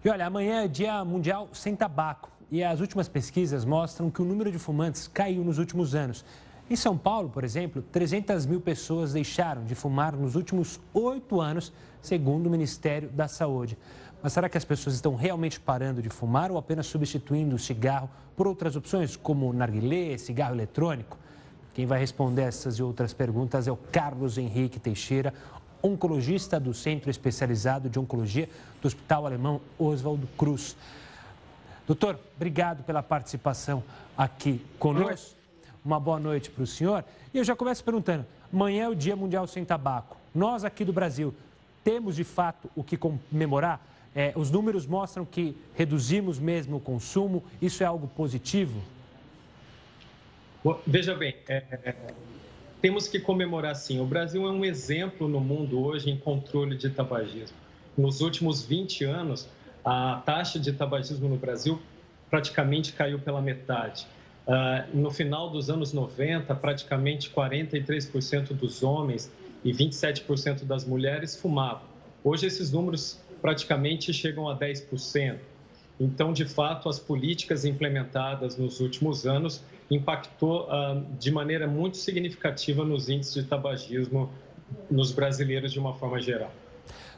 E 0.03 0.09
olha, 0.09 0.27
amanhã 0.27 0.63
é 0.63 0.67
Dia 0.67 1.03
Mundial 1.03 1.49
Sem 1.51 1.75
Tabaco. 1.75 2.29
E 2.51 2.63
as 2.63 2.79
últimas 2.79 3.09
pesquisas 3.09 3.65
mostram 3.65 4.11
que 4.11 4.21
o 4.21 4.25
número 4.25 4.51
de 4.51 4.59
fumantes 4.59 5.07
caiu 5.07 5.43
nos 5.43 5.57
últimos 5.57 5.95
anos. 5.95 6.23
Em 6.69 6.75
São 6.75 6.97
Paulo, 6.97 7.29
por 7.29 7.43
exemplo, 7.43 7.83
300 7.91 8.45
mil 8.45 8.61
pessoas 8.61 9.13
deixaram 9.13 9.63
de 9.65 9.75
fumar 9.75 10.13
nos 10.15 10.35
últimos 10.35 10.79
oito 10.93 11.41
anos, 11.41 11.71
segundo 12.01 12.47
o 12.47 12.49
Ministério 12.49 13.09
da 13.09 13.27
Saúde. 13.27 13.77
Mas 14.25 14.33
será 14.33 14.49
que 14.49 14.57
as 14.57 14.65
pessoas 14.65 14.95
estão 14.95 15.13
realmente 15.13 15.59
parando 15.59 16.01
de 16.01 16.09
fumar 16.09 16.49
ou 16.49 16.57
apenas 16.57 16.87
substituindo 16.87 17.55
o 17.55 17.59
cigarro 17.59 18.09
por 18.35 18.47
outras 18.47 18.75
opções, 18.75 19.15
como 19.15 19.53
narguilé, 19.53 20.17
cigarro 20.17 20.55
eletrônico? 20.55 21.15
Quem 21.75 21.85
vai 21.85 21.99
responder 21.99 22.41
essas 22.41 22.79
e 22.79 22.81
outras 22.81 23.13
perguntas 23.13 23.67
é 23.67 23.71
o 23.71 23.77
Carlos 23.77 24.39
Henrique 24.39 24.79
Teixeira, 24.79 25.31
oncologista 25.83 26.59
do 26.59 26.73
Centro 26.73 27.11
Especializado 27.11 27.87
de 27.87 27.99
Oncologia 27.99 28.49
do 28.81 28.87
Hospital 28.87 29.27
Alemão 29.27 29.61
Oswaldo 29.77 30.27
Cruz. 30.35 30.75
Doutor, 31.85 32.19
obrigado 32.35 32.83
pela 32.83 33.03
participação 33.03 33.83
aqui 34.17 34.59
conosco. 34.79 35.35
Uma 35.85 35.99
boa 35.99 36.19
noite 36.19 36.49
para 36.49 36.63
o 36.63 36.67
senhor. 36.67 37.05
E 37.31 37.37
eu 37.37 37.43
já 37.43 37.55
começo 37.55 37.83
perguntando: 37.83 38.25
amanhã 38.51 38.85
é 38.85 38.89
o 38.89 38.95
Dia 38.95 39.15
Mundial 39.15 39.45
Sem 39.45 39.63
Tabaco. 39.63 40.17
Nós 40.33 40.63
aqui 40.63 40.83
do 40.83 40.91
Brasil 40.91 41.31
temos 41.83 42.15
de 42.15 42.23
fato 42.23 42.71
o 42.75 42.83
que 42.83 42.97
comemorar? 42.97 43.93
É, 44.15 44.31
os 44.35 44.49
números 44.49 44.87
mostram 44.87 45.25
que 45.25 45.57
reduzimos 45.73 46.39
mesmo 46.39 46.77
o 46.77 46.79
consumo. 46.79 47.43
Isso 47.61 47.83
é 47.83 47.85
algo 47.85 48.07
positivo? 48.07 48.81
Veja 50.87 51.13
bem, 51.13 51.35
é, 51.49 51.93
temos 52.81 53.07
que 53.07 53.19
comemorar 53.19 53.75
sim. 53.75 53.99
O 53.99 54.05
Brasil 54.05 54.47
é 54.47 54.51
um 54.51 54.63
exemplo 54.63 55.27
no 55.27 55.39
mundo 55.39 55.83
hoje 55.83 56.09
em 56.09 56.17
controle 56.17 56.77
de 56.77 56.89
tabagismo. 56.89 57.57
Nos 57.97 58.21
últimos 58.21 58.65
20 58.65 59.03
anos, 59.03 59.49
a 59.83 60.21
taxa 60.25 60.59
de 60.59 60.71
tabagismo 60.71 61.27
no 61.27 61.35
Brasil 61.35 61.79
praticamente 62.29 62.93
caiu 62.93 63.19
pela 63.19 63.41
metade. 63.41 64.07
Uh, 64.47 64.97
no 64.97 65.11
final 65.11 65.49
dos 65.49 65.69
anos 65.69 65.93
90, 65.93 66.53
praticamente 66.55 67.29
43% 67.31 68.53
dos 68.53 68.81
homens 68.81 69.31
e 69.63 69.71
27% 69.71 70.63
das 70.63 70.85
mulheres 70.85 71.35
fumavam. 71.35 71.81
Hoje, 72.23 72.45
esses 72.45 72.71
números 72.71 73.19
praticamente 73.45 74.11
chegam 74.11 74.49
a 74.49 74.57
10%. 74.57 75.37
Então, 75.99 76.33
de 76.33 76.45
fato, 76.45 76.89
as 76.89 76.97
políticas 76.97 77.63
implementadas 77.63 78.57
nos 78.57 78.79
últimos 78.79 79.27
anos 79.27 79.63
impactou 79.89 80.63
uh, 80.63 81.05
de 81.19 81.29
maneira 81.31 81.67
muito 81.67 81.95
significativa 81.97 82.83
nos 82.83 83.07
índices 83.07 83.35
de 83.35 83.43
tabagismo 83.43 84.31
nos 84.89 85.11
brasileiros 85.11 85.71
de 85.71 85.77
uma 85.77 85.93
forma 85.93 86.19
geral. 86.19 86.51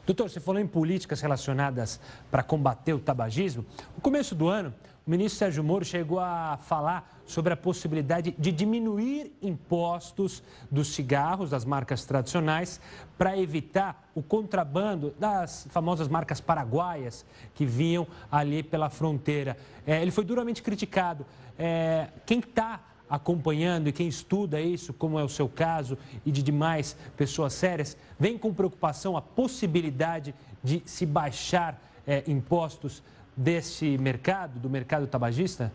Doutor, 0.04 0.28
você 0.28 0.38
falou 0.38 0.60
em 0.60 0.66
políticas 0.66 1.22
relacionadas 1.22 1.98
para 2.30 2.42
combater 2.42 2.92
o 2.92 2.98
tabagismo. 2.98 3.64
No 3.96 4.02
começo 4.02 4.34
do 4.34 4.48
ano, 4.48 4.74
o 5.06 5.10
ministro 5.10 5.38
Sérgio 5.38 5.64
Moro 5.64 5.86
chegou 5.86 6.20
a 6.20 6.58
falar 6.58 7.17
sobre 7.28 7.52
a 7.52 7.56
possibilidade 7.56 8.34
de 8.38 8.50
diminuir 8.50 9.36
impostos 9.42 10.42
dos 10.70 10.88
cigarros, 10.88 11.50
das 11.50 11.64
marcas 11.64 12.04
tradicionais, 12.06 12.80
para 13.18 13.38
evitar 13.38 14.10
o 14.14 14.22
contrabando 14.22 15.14
das 15.20 15.68
famosas 15.70 16.08
marcas 16.08 16.40
paraguaias 16.40 17.24
que 17.54 17.66
vinham 17.66 18.06
ali 18.32 18.62
pela 18.62 18.88
fronteira. 18.88 19.58
É, 19.86 20.00
ele 20.00 20.10
foi 20.10 20.24
duramente 20.24 20.62
criticado. 20.62 21.26
É, 21.58 22.08
quem 22.24 22.38
está 22.38 22.80
acompanhando 23.10 23.88
e 23.88 23.92
quem 23.92 24.08
estuda 24.08 24.58
isso, 24.58 24.94
como 24.94 25.18
é 25.18 25.22
o 25.22 25.28
seu 25.28 25.48
caso 25.48 25.98
e 26.24 26.32
de 26.32 26.42
demais 26.42 26.96
pessoas 27.14 27.52
sérias, 27.52 27.96
vem 28.18 28.38
com 28.38 28.54
preocupação 28.54 29.16
a 29.18 29.22
possibilidade 29.22 30.34
de 30.64 30.82
se 30.86 31.04
baixar 31.04 31.78
é, 32.06 32.24
impostos 32.26 33.02
desse 33.36 33.98
mercado, 33.98 34.58
do 34.58 34.70
mercado 34.70 35.06
tabagista? 35.06 35.70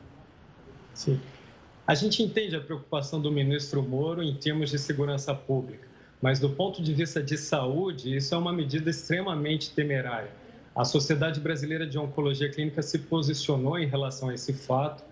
Sim. 0.95 1.21
A 1.85 1.93
gente 1.95 2.23
entende 2.23 2.55
a 2.55 2.61
preocupação 2.61 3.19
do 3.21 3.29
ministro 3.29 3.83
Moro 3.83 4.23
em 4.23 4.33
termos 4.33 4.69
de 4.69 4.79
segurança 4.79 5.35
pública, 5.35 5.85
mas 6.21 6.39
do 6.39 6.49
ponto 6.49 6.81
de 6.81 6.93
vista 6.93 7.21
de 7.21 7.37
saúde, 7.37 8.15
isso 8.15 8.33
é 8.33 8.37
uma 8.37 8.53
medida 8.53 8.89
extremamente 8.89 9.71
temerária. 9.71 10.31
A 10.73 10.85
Sociedade 10.85 11.41
Brasileira 11.41 11.85
de 11.85 11.99
Oncologia 11.99 12.49
Clínica 12.49 12.81
se 12.81 12.99
posicionou 12.99 13.77
em 13.77 13.85
relação 13.85 14.29
a 14.29 14.33
esse 14.33 14.53
fato 14.53 15.03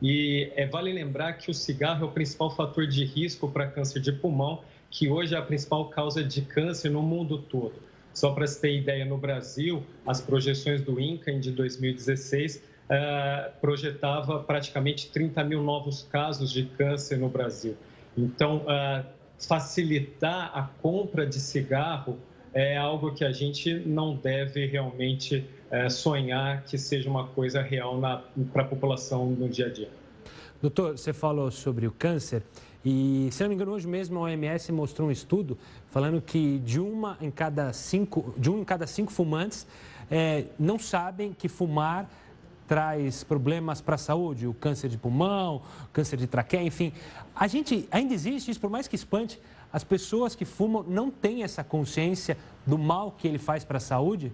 e 0.00 0.52
é, 0.54 0.66
vale 0.66 0.92
lembrar 0.92 1.32
que 1.32 1.50
o 1.50 1.54
cigarro 1.54 2.04
é 2.04 2.08
o 2.08 2.12
principal 2.12 2.54
fator 2.54 2.86
de 2.86 3.04
risco 3.04 3.50
para 3.50 3.66
câncer 3.66 3.98
de 3.98 4.12
pulmão, 4.12 4.62
que 4.88 5.08
hoje 5.08 5.34
é 5.34 5.38
a 5.38 5.42
principal 5.42 5.88
causa 5.88 6.22
de 6.22 6.42
câncer 6.42 6.90
no 6.90 7.02
mundo 7.02 7.38
todo. 7.38 7.74
Só 8.14 8.30
para 8.32 8.46
se 8.46 8.60
ter 8.60 8.76
ideia, 8.76 9.04
no 9.04 9.18
Brasil, 9.18 9.82
as 10.06 10.20
projeções 10.20 10.80
do 10.80 11.00
INCA 11.00 11.32
de 11.32 11.50
2016 11.50 12.56
uh, 12.56 12.60
projetava 13.60 14.40
praticamente 14.40 15.10
30 15.10 15.44
mil 15.44 15.62
novos 15.62 16.02
casos 16.10 16.50
de 16.50 16.64
câncer 16.64 17.18
no 17.18 17.28
Brasil. 17.28 17.76
Então, 18.16 18.58
uh, 18.58 19.04
facilitar 19.38 20.50
a 20.52 20.68
compra 20.82 21.26
de 21.26 21.40
cigarro 21.40 22.18
é 22.52 22.76
algo 22.76 23.12
que 23.12 23.24
a 23.24 23.32
gente 23.32 23.74
não 23.86 24.16
deve 24.16 24.66
realmente 24.66 25.48
é, 25.70 25.88
sonhar 25.88 26.64
que 26.64 26.76
seja 26.76 27.08
uma 27.08 27.28
coisa 27.28 27.62
real 27.62 27.98
para 28.52 28.62
a 28.62 28.64
população 28.64 29.30
no 29.30 29.48
dia 29.48 29.66
a 29.66 29.68
dia. 29.70 29.88
Doutor, 30.60 30.98
você 30.98 31.12
falou 31.12 31.50
sobre 31.50 31.86
o 31.86 31.92
câncer 31.92 32.42
e, 32.84 33.28
se 33.30 33.42
não 33.42 33.48
me 33.48 33.54
engano, 33.54 33.72
hoje 33.72 33.86
mesmo 33.86 34.18
a 34.18 34.22
OMS 34.22 34.72
mostrou 34.72 35.08
um 35.08 35.10
estudo 35.10 35.56
falando 35.86 36.20
que 36.20 36.58
de 36.58 36.80
uma 36.80 37.16
em 37.20 37.30
cada 37.30 37.72
cinco, 37.72 38.34
de 38.36 38.50
um 38.50 38.60
em 38.60 38.64
cada 38.64 38.86
cinco 38.86 39.12
fumantes 39.12 39.66
é, 40.10 40.46
não 40.58 40.78
sabem 40.78 41.32
que 41.32 41.48
fumar 41.48 42.10
traz 42.70 43.24
problemas 43.24 43.80
para 43.80 43.96
a 43.96 43.98
saúde, 43.98 44.46
o 44.46 44.54
câncer 44.54 44.88
de 44.88 44.96
pulmão, 44.96 45.60
câncer 45.92 46.16
de 46.16 46.28
traqueia, 46.28 46.62
enfim. 46.62 46.92
A 47.34 47.48
gente 47.48 47.88
ainda 47.90 48.14
existe 48.14 48.48
isso, 48.48 48.60
por 48.60 48.70
mais 48.70 48.86
que 48.86 48.94
espante, 48.94 49.40
as 49.72 49.82
pessoas 49.82 50.36
que 50.36 50.44
fumam 50.44 50.84
não 50.86 51.10
têm 51.10 51.42
essa 51.42 51.64
consciência 51.64 52.36
do 52.64 52.78
mal 52.78 53.10
que 53.10 53.26
ele 53.26 53.38
faz 53.38 53.64
para 53.64 53.78
a 53.78 53.80
saúde? 53.80 54.30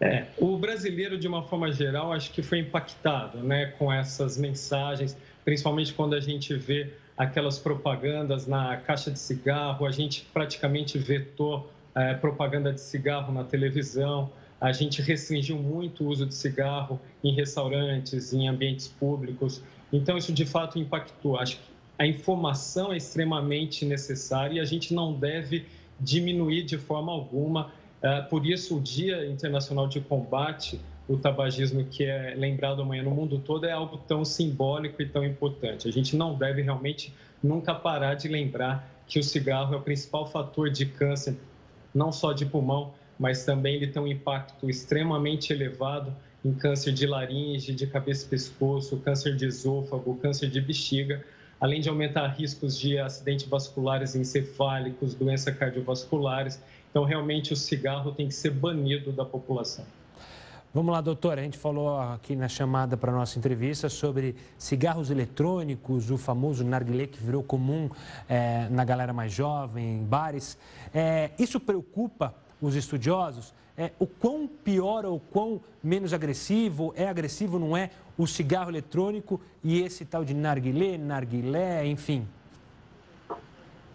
É, 0.00 0.26
o 0.38 0.58
brasileiro, 0.58 1.16
de 1.16 1.28
uma 1.28 1.44
forma 1.44 1.70
geral, 1.70 2.12
acho 2.12 2.32
que 2.32 2.42
foi 2.42 2.58
impactado 2.58 3.38
né, 3.38 3.66
com 3.78 3.92
essas 3.92 4.36
mensagens, 4.36 5.16
principalmente 5.44 5.94
quando 5.94 6.16
a 6.16 6.20
gente 6.20 6.52
vê 6.52 6.92
aquelas 7.16 7.60
propagandas 7.60 8.44
na 8.48 8.76
caixa 8.78 9.08
de 9.08 9.20
cigarro, 9.20 9.86
a 9.86 9.92
gente 9.92 10.26
praticamente 10.34 10.98
vetou 10.98 11.70
é, 11.94 12.14
propaganda 12.14 12.72
de 12.72 12.80
cigarro 12.80 13.32
na 13.32 13.44
televisão, 13.44 14.32
a 14.60 14.72
gente 14.72 15.02
restringiu 15.02 15.56
muito 15.56 16.04
o 16.04 16.08
uso 16.08 16.26
de 16.26 16.34
cigarro 16.34 17.00
em 17.22 17.34
restaurantes, 17.34 18.32
em 18.32 18.48
ambientes 18.48 18.88
públicos. 18.88 19.62
Então, 19.92 20.16
isso 20.16 20.32
de 20.32 20.46
fato 20.46 20.78
impactou. 20.78 21.38
Acho 21.38 21.56
que 21.56 21.62
a 21.98 22.06
informação 22.06 22.92
é 22.92 22.96
extremamente 22.96 23.84
necessária 23.84 24.54
e 24.54 24.60
a 24.60 24.64
gente 24.64 24.94
não 24.94 25.12
deve 25.12 25.66
diminuir 26.00 26.62
de 26.62 26.78
forma 26.78 27.12
alguma. 27.12 27.72
É, 28.02 28.22
por 28.22 28.46
isso, 28.46 28.76
o 28.76 28.80
Dia 28.80 29.26
Internacional 29.26 29.88
de 29.88 30.00
Combate 30.00 30.80
o 31.08 31.16
tabagismo 31.16 31.84
que 31.84 32.04
é 32.04 32.34
lembrado 32.36 32.82
amanhã 32.82 33.02
no 33.02 33.10
mundo 33.10 33.38
todo 33.38 33.64
é 33.64 33.70
algo 33.70 33.96
tão 33.96 34.24
simbólico 34.24 35.00
e 35.00 35.06
tão 35.06 35.24
importante. 35.24 35.88
A 35.88 35.92
gente 35.92 36.16
não 36.16 36.34
deve 36.34 36.62
realmente 36.62 37.14
nunca 37.42 37.74
parar 37.74 38.14
de 38.14 38.28
lembrar 38.28 38.88
que 39.06 39.18
o 39.18 39.22
cigarro 39.22 39.74
é 39.74 39.76
o 39.78 39.82
principal 39.82 40.26
fator 40.26 40.68
de 40.68 40.84
câncer, 40.84 41.36
não 41.94 42.10
só 42.10 42.32
de 42.32 42.44
pulmão, 42.44 42.92
mas 43.18 43.44
também 43.44 43.76
ele 43.76 43.86
tem 43.86 44.00
um 44.00 44.06
impacto 44.06 44.68
extremamente 44.68 45.52
elevado 45.52 46.12
em 46.44 46.52
câncer 46.52 46.92
de 46.92 47.06
laringe, 47.06 47.74
de 47.74 47.86
cabeça 47.86 48.26
e 48.26 48.28
pescoço, 48.28 48.96
câncer 48.98 49.34
de 49.34 49.46
esôfago, 49.46 50.16
câncer 50.16 50.48
de 50.48 50.60
bexiga, 50.60 51.24
além 51.60 51.80
de 51.80 51.88
aumentar 51.88 52.28
riscos 52.28 52.78
de 52.78 52.98
acidentes 52.98 53.46
vasculares 53.46 54.14
encefálicos, 54.14 55.14
doenças 55.14 55.56
cardiovasculares. 55.56 56.60
Então, 56.90 57.04
realmente, 57.04 57.52
o 57.52 57.56
cigarro 57.56 58.12
tem 58.12 58.28
que 58.28 58.34
ser 58.34 58.50
banido 58.50 59.10
da 59.12 59.24
população. 59.24 59.84
Vamos 60.72 60.92
lá, 60.92 61.00
doutor. 61.00 61.38
A 61.38 61.42
gente 61.42 61.56
falou 61.56 61.98
aqui 61.98 62.36
na 62.36 62.48
chamada 62.48 62.98
para 62.98 63.10
a 63.10 63.14
nossa 63.14 63.38
entrevista 63.38 63.88
sobre 63.88 64.36
cigarros 64.58 65.10
eletrônicos, 65.10 66.10
o 66.10 66.18
famoso 66.18 66.62
narguilé 66.62 67.06
que 67.06 67.18
virou 67.18 67.42
comum 67.42 67.88
é, 68.28 68.68
na 68.68 68.84
galera 68.84 69.10
mais 69.12 69.32
jovem, 69.32 70.00
em 70.00 70.04
bares. 70.04 70.58
É, 70.94 71.30
isso 71.38 71.58
preocupa 71.58 72.34
os 72.60 72.74
estudiosos? 72.74 73.54
É, 73.78 73.90
o 73.98 74.06
quão 74.06 74.46
pior 74.46 75.04
ou 75.04 75.20
quão 75.20 75.60
menos 75.82 76.12
agressivo, 76.14 76.94
é 76.96 77.06
agressivo, 77.06 77.58
não 77.58 77.76
é, 77.76 77.90
o 78.16 78.26
cigarro 78.26 78.70
eletrônico 78.70 79.40
e 79.62 79.80
esse 79.80 80.04
tal 80.04 80.24
de 80.24 80.32
narguilé, 80.32 80.96
narguilé, 80.96 81.86
enfim? 81.86 82.26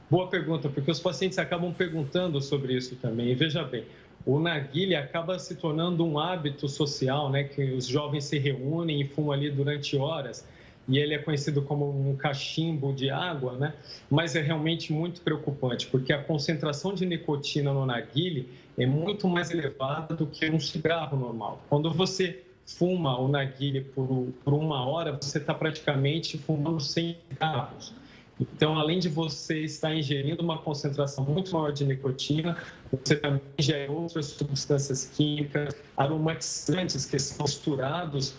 Boa 0.10 0.28
pergunta, 0.28 0.70
porque 0.70 0.92
os 0.92 1.00
pacientes 1.00 1.40
acabam 1.40 1.74
perguntando 1.74 2.40
sobre 2.42 2.76
isso 2.76 2.96
também. 2.98 3.30
E 3.30 3.34
veja 3.34 3.64
bem, 3.64 3.86
o 4.26 4.40
narguilé 4.40 4.98
acaba 4.98 5.40
se 5.40 5.56
tornando 5.56 6.06
um 6.06 6.20
hábito 6.20 6.68
social, 6.68 7.30
né, 7.30 7.46
que 7.46 7.64
os 7.74 7.88
jovens 7.88 8.26
se 8.26 8.38
reúnem 8.38 9.02
e 9.02 9.06
fumam 9.06 9.32
ali 9.32 9.50
durante 9.50 9.98
horas, 9.98 10.46
e 10.88 10.98
ele 10.98 11.14
é 11.14 11.18
conhecido 11.18 11.62
como 11.62 11.90
um 11.90 12.16
cachimbo 12.16 12.94
de 12.94 13.10
água, 13.10 13.54
né? 13.54 13.74
Mas 14.10 14.36
é 14.36 14.42
realmente 14.42 14.92
muito 14.92 15.22
preocupante, 15.22 15.88
porque 15.88 16.12
a 16.12 16.22
concentração 16.22 16.94
de 16.94 17.06
nicotina 17.06 17.74
no 17.74 17.86
narguilé 17.86 18.46
é 18.78 18.86
muito 18.86 19.28
mais 19.28 19.52
elevada 19.52 20.16
do 20.16 20.26
que 20.26 20.50
um 20.50 20.60
cigarro 20.60 21.18
normal. 21.18 21.62
Quando 21.70 21.92
você 21.94 22.44
fuma 22.66 23.20
o 23.20 23.28
narguilé 23.28 23.82
por, 23.82 24.28
por 24.44 24.54
uma 24.54 24.86
hora, 24.86 25.18
você 25.22 25.38
está 25.38 25.54
praticamente 25.54 26.38
fumando 26.38 26.80
100 26.80 27.18
cigarros. 27.30 27.94
Então, 28.40 28.76
além 28.76 28.98
de 28.98 29.08
você 29.08 29.60
estar 29.60 29.94
ingerindo 29.94 30.42
uma 30.42 30.58
concentração 30.58 31.24
muito 31.24 31.54
maior 31.54 31.72
de 31.72 31.86
nicotina, 31.86 32.58
você 32.92 33.16
também 33.16 33.42
ingere 33.60 33.92
outras 33.92 34.26
substâncias 34.28 35.06
químicas, 35.06 35.76
aromatizantes 35.96 37.06
que 37.06 37.20
são 37.20 37.46
misturados 37.46 38.34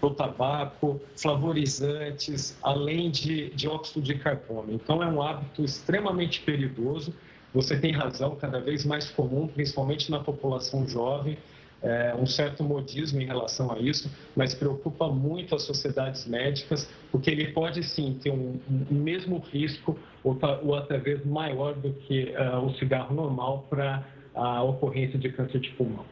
o 0.00 0.10
tabaco, 0.10 1.00
flavorizantes, 1.16 2.56
além 2.62 3.10
de 3.10 3.50
dióxido 3.50 4.02
de 4.02 4.14
carbono. 4.16 4.72
Então, 4.72 5.02
é 5.02 5.06
um 5.06 5.22
hábito 5.22 5.64
extremamente 5.64 6.40
perigoso. 6.42 7.14
Você 7.54 7.78
tem 7.78 7.92
razão, 7.92 8.36
cada 8.36 8.60
vez 8.60 8.84
mais 8.84 9.10
comum, 9.10 9.46
principalmente 9.48 10.10
na 10.10 10.20
população 10.20 10.86
jovem 10.86 11.38
é, 11.82 12.14
um 12.18 12.26
certo 12.26 12.64
modismo 12.64 13.20
em 13.20 13.26
relação 13.26 13.70
a 13.72 13.78
isso, 13.78 14.10
mas 14.34 14.54
preocupa 14.54 15.08
muito 15.08 15.54
as 15.54 15.62
sociedades 15.62 16.26
médicas, 16.26 16.88
porque 17.10 17.30
ele 17.30 17.52
pode 17.52 17.82
sim 17.82 18.18
ter 18.22 18.30
um, 18.30 18.58
um 18.90 18.94
mesmo 18.94 19.38
risco 19.38 19.98
ou, 20.24 20.38
ou, 20.62 20.74
até 20.74 21.00
maior 21.24 21.74
do 21.74 21.92
que 21.92 22.34
uh, 22.34 22.58
o 22.64 22.74
cigarro 22.74 23.14
normal 23.14 23.66
para 23.68 24.04
a 24.34 24.62
ocorrência 24.62 25.18
de 25.18 25.30
câncer 25.30 25.60
de 25.60 25.70
pulmão. 25.70 26.04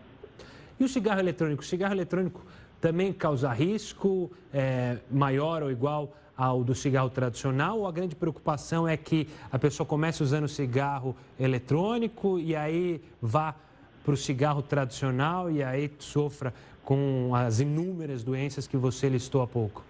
E 0.78 0.85
o 0.85 0.89
cigarro 0.89 1.20
eletrônico? 1.20 1.62
O 1.62 1.66
cigarro 1.66 1.95
eletrônico 1.95 2.45
também 2.85 3.14
causa 3.14 3.51
risco 3.51 4.30
é, 4.53 4.99
maior 5.11 5.62
ou 5.62 5.70
igual 5.70 6.14
ao 6.37 6.62
do 6.62 6.74
cigarro 6.74 7.09
tradicional? 7.09 7.78
Ou 7.78 7.87
a 7.87 7.91
grande 7.91 8.14
preocupação 8.14 8.87
é 8.87 8.95
que 8.95 9.26
a 9.51 9.59
pessoa 9.59 9.87
comece 9.87 10.22
usando 10.22 10.47
cigarro 10.47 11.16
eletrônico 11.41 12.39
e 12.39 12.55
aí 12.55 13.01
vá 13.22 13.55
para 14.05 14.12
o 14.12 14.16
cigarro 14.18 14.61
tradicional 14.61 15.51
e 15.51 15.62
aí 15.62 15.91
sofra 15.99 16.53
com 16.85 17.35
as 17.35 17.59
inúmeras 17.59 18.22
doenças 18.22 18.66
que 18.66 18.76
você 18.76 19.09
listou 19.09 19.41
há 19.41 19.47
pouco? 19.47 19.82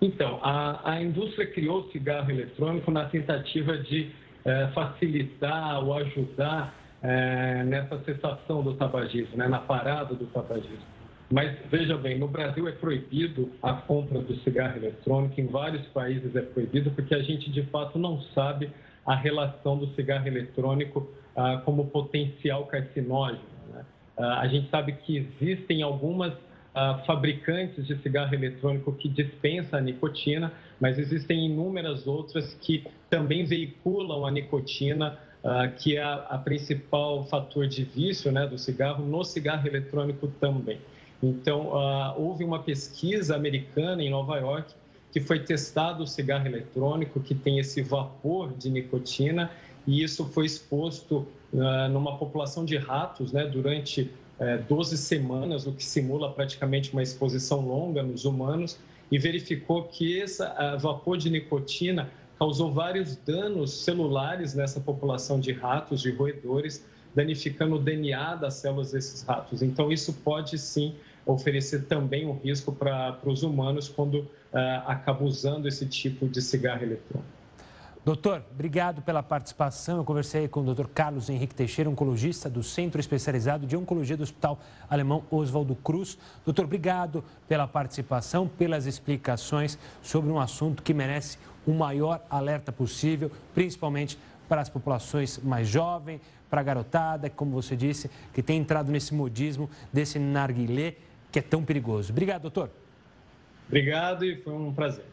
Então, 0.00 0.38
a, 0.44 0.92
a 0.92 1.02
indústria 1.02 1.44
criou 1.44 1.80
o 1.80 1.90
cigarro 1.90 2.30
eletrônico 2.30 2.88
na 2.92 3.06
tentativa 3.06 3.76
de 3.78 4.12
é, 4.44 4.68
facilitar 4.68 5.84
ou 5.84 5.92
ajudar 5.92 6.72
é, 7.02 7.64
nessa 7.64 7.98
cessação 8.04 8.62
do 8.62 8.74
tabagismo, 8.74 9.36
né, 9.36 9.48
na 9.48 9.58
parada 9.58 10.14
do 10.14 10.26
tabagismo. 10.26 10.89
Mas 11.32 11.56
veja 11.70 11.96
bem, 11.96 12.18
no 12.18 12.26
Brasil 12.26 12.66
é 12.66 12.72
proibido 12.72 13.52
a 13.62 13.72
compra 13.74 14.20
do 14.20 14.34
cigarro 14.38 14.76
eletrônico, 14.78 15.40
em 15.40 15.46
vários 15.46 15.86
países 15.88 16.34
é 16.34 16.42
proibido, 16.42 16.90
porque 16.90 17.14
a 17.14 17.22
gente 17.22 17.48
de 17.50 17.62
fato 17.64 18.00
não 18.00 18.20
sabe 18.34 18.68
a 19.06 19.14
relação 19.14 19.78
do 19.78 19.86
cigarro 19.94 20.26
eletrônico 20.26 21.08
ah, 21.36 21.62
como 21.64 21.86
potencial 21.86 22.66
carcinógeno. 22.66 23.44
Né? 23.72 23.84
Ah, 24.18 24.40
a 24.40 24.48
gente 24.48 24.68
sabe 24.70 24.92
que 24.92 25.18
existem 25.18 25.82
algumas 25.82 26.32
ah, 26.74 27.00
fabricantes 27.06 27.86
de 27.86 27.96
cigarro 28.02 28.34
eletrônico 28.34 28.92
que 28.94 29.08
dispensam 29.08 29.78
a 29.78 29.82
nicotina, 29.82 30.52
mas 30.80 30.98
existem 30.98 31.46
inúmeras 31.46 32.08
outras 32.08 32.54
que 32.54 32.84
também 33.08 33.44
veiculam 33.44 34.26
a 34.26 34.30
nicotina, 34.32 35.16
que 35.78 35.96
é 35.96 36.02
a, 36.02 36.38
principal 36.44 37.24
fator 37.24 37.66
de 37.66 37.82
vício 37.82 38.30
né, 38.30 38.46
do 38.46 38.58
cigarro, 38.58 39.02
no 39.06 39.24
cigarro 39.24 39.66
eletrônico 39.66 40.28
também. 40.38 40.78
Então, 41.22 41.72
houve 42.16 42.44
uma 42.44 42.60
pesquisa 42.60 43.36
americana 43.36 44.02
em 44.02 44.08
Nova 44.10 44.38
York 44.38 44.74
que 45.12 45.20
foi 45.20 45.40
testado 45.40 46.04
o 46.04 46.06
cigarro 46.06 46.46
eletrônico 46.46 47.20
que 47.20 47.34
tem 47.34 47.58
esse 47.58 47.82
vapor 47.82 48.52
de 48.56 48.70
nicotina 48.70 49.50
e 49.86 50.02
isso 50.02 50.24
foi 50.26 50.46
exposto 50.46 51.26
uh, 51.52 51.88
numa 51.90 52.16
população 52.16 52.64
de 52.64 52.76
ratos 52.76 53.32
né, 53.32 53.46
durante 53.46 54.10
eh, 54.38 54.58
12 54.58 54.96
semanas, 54.96 55.66
o 55.66 55.72
que 55.72 55.84
simula 55.84 56.30
praticamente 56.30 56.92
uma 56.92 57.02
exposição 57.02 57.60
longa 57.60 58.02
nos 58.02 58.24
humanos, 58.24 58.78
e 59.10 59.18
verificou 59.18 59.84
que 59.84 60.18
esse 60.18 60.42
uh, 60.42 60.78
vapor 60.78 61.16
de 61.16 61.28
nicotina 61.28 62.08
causou 62.38 62.72
vários 62.72 63.16
danos 63.16 63.72
celulares 63.72 64.54
nessa 64.54 64.80
população 64.80 65.40
de 65.40 65.52
ratos, 65.52 66.00
de 66.00 66.10
roedores, 66.10 66.86
danificando 67.14 67.76
o 67.76 67.78
DNA 67.78 68.36
das 68.36 68.54
células 68.54 68.92
desses 68.92 69.22
ratos. 69.22 69.62
Então, 69.62 69.90
isso 69.90 70.12
pode 70.24 70.56
sim 70.56 70.94
oferecer 71.24 71.84
também 71.86 72.26
um 72.26 72.32
risco 72.32 72.72
para 72.72 73.18
os 73.24 73.42
humanos 73.42 73.88
quando 73.88 74.14
uh, 74.14 74.28
acaba 74.86 75.24
usando 75.24 75.66
esse 75.66 75.86
tipo 75.86 76.28
de 76.28 76.40
cigarro 76.40 76.82
eletrônico. 76.82 77.40
Doutor, 78.02 78.42
obrigado 78.50 79.02
pela 79.02 79.22
participação. 79.22 79.98
Eu 79.98 80.04
conversei 80.04 80.48
com 80.48 80.60
o 80.60 80.64
doutor 80.64 80.88
Carlos 80.88 81.28
Henrique 81.28 81.54
Teixeira, 81.54 81.88
oncologista 81.90 82.48
do 82.48 82.62
Centro 82.62 82.98
Especializado 82.98 83.66
de 83.66 83.76
Oncologia 83.76 84.16
do 84.16 84.22
Hospital 84.22 84.58
Alemão 84.88 85.22
Oswaldo 85.30 85.74
Cruz. 85.74 86.16
Doutor, 86.42 86.64
obrigado 86.64 87.22
pela 87.46 87.68
participação, 87.68 88.48
pelas 88.48 88.86
explicações 88.86 89.78
sobre 90.00 90.30
um 90.30 90.40
assunto 90.40 90.82
que 90.82 90.94
merece 90.94 91.36
o 91.66 91.72
maior 91.72 92.24
alerta 92.30 92.72
possível, 92.72 93.30
principalmente 93.54 94.18
para 94.48 94.62
as 94.62 94.70
populações 94.70 95.38
mais 95.38 95.68
jovens, 95.68 96.22
para 96.48 96.62
a 96.62 96.64
garotada, 96.64 97.28
como 97.28 97.52
você 97.52 97.76
disse, 97.76 98.10
que 98.32 98.42
tem 98.42 98.58
entrado 98.58 98.90
nesse 98.90 99.14
modismo 99.14 99.68
desse 99.92 100.18
narguilé 100.18 100.96
que 101.30 101.38
é 101.38 101.42
tão 101.42 101.64
perigoso. 101.64 102.12
Obrigado, 102.12 102.42
doutor. 102.42 102.70
Obrigado 103.66 104.24
e 104.24 104.36
foi 104.42 104.52
um 104.52 104.72
prazer. 104.72 105.04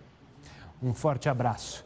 Um 0.82 0.94
forte 0.94 1.30
abraço. 1.30 1.86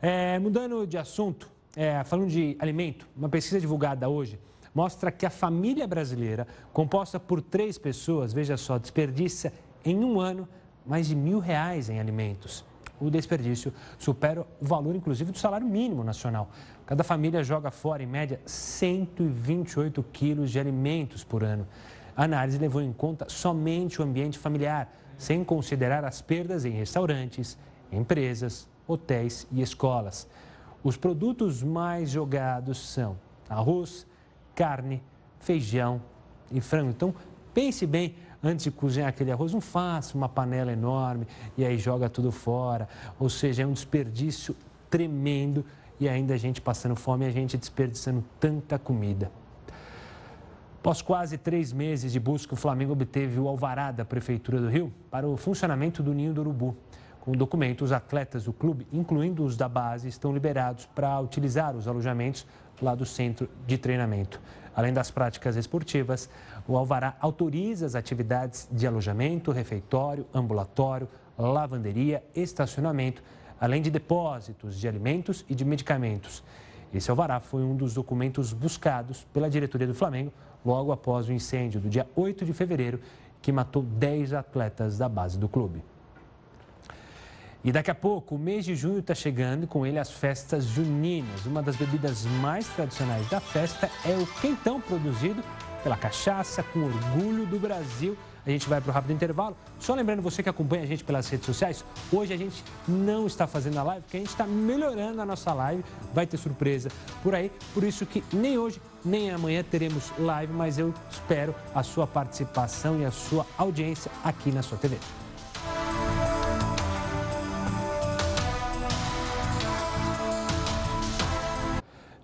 É, 0.00 0.38
mudando 0.38 0.86
de 0.86 0.98
assunto, 0.98 1.50
é, 1.76 2.02
falando 2.04 2.28
de 2.28 2.56
alimento, 2.58 3.08
uma 3.16 3.28
pesquisa 3.28 3.60
divulgada 3.60 4.08
hoje 4.08 4.38
mostra 4.74 5.12
que 5.12 5.26
a 5.26 5.30
família 5.30 5.86
brasileira, 5.86 6.46
composta 6.72 7.20
por 7.20 7.42
três 7.42 7.76
pessoas, 7.78 8.32
veja 8.32 8.56
só, 8.56 8.78
desperdiça 8.78 9.52
em 9.84 9.98
um 9.98 10.20
ano 10.20 10.48
mais 10.86 11.08
de 11.08 11.14
mil 11.14 11.38
reais 11.38 11.88
em 11.90 12.00
alimentos. 12.00 12.64
O 13.00 13.10
desperdício 13.10 13.72
supera 13.98 14.46
o 14.60 14.64
valor, 14.64 14.94
inclusive, 14.94 15.32
do 15.32 15.38
salário 15.38 15.66
mínimo 15.66 16.04
nacional. 16.04 16.50
Cada 16.86 17.02
família 17.02 17.42
joga 17.42 17.70
fora, 17.70 18.02
em 18.02 18.06
média, 18.06 18.40
128 18.46 20.02
quilos 20.12 20.50
de 20.50 20.60
alimentos 20.60 21.24
por 21.24 21.42
ano. 21.42 21.66
A 22.16 22.24
análise 22.24 22.58
levou 22.58 22.82
em 22.82 22.92
conta 22.92 23.26
somente 23.28 24.00
o 24.00 24.04
ambiente 24.04 24.38
familiar, 24.38 24.92
sem 25.16 25.42
considerar 25.44 26.04
as 26.04 26.20
perdas 26.20 26.64
em 26.64 26.70
restaurantes, 26.70 27.56
empresas, 27.90 28.68
hotéis 28.86 29.46
e 29.50 29.62
escolas. 29.62 30.28
Os 30.82 30.96
produtos 30.96 31.62
mais 31.62 32.10
jogados 32.10 32.78
são 32.78 33.16
arroz, 33.48 34.06
carne, 34.54 35.02
feijão 35.38 36.02
e 36.50 36.60
frango. 36.60 36.90
Então, 36.90 37.14
pense 37.54 37.86
bem 37.86 38.16
antes 38.42 38.64
de 38.64 38.70
cozinhar 38.70 39.08
aquele 39.08 39.30
arroz, 39.30 39.52
não 39.52 39.60
faça 39.60 40.16
uma 40.16 40.28
panela 40.28 40.72
enorme 40.72 41.26
e 41.56 41.64
aí 41.64 41.78
joga 41.78 42.08
tudo 42.08 42.32
fora. 42.32 42.88
Ou 43.18 43.30
seja, 43.30 43.62
é 43.62 43.66
um 43.66 43.72
desperdício 43.72 44.56
tremendo 44.90 45.64
e 46.00 46.08
ainda 46.08 46.34
a 46.34 46.36
gente 46.36 46.60
passando 46.60 46.96
fome 46.96 47.24
e 47.24 47.28
a 47.28 47.30
gente 47.30 47.56
desperdiçando 47.56 48.24
tanta 48.40 48.78
comida. 48.78 49.30
Após 50.82 51.00
quase 51.00 51.38
três 51.38 51.72
meses 51.72 52.10
de 52.10 52.18
busca, 52.18 52.54
o 52.54 52.56
Flamengo 52.56 52.90
obteve 52.90 53.38
o 53.38 53.46
alvará 53.46 53.92
da 53.92 54.04
Prefeitura 54.04 54.60
do 54.60 54.68
Rio 54.68 54.92
para 55.12 55.28
o 55.28 55.36
funcionamento 55.36 56.02
do 56.02 56.12
Ninho 56.12 56.34
do 56.34 56.40
Urubu. 56.40 56.76
Com 57.20 57.30
o 57.30 57.36
documento, 57.36 57.84
os 57.84 57.92
atletas 57.92 58.46
do 58.46 58.52
clube, 58.52 58.84
incluindo 58.92 59.44
os 59.44 59.56
da 59.56 59.68
base, 59.68 60.08
estão 60.08 60.32
liberados 60.32 60.84
para 60.86 61.20
utilizar 61.20 61.76
os 61.76 61.86
alojamentos 61.86 62.44
lá 62.82 62.96
do 62.96 63.06
centro 63.06 63.48
de 63.64 63.78
treinamento. 63.78 64.40
Além 64.74 64.92
das 64.92 65.08
práticas 65.08 65.54
esportivas, 65.54 66.28
o 66.66 66.76
Alvará 66.76 67.14
autoriza 67.20 67.86
as 67.86 67.94
atividades 67.94 68.68
de 68.68 68.84
alojamento, 68.84 69.52
refeitório, 69.52 70.26
ambulatório, 70.34 71.08
lavanderia, 71.38 72.24
estacionamento, 72.34 73.22
além 73.60 73.80
de 73.80 73.88
depósitos 73.88 74.80
de 74.80 74.88
alimentos 74.88 75.44
e 75.48 75.54
de 75.54 75.64
medicamentos. 75.64 76.42
Esse 76.92 77.10
alvará 77.10 77.40
foi 77.40 77.62
um 77.62 77.74
dos 77.74 77.94
documentos 77.94 78.52
buscados 78.52 79.24
pela 79.32 79.48
diretoria 79.48 79.86
do 79.86 79.94
Flamengo 79.94 80.30
logo 80.64 80.92
após 80.92 81.28
o 81.28 81.32
incêndio 81.32 81.80
do 81.80 81.88
dia 81.88 82.06
8 82.14 82.44
de 82.44 82.52
fevereiro, 82.52 83.00
que 83.40 83.50
matou 83.50 83.82
10 83.82 84.32
atletas 84.32 84.98
da 84.98 85.08
base 85.08 85.38
do 85.38 85.48
clube. 85.48 85.82
E 87.64 87.70
daqui 87.70 87.90
a 87.90 87.94
pouco, 87.94 88.34
o 88.34 88.38
mês 88.38 88.64
de 88.64 88.74
junho 88.74 88.98
está 88.98 89.14
chegando 89.14 89.68
com 89.68 89.86
ele 89.86 89.98
as 89.98 90.10
festas 90.10 90.64
juninas. 90.64 91.46
Uma 91.46 91.62
das 91.62 91.76
bebidas 91.76 92.24
mais 92.40 92.66
tradicionais 92.68 93.28
da 93.30 93.38
festa 93.38 93.88
é 94.04 94.16
o 94.16 94.26
quentão 94.40 94.80
produzido 94.80 95.42
pela 95.82 95.96
cachaça, 95.96 96.62
com 96.62 96.80
orgulho 96.80 97.46
do 97.46 97.60
Brasil 97.60 98.16
a 98.44 98.50
gente 98.50 98.68
vai 98.68 98.80
para 98.80 98.90
o 98.90 98.92
rápido 98.92 99.12
intervalo. 99.12 99.56
Só 99.78 99.94
lembrando 99.94 100.22
você 100.22 100.42
que 100.42 100.48
acompanha 100.48 100.82
a 100.82 100.86
gente 100.86 101.04
pelas 101.04 101.28
redes 101.28 101.46
sociais, 101.46 101.84
hoje 102.12 102.32
a 102.32 102.36
gente 102.36 102.62
não 102.86 103.26
está 103.26 103.46
fazendo 103.46 103.78
a 103.78 103.82
live, 103.82 104.02
porque 104.02 104.16
a 104.16 104.20
gente 104.20 104.30
está 104.30 104.46
melhorando 104.46 105.20
a 105.20 105.26
nossa 105.26 105.52
live. 105.52 105.84
Vai 106.12 106.26
ter 106.26 106.36
surpresa 106.36 106.90
por 107.22 107.34
aí, 107.34 107.50
por 107.72 107.84
isso 107.84 108.04
que 108.04 108.22
nem 108.32 108.58
hoje 108.58 108.80
nem 109.04 109.30
amanhã 109.30 109.64
teremos 109.68 110.12
live, 110.18 110.52
mas 110.52 110.78
eu 110.78 110.94
espero 111.10 111.54
a 111.74 111.82
sua 111.82 112.06
participação 112.06 113.00
e 113.00 113.04
a 113.04 113.10
sua 113.10 113.46
audiência 113.58 114.10
aqui 114.22 114.52
na 114.52 114.62
sua 114.62 114.78
TV. 114.78 114.96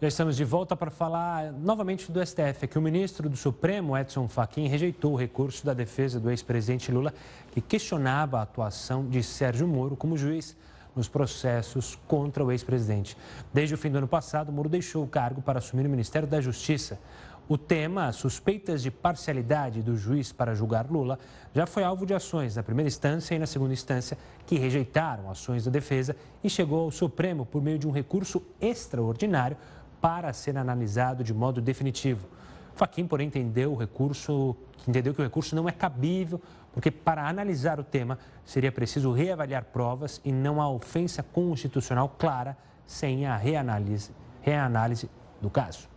Já 0.00 0.06
estamos 0.06 0.36
de 0.36 0.44
volta 0.44 0.76
para 0.76 0.92
falar 0.92 1.52
novamente 1.52 2.12
do 2.12 2.24
STF. 2.24 2.66
Aqui 2.66 2.78
o 2.78 2.80
ministro 2.80 3.28
do 3.28 3.36
Supremo, 3.36 3.98
Edson 3.98 4.28
Fachin, 4.28 4.68
rejeitou 4.68 5.12
o 5.12 5.16
recurso 5.16 5.66
da 5.66 5.74
defesa 5.74 6.20
do 6.20 6.30
ex-presidente 6.30 6.92
Lula, 6.92 7.12
que 7.50 7.60
questionava 7.60 8.38
a 8.38 8.42
atuação 8.42 9.08
de 9.08 9.20
Sérgio 9.24 9.66
Moro 9.66 9.96
como 9.96 10.16
juiz 10.16 10.56
nos 10.94 11.08
processos 11.08 11.98
contra 12.06 12.44
o 12.44 12.52
ex-presidente. 12.52 13.16
Desde 13.52 13.74
o 13.74 13.78
fim 13.78 13.90
do 13.90 13.98
ano 13.98 14.06
passado, 14.06 14.52
Moro 14.52 14.68
deixou 14.68 15.02
o 15.02 15.08
cargo 15.08 15.42
para 15.42 15.58
assumir 15.58 15.84
o 15.84 15.90
Ministério 15.90 16.28
da 16.28 16.40
Justiça. 16.40 17.00
O 17.48 17.58
tema, 17.58 18.12
suspeitas 18.12 18.82
de 18.82 18.92
parcialidade 18.92 19.82
do 19.82 19.96
juiz 19.96 20.30
para 20.30 20.54
julgar 20.54 20.86
Lula, 20.88 21.18
já 21.52 21.66
foi 21.66 21.82
alvo 21.82 22.04
de 22.06 22.14
ações 22.14 22.54
na 22.54 22.62
primeira 22.62 22.88
instância 22.88 23.34
e 23.34 23.38
na 23.38 23.46
segunda 23.46 23.72
instância, 23.72 24.18
que 24.46 24.58
rejeitaram 24.58 25.30
ações 25.30 25.64
da 25.64 25.70
defesa 25.70 26.14
e 26.44 26.50
chegou 26.50 26.84
ao 26.84 26.90
Supremo 26.90 27.46
por 27.46 27.62
meio 27.62 27.78
de 27.78 27.88
um 27.88 27.90
recurso 27.90 28.42
extraordinário 28.60 29.56
para 30.00 30.32
ser 30.32 30.56
analisado 30.56 31.24
de 31.24 31.34
modo 31.34 31.60
definitivo. 31.60 32.28
Faquim, 32.74 33.06
porém, 33.06 33.26
entendeu 33.26 33.72
o 33.72 33.76
recurso, 33.76 34.56
entendeu 34.86 35.12
que 35.12 35.20
o 35.20 35.24
recurso 35.24 35.56
não 35.56 35.68
é 35.68 35.72
cabível, 35.72 36.40
porque 36.72 36.90
para 36.90 37.28
analisar 37.28 37.80
o 37.80 37.84
tema 37.84 38.18
seria 38.44 38.70
preciso 38.70 39.12
reavaliar 39.12 39.64
provas 39.64 40.20
e 40.24 40.30
não 40.30 40.62
a 40.62 40.68
ofensa 40.70 41.22
constitucional 41.22 42.14
clara 42.18 42.56
sem 42.86 43.26
a 43.26 43.36
reanálise, 43.36 44.12
reanálise 44.40 45.10
do 45.40 45.50
caso. 45.50 45.88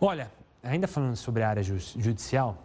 Olha, 0.00 0.30
ainda 0.62 0.86
falando 0.86 1.16
sobre 1.16 1.42
a 1.42 1.48
área 1.48 1.62
judicial, 1.62 2.58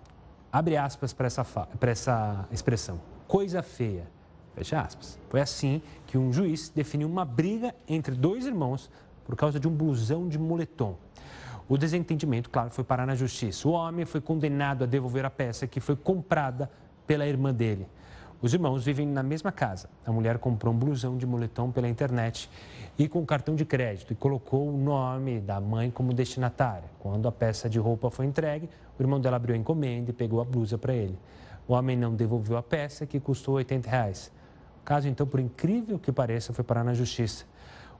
abre 0.51 0.75
aspas 0.75 1.13
para 1.13 1.27
essa, 1.27 1.43
para 1.43 1.91
essa 1.91 2.45
expressão, 2.51 2.99
coisa 3.27 3.63
feia. 3.63 4.05
Fecha 4.53 4.81
aspas. 4.81 5.17
Foi 5.29 5.39
assim 5.39 5.81
que 6.05 6.17
um 6.17 6.31
juiz 6.33 6.69
definiu 6.69 7.07
uma 7.07 7.23
briga 7.23 7.73
entre 7.87 8.13
dois 8.13 8.45
irmãos 8.45 8.89
por 9.25 9.35
causa 9.35 9.59
de 9.59 9.67
um 9.67 9.71
blusão 9.71 10.27
de 10.27 10.37
moletom. 10.37 10.95
O 11.67 11.77
desentendimento, 11.77 12.49
claro, 12.49 12.69
foi 12.69 12.83
parar 12.83 13.05
na 13.05 13.15
justiça. 13.15 13.67
O 13.67 13.71
homem 13.71 14.05
foi 14.05 14.19
condenado 14.19 14.83
a 14.83 14.87
devolver 14.87 15.23
a 15.23 15.29
peça 15.29 15.65
que 15.65 15.79
foi 15.79 15.95
comprada 15.95 16.69
pela 17.07 17.25
irmã 17.25 17.53
dele. 17.53 17.87
Os 18.41 18.53
irmãos 18.53 18.83
vivem 18.83 19.07
na 19.07 19.21
mesma 19.21 19.51
casa. 19.51 19.87
A 20.05 20.11
mulher 20.11 20.39
comprou 20.39 20.73
um 20.73 20.77
blusão 20.77 21.15
de 21.15 21.27
moletom 21.27 21.71
pela 21.71 21.87
internet 21.87 22.49
e 22.97 23.07
com 23.07 23.23
cartão 23.23 23.55
de 23.55 23.63
crédito 23.63 24.13
e 24.13 24.15
colocou 24.15 24.67
o 24.67 24.75
nome 24.75 25.39
da 25.39 25.61
mãe 25.61 25.91
como 25.91 26.11
destinatária. 26.11 26.89
Quando 26.99 27.27
a 27.27 27.31
peça 27.31 27.69
de 27.69 27.77
roupa 27.77 28.09
foi 28.09 28.25
entregue, 28.25 28.67
o 28.97 29.01
irmão 29.01 29.21
dela 29.21 29.35
abriu 29.35 29.55
a 29.55 29.57
encomenda 29.57 30.09
e 30.09 30.13
pegou 30.13 30.41
a 30.41 30.43
blusa 30.43 30.77
para 30.77 30.93
ele. 30.93 31.17
O 31.67 31.73
homem 31.73 31.95
não 31.95 32.15
devolveu 32.15 32.57
a 32.57 32.63
peça, 32.63 33.05
que 33.05 33.19
custou 33.19 33.55
80 33.55 33.89
reais. 33.89 34.31
O 34.81 34.83
caso, 34.83 35.07
então, 35.07 35.27
por 35.27 35.39
incrível 35.39 35.99
que 35.99 36.11
pareça, 36.11 36.51
foi 36.51 36.63
parar 36.63 36.83
na 36.83 36.93
justiça. 36.93 37.45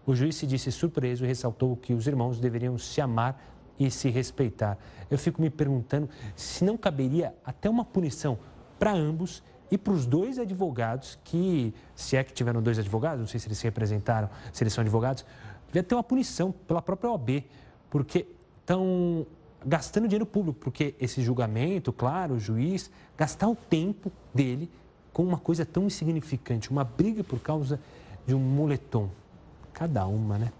O 0.05 0.15
juiz 0.15 0.35
se 0.35 0.47
disse 0.47 0.71
surpreso 0.71 1.23
e 1.23 1.27
ressaltou 1.27 1.75
que 1.75 1.93
os 1.93 2.07
irmãos 2.07 2.39
deveriam 2.39 2.77
se 2.77 2.99
amar 3.01 3.41
e 3.79 3.89
se 3.89 4.09
respeitar. 4.09 4.77
Eu 5.09 5.17
fico 5.17 5.41
me 5.41 5.49
perguntando 5.49 6.09
se 6.35 6.63
não 6.63 6.77
caberia 6.77 7.33
até 7.45 7.69
uma 7.69 7.85
punição 7.85 8.37
para 8.79 8.93
ambos 8.93 9.43
e 9.71 9.77
para 9.77 9.93
os 9.93 10.05
dois 10.05 10.37
advogados 10.37 11.17
que, 11.23 11.73
se 11.95 12.17
é 12.17 12.23
que 12.23 12.33
tiveram 12.33 12.61
dois 12.61 12.77
advogados, 12.77 13.19
não 13.19 13.27
sei 13.27 13.39
se 13.39 13.47
eles 13.47 13.57
se 13.57 13.63
representaram, 13.63 14.29
se 14.51 14.63
eles 14.63 14.73
são 14.73 14.81
advogados, 14.81 15.25
devia 15.67 15.83
ter 15.83 15.95
uma 15.95 16.03
punição 16.03 16.51
pela 16.51 16.81
própria 16.81 17.09
OAB, 17.09 17.43
porque 17.89 18.27
estão 18.59 19.25
gastando 19.65 20.07
dinheiro 20.07 20.25
público, 20.25 20.59
porque 20.59 20.95
esse 20.99 21.21
julgamento, 21.21 21.93
claro, 21.93 22.35
o 22.35 22.39
juiz, 22.39 22.91
gastar 23.17 23.47
o 23.47 23.55
tempo 23.55 24.11
dele 24.33 24.69
com 25.13 25.23
uma 25.23 25.37
coisa 25.37 25.65
tão 25.65 25.85
insignificante, 25.85 26.69
uma 26.69 26.83
briga 26.83 27.23
por 27.23 27.39
causa 27.39 27.79
de 28.25 28.33
um 28.33 28.39
moletom. 28.39 29.09
Cada 29.73 30.05
uma, 30.05 30.37
né? 30.37 30.51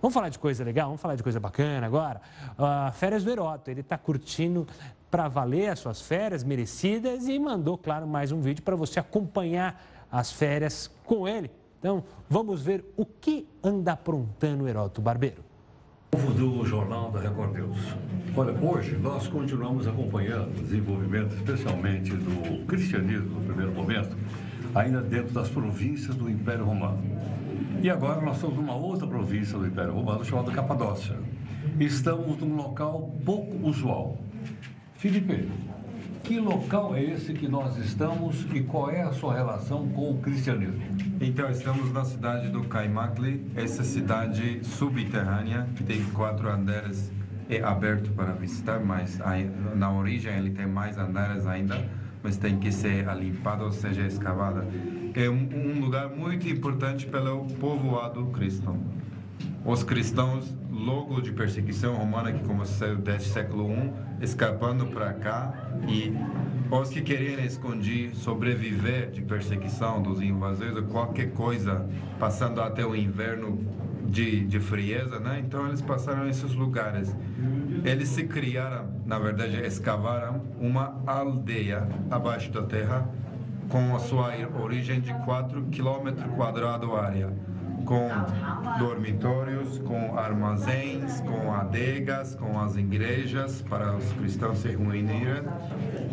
Vamos 0.00 0.14
falar 0.14 0.28
de 0.28 0.38
coisa 0.38 0.62
legal, 0.64 0.86
vamos 0.86 1.00
falar 1.00 1.14
de 1.14 1.22
coisa 1.22 1.40
bacana 1.40 1.86
agora. 1.86 2.20
Uh, 2.58 2.92
férias 2.92 3.24
do 3.24 3.30
Heroto, 3.30 3.70
ele 3.70 3.80
está 3.80 3.96
curtindo 3.96 4.66
para 5.10 5.28
valer 5.28 5.70
as 5.70 5.78
suas 5.78 6.02
férias 6.02 6.44
merecidas 6.44 7.26
e 7.28 7.38
mandou, 7.38 7.78
claro, 7.78 8.06
mais 8.06 8.32
um 8.32 8.40
vídeo 8.40 8.62
para 8.62 8.76
você 8.76 9.00
acompanhar 9.00 9.82
as 10.10 10.30
férias 10.32 10.90
com 11.04 11.26
ele. 11.26 11.50
Então, 11.78 12.04
vamos 12.28 12.62
ver 12.62 12.84
o 12.96 13.04
que 13.04 13.48
anda 13.62 13.92
aprontando 13.92 14.64
o 14.64 14.68
Heroto 14.68 15.00
Barbeiro. 15.00 15.44
Povo 16.10 16.32
do 16.32 16.64
Jornal 16.64 17.10
da 17.10 17.20
Record 17.20 17.54
News. 17.54 17.78
Olha, 18.36 18.52
hoje 18.52 18.96
nós 18.96 19.26
continuamos 19.28 19.86
acompanhando 19.86 20.48
o 20.58 20.62
desenvolvimento, 20.62 21.34
especialmente 21.34 22.10
do 22.12 22.64
cristianismo 22.66 23.40
no 23.40 23.44
primeiro 23.46 23.72
momento, 23.72 24.16
ainda 24.74 25.00
dentro 25.00 25.32
das 25.32 25.48
províncias 25.48 26.16
do 26.16 26.30
Império 26.30 26.64
Romano. 26.64 27.02
E 27.86 27.90
agora 27.90 28.20
nós 28.20 28.34
estamos 28.34 28.56
numa 28.56 28.74
outra 28.74 29.06
província 29.06 29.56
do 29.56 29.64
Império 29.64 29.92
Romano 29.92 30.24
chamada 30.24 30.50
Capadócia. 30.50 31.16
Estamos 31.78 32.36
num 32.40 32.56
local 32.56 33.16
pouco 33.24 33.64
usual. 33.64 34.18
Felipe, 34.96 35.48
que 36.24 36.40
local 36.40 36.96
é 36.96 37.04
esse 37.04 37.32
que 37.32 37.46
nós 37.46 37.78
estamos 37.78 38.44
e 38.52 38.60
qual 38.64 38.90
é 38.90 39.02
a 39.02 39.12
sua 39.12 39.34
relação 39.34 39.86
com 39.90 40.10
o 40.10 40.18
cristianismo? 40.18 40.82
Então, 41.20 41.48
estamos 41.48 41.92
na 41.92 42.04
cidade 42.04 42.48
do 42.48 42.64
Caimacle, 42.64 43.46
essa 43.54 43.84
cidade 43.84 44.64
subterrânea 44.64 45.68
que 45.76 45.84
tem 45.84 46.02
quatro 46.06 46.50
andares, 46.50 47.12
é 47.48 47.62
aberto 47.62 48.10
para 48.10 48.32
visitar, 48.32 48.80
mas 48.80 49.16
na 49.76 49.92
origem 49.92 50.36
ele 50.36 50.50
tem 50.50 50.66
mais 50.66 50.98
andares 50.98 51.46
ainda 51.46 51.88
mas 52.26 52.36
tem 52.36 52.58
que 52.58 52.72
ser 52.72 53.06
limpada, 53.14 53.62
ou 53.62 53.70
seja, 53.70 54.04
escavada. 54.04 54.66
É 55.14 55.30
um, 55.30 55.48
um 55.54 55.80
lugar 55.80 56.08
muito 56.08 56.48
importante 56.48 57.06
pelo 57.06 57.44
povoado 57.44 58.26
cristão. 58.32 58.80
Os 59.64 59.84
cristãos, 59.84 60.52
logo 60.68 61.20
de 61.20 61.30
perseguição 61.30 61.94
romana 61.94 62.32
que 62.32 62.42
começou 62.42 62.96
desde 62.96 63.28
século 63.28 63.70
I, 63.70 63.92
escapando 64.24 64.86
para 64.88 65.12
cá 65.12 65.70
e 65.86 66.12
os 66.68 66.88
que 66.88 67.00
queriam 67.00 67.38
esconder, 67.44 68.12
sobreviver 68.16 69.12
de 69.12 69.22
perseguição 69.22 70.02
dos 70.02 70.20
invasores 70.20 70.84
qualquer 70.90 71.30
coisa, 71.30 71.88
passando 72.18 72.60
até 72.60 72.84
o 72.84 72.96
inverno 72.96 73.64
de, 74.04 74.44
de 74.44 74.58
frieza, 74.58 75.20
né? 75.20 75.44
Então 75.46 75.68
eles 75.68 75.80
passaram 75.80 76.24
nesses 76.24 76.54
lugares. 76.54 77.14
Eles 77.84 78.08
se 78.08 78.24
criaram, 78.24 78.90
na 79.06 79.16
verdade, 79.16 79.64
escavaram 79.64 80.42
uma 80.66 81.00
aldeia 81.06 81.86
abaixo 82.10 82.50
da 82.50 82.62
terra 82.62 83.08
com 83.68 83.94
a 83.94 83.98
sua 83.98 84.32
origem 84.60 85.00
de 85.00 85.12
4 85.24 85.62
km 85.72 86.34
quadrado 86.36 86.94
área, 86.94 87.32
com 87.84 88.08
dormitórios, 88.78 89.78
com 89.78 90.18
armazéns, 90.18 91.20
com 91.20 91.52
adegas, 91.52 92.34
com 92.34 92.58
as 92.60 92.76
igrejas 92.76 93.62
para 93.62 93.96
os 93.96 94.12
cristãos 94.12 94.58
se 94.58 94.68
reunirem, 94.68 95.42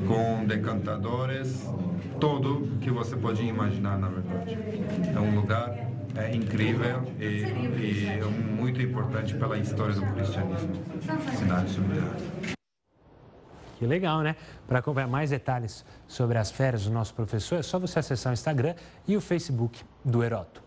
com 0.08 0.46
decantadores, 0.46 1.70
tudo 2.20 2.78
que 2.80 2.92
você 2.92 3.16
pode 3.16 3.44
imaginar, 3.44 3.98
na 3.98 4.08
verdade. 4.08 4.58
É 5.16 5.20
um 5.20 5.36
lugar 5.36 5.94
é 6.16 6.36
incrível 6.36 7.02
e, 7.20 7.24
e 7.24 8.08
é 8.08 8.24
muito 8.24 8.80
importante 8.82 9.34
pela 9.34 9.58
história 9.58 9.96
do 9.96 10.06
cristianismo. 10.14 10.74
Cidade 11.36 11.70
subterrânea. 11.72 12.63
Que 13.84 13.88
legal, 13.88 14.22
né? 14.22 14.38
Para 14.66 14.80
acompanhar 14.80 15.10
mais 15.10 15.32
detalhes 15.32 15.84
sobre 16.08 16.38
as 16.38 16.50
férias 16.50 16.86
do 16.86 16.90
nosso 16.90 17.14
professor, 17.14 17.60
é 17.60 17.62
só 17.62 17.78
você 17.78 18.00
acessar 18.00 18.32
o 18.32 18.34
Instagram 18.34 18.76
e 19.06 19.18
o 19.18 19.20
Facebook 19.20 19.84
do 20.06 20.24
Heroto. 20.24 20.64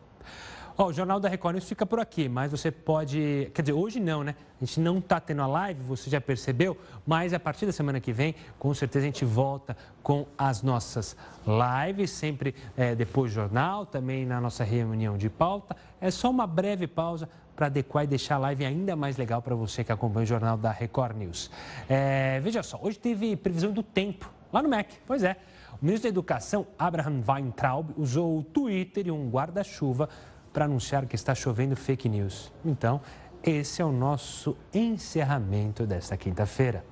Ó, 0.78 0.88
o 0.88 0.92
Jornal 0.92 1.18
da 1.18 1.26
Record 1.26 1.54
News 1.54 1.66
fica 1.66 1.86
por 1.86 1.98
aqui, 1.98 2.28
mas 2.28 2.50
você 2.50 2.70
pode. 2.70 3.50
Quer 3.54 3.62
dizer, 3.62 3.72
hoje 3.72 3.98
não, 3.98 4.22
né? 4.22 4.34
A 4.60 4.64
gente 4.64 4.78
não 4.78 4.98
está 4.98 5.18
tendo 5.18 5.40
a 5.40 5.46
live, 5.46 5.80
você 5.82 6.10
já 6.10 6.20
percebeu, 6.20 6.76
mas 7.06 7.32
a 7.32 7.40
partir 7.40 7.64
da 7.64 7.72
semana 7.72 7.98
que 7.98 8.12
vem, 8.12 8.34
com 8.58 8.74
certeza 8.74 9.04
a 9.04 9.06
gente 9.06 9.24
volta 9.24 9.74
com 10.02 10.26
as 10.36 10.62
nossas 10.62 11.16
lives, 11.46 12.10
sempre 12.10 12.54
é, 12.76 12.94
depois 12.94 13.30
do 13.30 13.36
jornal, 13.36 13.86
também 13.86 14.26
na 14.26 14.38
nossa 14.38 14.64
reunião 14.64 15.16
de 15.16 15.30
pauta. 15.30 15.74
É 15.98 16.10
só 16.10 16.28
uma 16.28 16.46
breve 16.46 16.86
pausa 16.86 17.26
para 17.56 17.66
adequar 17.66 18.04
e 18.04 18.06
deixar 18.06 18.34
a 18.34 18.38
live 18.38 18.66
ainda 18.66 18.94
mais 18.94 19.16
legal 19.16 19.40
para 19.40 19.54
você 19.54 19.82
que 19.82 19.90
acompanha 19.90 20.24
o 20.24 20.26
Jornal 20.26 20.58
da 20.58 20.70
Record 20.70 21.16
News. 21.16 21.50
É, 21.88 22.38
veja 22.40 22.62
só, 22.62 22.78
hoje 22.82 22.98
teve 22.98 23.34
previsão 23.34 23.72
do 23.72 23.82
tempo 23.82 24.30
lá 24.52 24.62
no 24.62 24.68
MEC, 24.68 24.94
pois 25.06 25.22
é. 25.22 25.38
O 25.80 25.84
ministro 25.84 26.04
da 26.04 26.08
Educação, 26.08 26.66
Abraham 26.78 27.22
Weintraub, 27.26 27.90
usou 27.98 28.38
o 28.38 28.42
Twitter 28.42 29.06
e 29.06 29.10
um 29.10 29.28
guarda-chuva 29.28 30.08
para 30.56 30.64
anunciar 30.64 31.04
que 31.04 31.14
está 31.14 31.34
chovendo 31.34 31.76
fake 31.76 32.08
news. 32.08 32.50
Então, 32.64 32.98
esse 33.42 33.82
é 33.82 33.84
o 33.84 33.92
nosso 33.92 34.56
encerramento 34.72 35.86
desta 35.86 36.16
quinta-feira. 36.16 36.82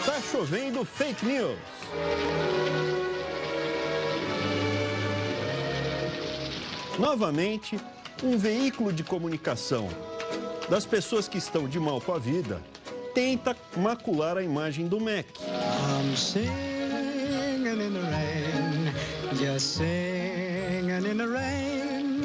Está 0.00 0.20
chovendo 0.32 0.84
fake 0.84 1.24
news. 1.24 1.58
Novamente, 6.98 7.78
um 8.20 8.36
veículo 8.36 8.92
de 8.92 9.04
comunicação 9.04 9.88
das 10.68 10.86
pessoas 10.86 11.28
que 11.28 11.38
estão 11.38 11.68
de 11.68 11.78
mal 11.78 12.00
com 12.00 12.12
a 12.12 12.18
vida 12.18 12.60
tenta 13.14 13.56
macular 13.76 14.36
a 14.36 14.42
imagem 14.42 14.88
do 14.88 15.00
MEC. 15.00 15.28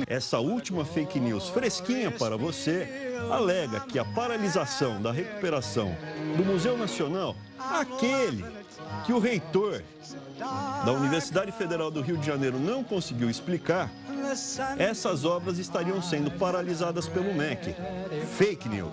Essa 0.07 0.39
última 0.39 0.83
fake 0.83 1.19
news 1.19 1.49
fresquinha 1.49 2.09
para 2.09 2.35
você 2.35 3.09
alega 3.31 3.81
que 3.81 3.99
a 3.99 4.05
paralisação 4.05 5.01
da 5.01 5.11
recuperação 5.11 5.95
do 6.35 6.43
Museu 6.43 6.77
Nacional, 6.77 7.35
aquele 7.59 8.43
que 9.05 9.13
o 9.13 9.19
reitor 9.19 9.83
da 10.85 10.91
Universidade 10.91 11.51
Federal 11.51 11.91
do 11.91 12.01
Rio 12.01 12.17
de 12.17 12.25
Janeiro 12.25 12.57
não 12.57 12.83
conseguiu 12.83 13.29
explicar, 13.29 13.91
essas 14.77 15.25
obras 15.25 15.57
estariam 15.57 16.01
sendo 16.01 16.31
paralisadas 16.31 17.07
pelo 17.07 17.33
MEC. 17.33 17.75
Fake 18.37 18.69
news. 18.69 18.91